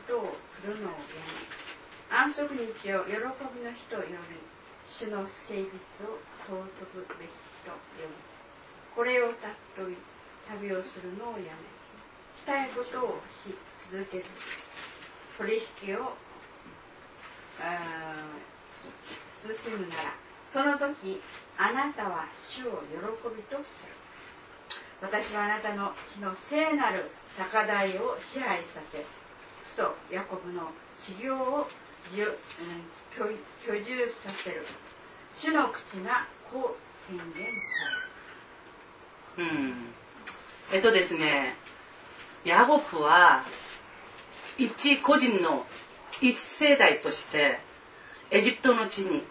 [0.05, 1.64] とをするのをやめ、
[2.09, 4.15] 安息日を喜びの日と呼び
[4.87, 5.57] 主の誠実
[6.05, 6.61] を尊
[6.93, 7.29] ぶべき
[7.65, 8.13] と呼ぶ
[8.95, 9.97] これをたっとび
[10.47, 11.75] 旅をするのをやめ
[12.37, 13.55] したいことをし
[13.91, 14.25] 続ける
[15.37, 16.13] 取引を
[19.41, 20.13] 進むなら
[20.47, 21.21] その時
[21.57, 23.93] あなたは主を喜びとする
[25.01, 29.05] 私はあなたの血の聖なる高台を支配させ
[29.73, 31.67] 父とヤコブの修行を
[32.13, 32.25] 居
[33.83, 34.65] 住させる。
[35.33, 37.39] 主の口がこう宣言さ
[39.37, 39.51] れる。
[39.51, 39.75] うん。
[40.71, 41.55] えっとですね
[42.43, 43.43] ヤゴフは
[44.57, 45.65] 一個人の
[46.21, 47.59] 一世代として
[48.31, 49.23] エジプトの地に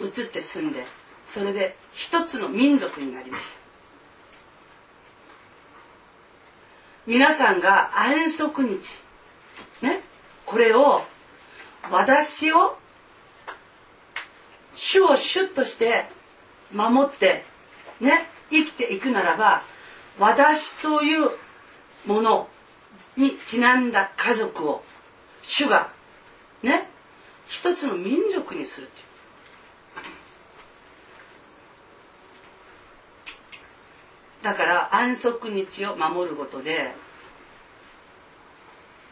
[0.00, 0.84] 移って住んで
[1.26, 3.50] それで一つの民族になりました。
[7.06, 8.78] 皆さんが安息日
[9.80, 10.02] ね
[10.48, 11.02] これを
[11.90, 12.78] 私を
[14.74, 16.06] 主を主として
[16.72, 17.44] 守って
[18.00, 19.62] ね生きていくならば
[20.18, 21.30] 私という
[22.06, 22.48] もの
[23.18, 24.82] にちなんだ家族を
[25.42, 25.92] 主が
[26.62, 26.88] ね
[27.46, 29.08] 一つの民族にするっていう。
[34.42, 36.94] だから安息日を守ることで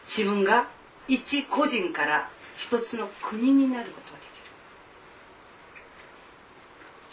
[0.07, 0.69] 自分が
[1.09, 4.35] 一個人から一つの国になることができる。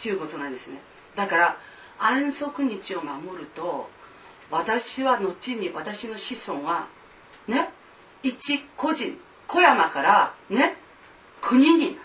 [0.02, 0.80] ということなんですね。
[1.14, 1.58] だから
[1.98, 3.88] 安息日を守ると
[4.50, 6.88] 私は後に私の子孫は
[7.46, 7.70] ね
[8.22, 10.76] 一個人小山からね
[11.40, 11.98] 国になる。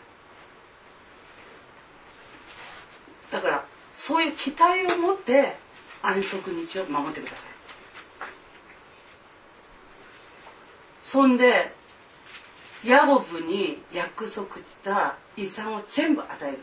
[3.32, 5.58] だからそういう期待を持って
[6.02, 7.40] 安息日を守ってください。
[11.04, 11.74] そんで
[12.84, 16.60] ヤゴブに約束した遺産を全部与える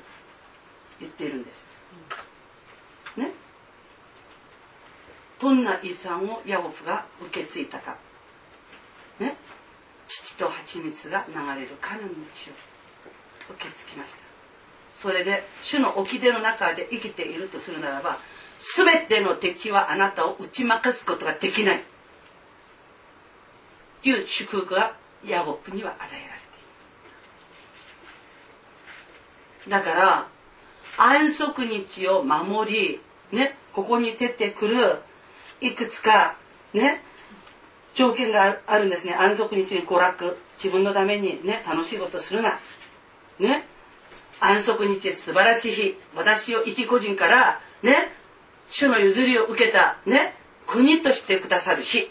[1.00, 1.66] 言っているんです。
[3.16, 3.32] ね？
[5.38, 7.98] どんな遺産をヤゴブが受け継いだか。
[9.18, 9.36] ね？
[10.06, 12.16] 父と蜂蜜が流れる神の道を
[13.54, 14.18] 受け継ぎました。
[14.94, 18.18] それで主の掟の中で生きているとするならば
[18.76, 21.84] 全ての敵はあなたを打ち負かすことができない。
[24.02, 26.28] という祝福がヤゴプには与えられてい
[29.58, 30.28] ますだから
[30.98, 33.00] 安息日を守り
[33.32, 35.00] ねここに出てくる
[35.60, 36.36] いくつか
[36.72, 37.02] ね
[37.96, 39.14] 条件があるんですね。
[39.14, 42.60] 安息日に娯楽自分のためにね楽しいことするな。
[43.38, 43.66] ね
[44.38, 48.12] 安息日素晴らしい日私を一個人からね
[48.68, 50.34] 主の譲りを受けたね
[50.66, 52.10] 国としてくださる日。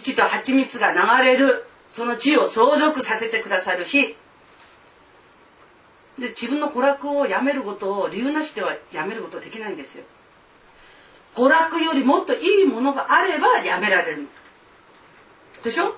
[0.00, 4.16] 父と蜂蜜が流れるその地を相続させてくださる日。
[6.18, 10.04] で自分の娯楽をやめることを理由なしではやめることできないんですよ。
[11.34, 14.28] 娯楽よりもっといいものがあればやめられる。
[15.62, 15.96] でしょ？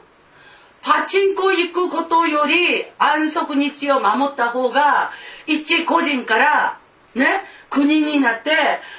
[0.83, 5.11] パチンコ行くことより安息日を守った方が
[5.47, 6.81] 一個人から
[7.15, 8.51] ね国になって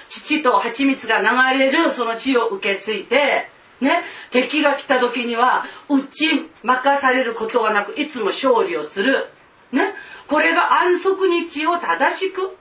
[0.09, 3.49] 父と蜂蜜が流れるその地を受け継いで
[3.81, 9.29] ね、敵が来た時には打ち負かされることはなくいつも勝利をする。
[9.71, 9.93] ね、
[10.27, 12.57] これが安息日を正しく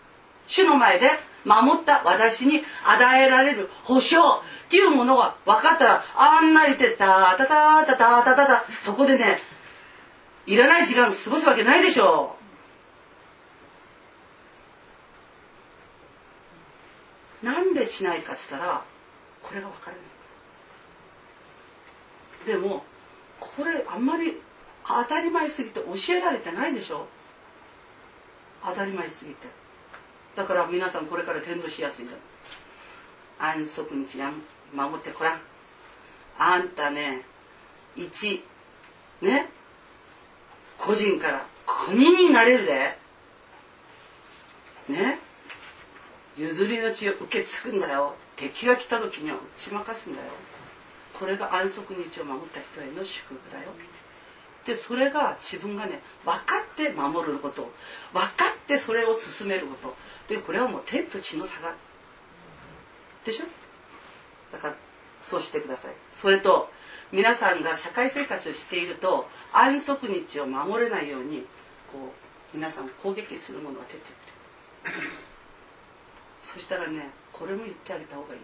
[0.47, 1.11] 主の前で
[1.45, 4.19] 守った私に与えられる保証
[4.67, 9.39] っていうものが分かったらあんな言ってたたたたたたたたそこでね
[10.47, 12.37] いらない時間過ごすわけないでしょ
[17.43, 17.47] う。
[17.47, 18.83] なんでしないかっつったら
[19.43, 20.06] これが分からない。
[22.47, 22.85] でも
[23.41, 24.41] これあんまり
[24.87, 27.07] 当たり前すぎて教えられてないでしょ？
[28.65, 29.49] 当たり前すぎて。
[30.37, 33.59] だから皆さんこれから転倒しやすいじゃん。
[33.59, 34.33] 安息日や
[34.73, 35.41] 守ってこらん。
[36.39, 37.23] あんたね
[37.97, 38.45] 一
[39.21, 39.49] ね
[40.79, 42.99] 個人から国になれるで。
[44.89, 45.19] ね
[46.37, 48.15] 譲りの血を受け継ぐんだよ。
[48.37, 50.29] 敵が来た時には打ち負かすんだよ。
[51.19, 53.71] これが安息日を守った人への祝福だよ。
[54.67, 57.71] でそれが自分がね分かって守ること。
[58.13, 59.97] 分かってそれを進めること。
[60.29, 61.75] でこれはもう天と地の差が
[63.25, 63.45] でしょ？
[64.53, 64.75] だから
[65.23, 65.93] そうしてください。
[66.15, 66.71] それと
[67.13, 71.47] 皆さんが社会生活をしていると安息日を守れないように
[71.93, 72.13] こ
[72.53, 75.11] う皆さん攻撃するものが出てくる。
[76.43, 78.41] そしたらねこれも言ってあげた方がいい。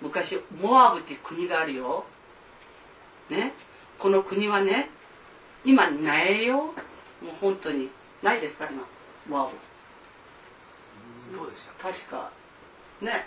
[0.00, 2.04] 昔モアブっていう国があるよ。
[3.28, 3.52] ね。
[3.98, 4.90] この国はね
[5.64, 6.56] 今ないよ。
[6.56, 6.74] もう
[7.40, 7.90] 本当に。
[8.22, 8.86] ないですか今
[9.28, 11.36] モアブ。
[11.36, 11.88] どうでした？
[11.88, 12.30] 確か。
[13.00, 13.26] ね。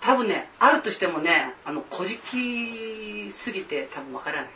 [0.00, 4.50] 多分ねあるとしてもねあの小じきすぎて多分わからない。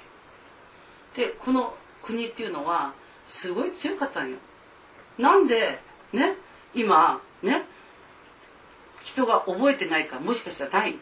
[1.16, 2.94] でこの国っていうのは
[3.26, 4.36] すごい強かったんよ。
[5.18, 5.80] なんで
[6.12, 6.36] ね
[6.74, 7.64] 今ね
[9.02, 10.96] 人が覚えてないかもしかしたらない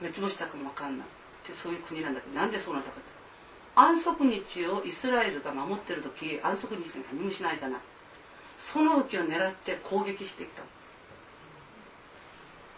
[0.00, 1.06] 滅亡したかも分かんない。
[1.06, 3.10] ってそういう国なんだけどなんでそうなんだかって。
[3.74, 7.80] 安息日をイスラエルが守ってる時安息日に何もしないじゃない。
[8.58, 10.62] その時を狙って攻撃してきた。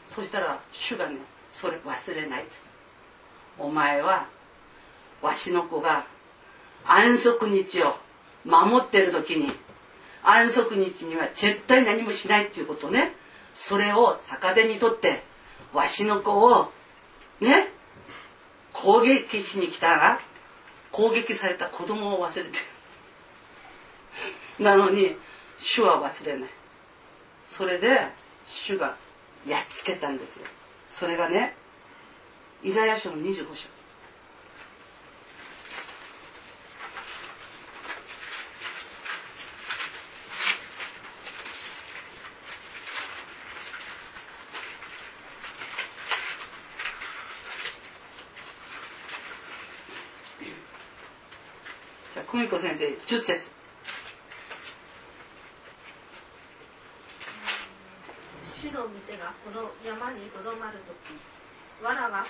[0.08, 1.16] そしたら主がね
[1.50, 2.46] それ忘れないっ
[3.58, 4.26] お前は
[5.22, 6.06] わしの子が
[6.86, 7.96] 安息日を
[8.44, 9.52] 守ってる時に
[10.22, 13.14] 安息日には絶対何もしないっていうことね。
[13.54, 15.24] それを逆手にとって
[15.72, 16.72] わしの子を
[17.42, 17.68] ね。
[18.72, 20.20] 攻撃しに来たら
[20.90, 22.48] 攻撃された子供を忘れて
[24.58, 24.64] る。
[24.64, 25.16] なのに
[25.58, 26.50] 主は忘れない。
[27.44, 28.08] それで
[28.46, 28.96] 主が
[29.46, 30.46] やっつけたんですよ。
[30.92, 31.56] それがね
[32.62, 33.71] イザヤ書の25章。
[52.32, 53.50] 久美子先生10節
[58.56, 61.12] 主の御手がこの山にとどまるとき、
[61.84, 62.24] 藁が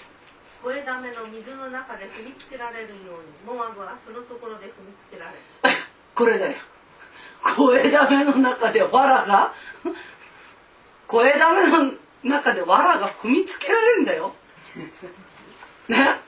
[0.60, 5.38] 声だめの水の中で踏みつけられるように、モアブはそのところで踏みつけられる。
[6.16, 6.56] これだよ。
[7.54, 9.54] 声だめの中で藁が、
[11.06, 11.92] 声だめの
[12.24, 14.34] 中で藁が踏みつけられるんだよ。
[15.86, 16.20] ね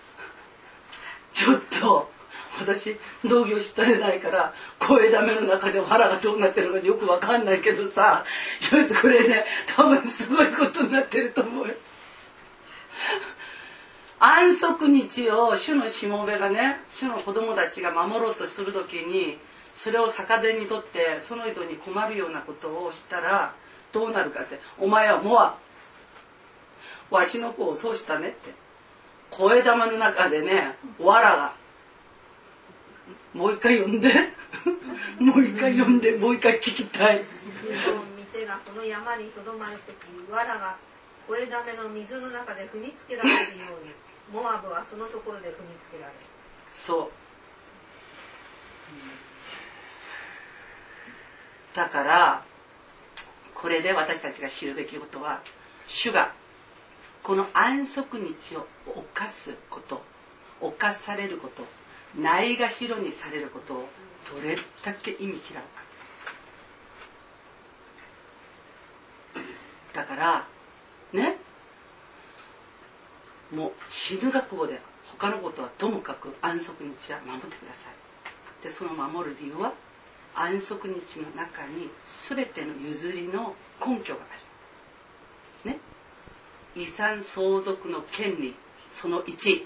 [1.33, 2.14] ちょっと、
[2.61, 8.25] 私、農業したれないから、声だめの中で藁がどうなってるのかよくわかんないけどさ、
[8.61, 11.75] ちょっとこれね、多分すごいことになってると思うよ。
[14.19, 19.39] 安息日を主のしもべがね、主の子供たちが守ろうとするときに、
[19.75, 23.55] それを逆手にとってその人に困るようなことをしたら
[23.93, 25.57] どうなるかって「お前はモア
[27.11, 28.55] わしの子をそうしたね」って
[29.31, 31.53] 声玉の中でねわらが
[33.35, 34.33] もう一回読んで。
[35.19, 37.23] もう一回読んでもう一回聞きたい。
[38.47, 40.77] がこの山にとどまるとき藁が
[41.27, 43.93] 声だめの水の中で踏みつけられるように
[44.33, 46.19] モアブはそのところで踏みつけられる。
[46.75, 47.11] そう。
[51.77, 52.45] だから
[53.55, 55.43] これで私たちが知るべきことは
[55.87, 56.33] 主が
[57.23, 60.03] この安息日を犯すこと
[60.61, 61.65] 犯されること
[62.19, 63.89] ないがしろにされることを
[64.33, 65.63] どれだけ意味嫌う
[69.95, 70.49] かだから
[71.13, 71.37] ね？
[73.53, 74.81] もう死ぬ覚悟で
[75.13, 79.75] 他のことはともかく安息日は守ってくださいでその守る理由は
[80.35, 81.91] 安息日の中に
[82.29, 84.21] 全ての譲りの根拠が
[85.65, 85.71] ある。
[85.71, 85.79] ね？
[86.75, 88.57] 遺産相続の権利、
[88.91, 89.65] その1。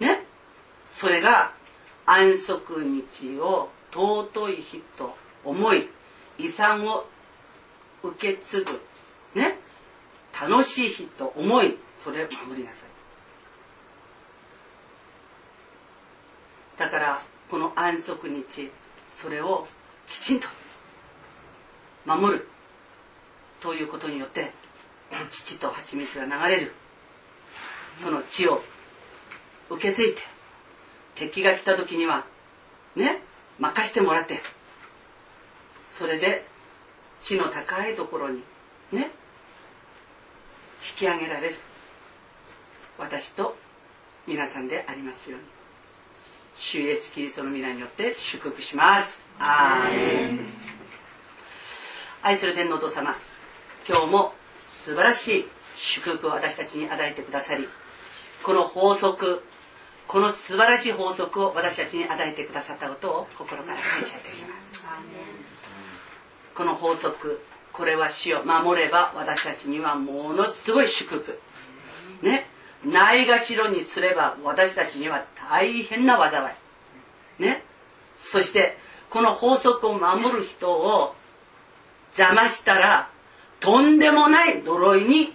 [0.00, 0.24] ね？
[0.94, 1.52] それが
[2.06, 5.90] 安息日を尊い日と思い、
[6.38, 7.04] 遺産を
[8.04, 8.80] 受け継ぐ。
[9.34, 9.58] ね。
[10.40, 12.88] 楽しい日と思い、それを守りなさい。
[16.78, 18.70] だから、この安息日、
[19.12, 19.66] それを
[20.08, 20.46] きちんと
[22.04, 22.48] 守る
[23.60, 24.52] ということによって
[25.30, 26.72] 父と蜂蜜が流れる
[27.96, 28.62] その血を
[29.70, 30.33] 受け継いで
[31.14, 32.26] 敵が来た時には
[32.96, 33.22] ね
[33.58, 34.40] 任してもらって。
[35.92, 36.46] それで
[37.22, 38.42] 地の高いところに
[38.92, 39.10] ね
[40.82, 41.54] 引き上げられる。
[42.98, 43.56] 私と
[44.26, 45.46] 皆さんでありますように。
[46.56, 49.22] 主イエスキリストの皆によって祝福します。
[49.38, 50.38] アー
[52.22, 53.12] 愛する天皇お父様
[53.86, 54.32] 今日も
[54.64, 57.68] 素晴らしい祝福を私たちに与えてくださり
[58.44, 59.42] この法則
[60.06, 64.84] この素晴らしい法則を私たちに与えてくださったことを心から感謝いたします
[66.54, 67.40] この法則
[67.72, 71.40] これは死を守れば私たちにはものすごい祝福
[72.22, 72.48] ね
[72.84, 76.52] ないがしろにすれば私たちには大変な災
[77.38, 77.42] い。
[77.42, 77.64] ね。
[78.16, 78.76] そして、
[79.10, 81.14] この法則を守る人を
[82.16, 83.10] 邪魔したら、
[83.60, 85.34] とんでもない呪いに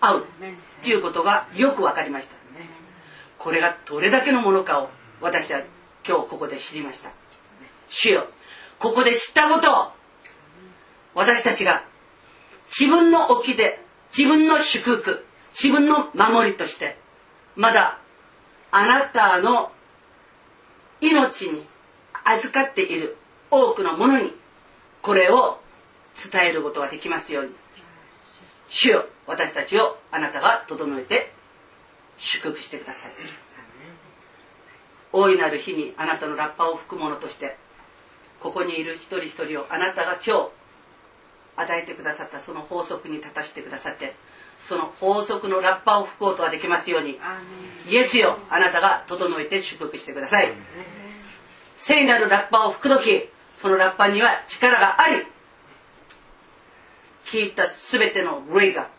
[0.00, 0.26] 遭う
[0.80, 2.39] っていうことがよくわかりました。
[3.40, 4.90] これがどれだけのものかを
[5.22, 5.62] 私は
[6.06, 7.10] 今日ここで知りました。
[7.88, 8.28] 主よ、
[8.78, 9.92] ここで知ったことを
[11.14, 11.84] 私たちが
[12.66, 13.82] 自分の沖で
[14.16, 16.98] 自分の祝福自分の守りとして
[17.56, 17.98] まだ
[18.70, 19.72] あなたの
[21.00, 21.66] 命に
[22.24, 23.16] 預かっている
[23.50, 24.34] 多くのものに
[25.02, 25.60] これを
[26.30, 27.52] 伝えることができますように
[28.68, 31.32] 主よ私たちをあなたが整えて
[32.20, 33.12] 祝福してください。
[35.12, 37.56] 大いなる日にあなたのラッパを吹くものとして
[38.38, 40.50] ここにいる一人一人をあなたが今日
[41.56, 44.14] 与えてくださったその法則に立たせてくださって
[44.60, 47.18] その法則のラッパを吹くことができますように
[47.88, 50.52] イエスよあなたが整えて祝福してください。
[51.76, 55.26] 聖なるラッパを吹く時そのラッパには力があり
[57.24, 58.90] 聞いた全ての霊が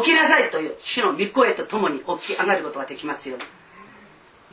[0.00, 3.44] 起きなさいという主の御声とともに起き上がることができますように。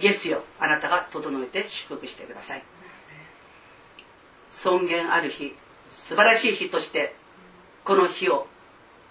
[0.02, 2.64] イエスよあなたが整えて祝福してください。
[4.52, 5.56] 尊厳ある日
[5.90, 7.16] 素晴らしい日として
[7.84, 8.48] この日を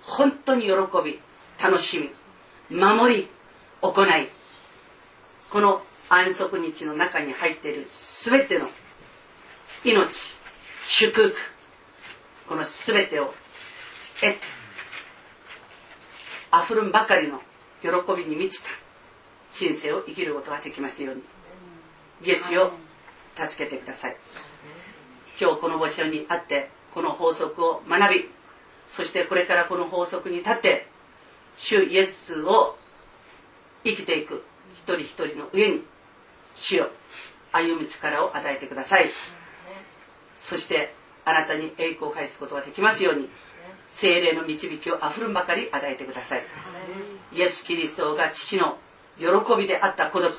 [0.02, 0.72] 本当に喜
[1.04, 1.20] び
[1.62, 1.98] 楽し
[2.70, 3.28] み守り
[3.80, 4.28] 行い
[5.50, 7.86] この安息日の中に入っている
[8.24, 8.68] 全ての
[9.84, 10.34] 命
[10.88, 11.34] 祝福
[12.48, 13.34] この全てを
[14.20, 14.57] 得て
[16.52, 17.40] 溢るんばかりの
[17.82, 18.68] 喜びに満ちた
[19.52, 21.22] 人生を生きることができますように。
[22.22, 22.72] イエスよ
[23.36, 24.16] 助けてください。
[25.40, 28.28] 今日この場所にあってこの法則を学び
[28.88, 30.88] そしてこれからこの法則に立って
[31.56, 32.76] 主イエスを
[33.84, 34.44] 生きていく
[34.74, 35.84] 一人一人の上に
[36.56, 36.90] 主よ
[37.52, 39.10] 歩む力を与えてください。
[40.34, 40.94] そして
[41.24, 43.28] あなたに栄光を返すことができますように
[43.88, 46.42] 精霊の導きをあふるんばかり与えてください。
[47.32, 48.78] イエス・キリストが父の
[49.18, 49.26] 喜
[49.58, 50.34] びであった孤独。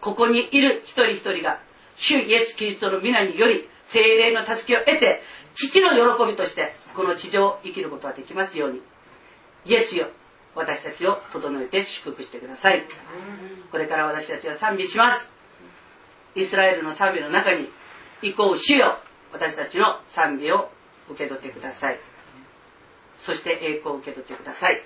[0.00, 1.60] ここにいる一人一人が
[1.96, 5.22] 主イエス・キリストの皆により精霊の助けを得て
[5.54, 8.82] 父の喜びとしてこの地上を生きることができますように。
[9.64, 10.08] イエスよ
[10.54, 12.84] 私たちを整えて祝福してください。
[13.70, 15.32] これから私たちは賛美します。
[16.34, 17.68] イスラエルの賛美の中に
[18.22, 18.98] 行こう主よ
[19.32, 20.70] 私たちの賛美を
[21.10, 21.98] 受け取ってください
[23.22, 24.82] そして栄光を受け取ってください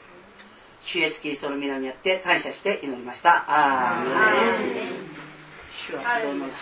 [0.83, 4.05] 主イエスキリストの皆によって感謝して祈りましたアー
[4.61, 5.07] メン
[5.75, 6.53] 主は不動の日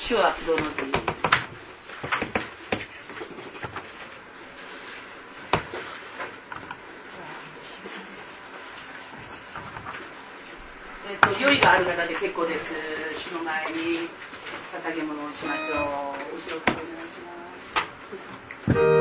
[0.00, 0.68] 主は不動の日
[11.10, 13.30] えっと、酔いがある方で結構です。
[13.30, 14.10] 主の前に
[14.70, 16.36] 捧げ物をしましょう。
[16.36, 17.08] 後ろからお願い
[18.74, 18.97] します。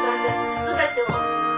[0.00, 0.32] なんで
[0.70, 1.51] すべてを。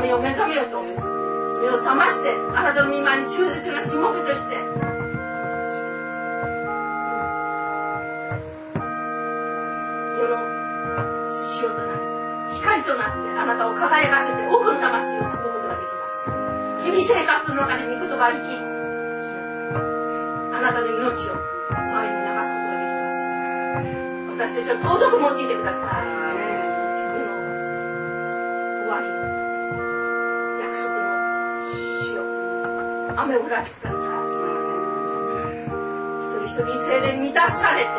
[0.00, 0.94] 目覚めよう目覚めようと目
[1.70, 4.54] を覚ましてあなたの御前に忠実なしもべとして。
[10.18, 10.38] 世の
[11.58, 12.00] 塩となり
[12.58, 16.86] 光となってあなたを輝かせて多くの魂を救うことができます。
[16.86, 18.54] 日々生活の中で御言葉を生き
[20.54, 23.98] あなたの命を周りに流すことができ。
[24.38, 26.17] ます私たちを尊く用いてください。
[36.58, 37.97] 一人一人精霊に満たされて。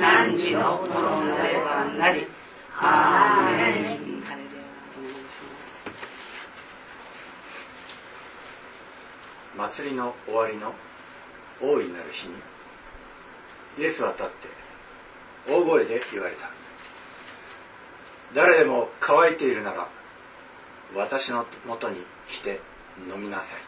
[0.00, 2.26] 汝のものなればなり。
[2.80, 3.98] アーメン。
[9.58, 10.72] 祭りの終わりの
[11.60, 12.34] 大いなる日に
[13.76, 14.32] イエスは立って
[15.52, 16.48] 大声で言われた
[18.34, 19.88] 誰でも乾いているなら
[20.94, 21.96] 私のもとに
[22.30, 22.60] 来て
[23.12, 23.58] 飲みなさい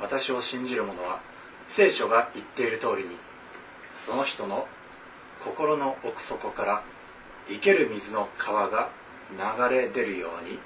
[0.00, 1.20] 私を信じる者は
[1.68, 3.16] 聖書が言っている通りに
[4.04, 4.68] その人の
[5.42, 6.82] 心の奥底から
[7.48, 8.90] 生ける水の川が
[9.30, 10.58] 流れ出るように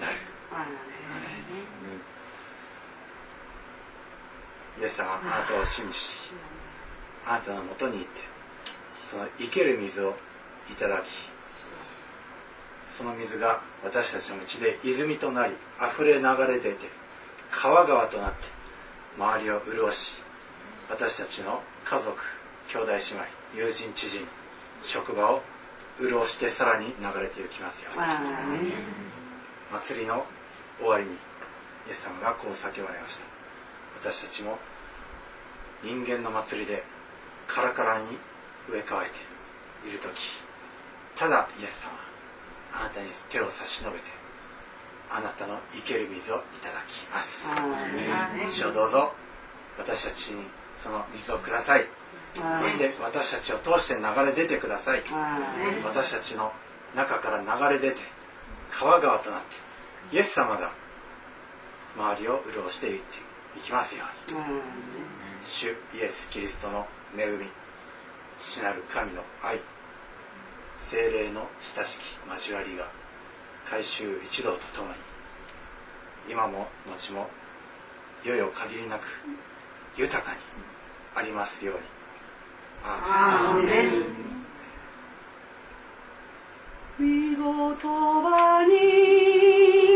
[0.00, 0.16] なる。
[4.80, 5.98] イエス様あなたを信じ
[7.24, 8.08] あなたのもとに行って
[9.10, 10.16] その生ける水を
[10.70, 11.04] いただき
[12.96, 16.88] その水が私たちのうちで泉となり溢れ流れ出て
[17.50, 18.38] 川川となって
[19.16, 20.16] 周りを潤し
[20.90, 22.16] 私たちの家族
[22.74, 24.26] 兄弟姉妹友人知人
[24.82, 25.42] 職場を
[26.00, 28.74] 潤してさらに流れていきますように。
[29.70, 30.26] 祭りの
[30.80, 31.16] 終わりにイ
[31.90, 33.26] エス様がこう叫ばれました。
[34.02, 34.58] 私たちも
[35.84, 36.82] 人間の祭りで
[37.46, 38.18] カラカラに
[38.68, 39.10] 植え替え
[39.84, 40.10] ている時
[41.14, 41.92] ただイエス様
[42.80, 44.04] あなたに手を差し伸べて
[45.10, 47.44] あなたの生ける水をいただきます。
[48.50, 49.12] 主をどうぞ
[49.78, 50.48] 私たちに
[50.82, 51.86] その水をください
[52.34, 55.04] そして私たちを通して流れ出てください。
[55.84, 56.52] 私たちの
[56.94, 58.02] 中から流れ出て
[58.70, 59.42] 川川となっ
[60.10, 60.72] てイエス様が
[61.96, 63.00] 周りを潤してい
[63.62, 64.38] きますように。
[65.44, 66.86] 主イエス・キリストの
[67.16, 67.46] 恵み
[68.38, 69.60] 父なる神の愛
[70.90, 71.46] 精霊の
[71.76, 72.88] 親しき交わりが
[73.68, 74.94] 改宗一同とともに
[76.28, 77.28] 今も後も
[78.24, 79.02] 世々限りなく
[79.96, 80.38] 豊かに
[81.14, 81.80] ありますように
[82.86, 83.88] ああ、ね。
[86.98, 89.93] 見事場に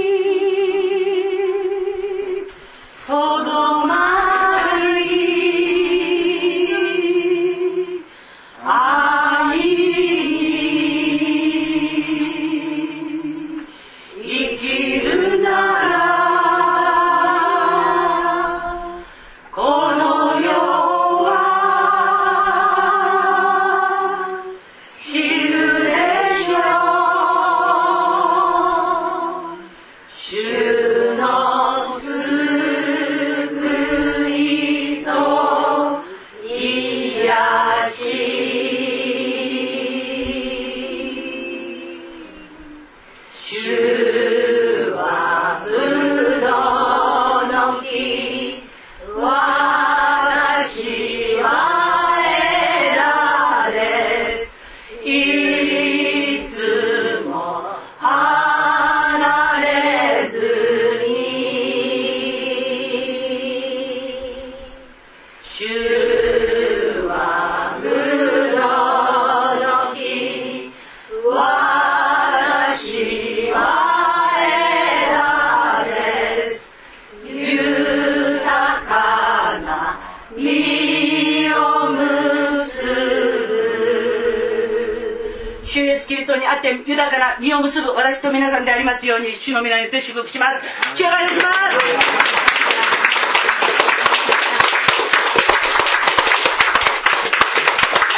[87.68, 90.62] 結ぶ私と皆さんでありますように主の皆によって祝福します
[90.96, 91.68] 主をお願いしますあ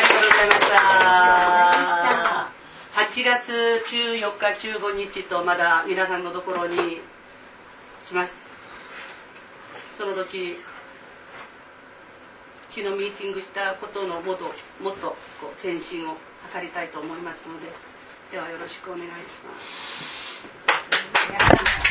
[0.02, 0.70] りがとうございました。
[2.94, 3.52] 8月
[3.90, 7.00] 14日、15日とまだ皆さんのところに
[8.06, 8.48] 来ます。
[9.98, 10.58] その時、
[12.68, 14.44] 昨日ミーティングしたことのもっと
[14.80, 16.16] もっとこう前進を
[16.54, 17.89] 図りたいと思いますので、
[18.30, 19.12] ではよろしくお願いし
[19.44, 19.50] ま
[21.84, 21.89] す。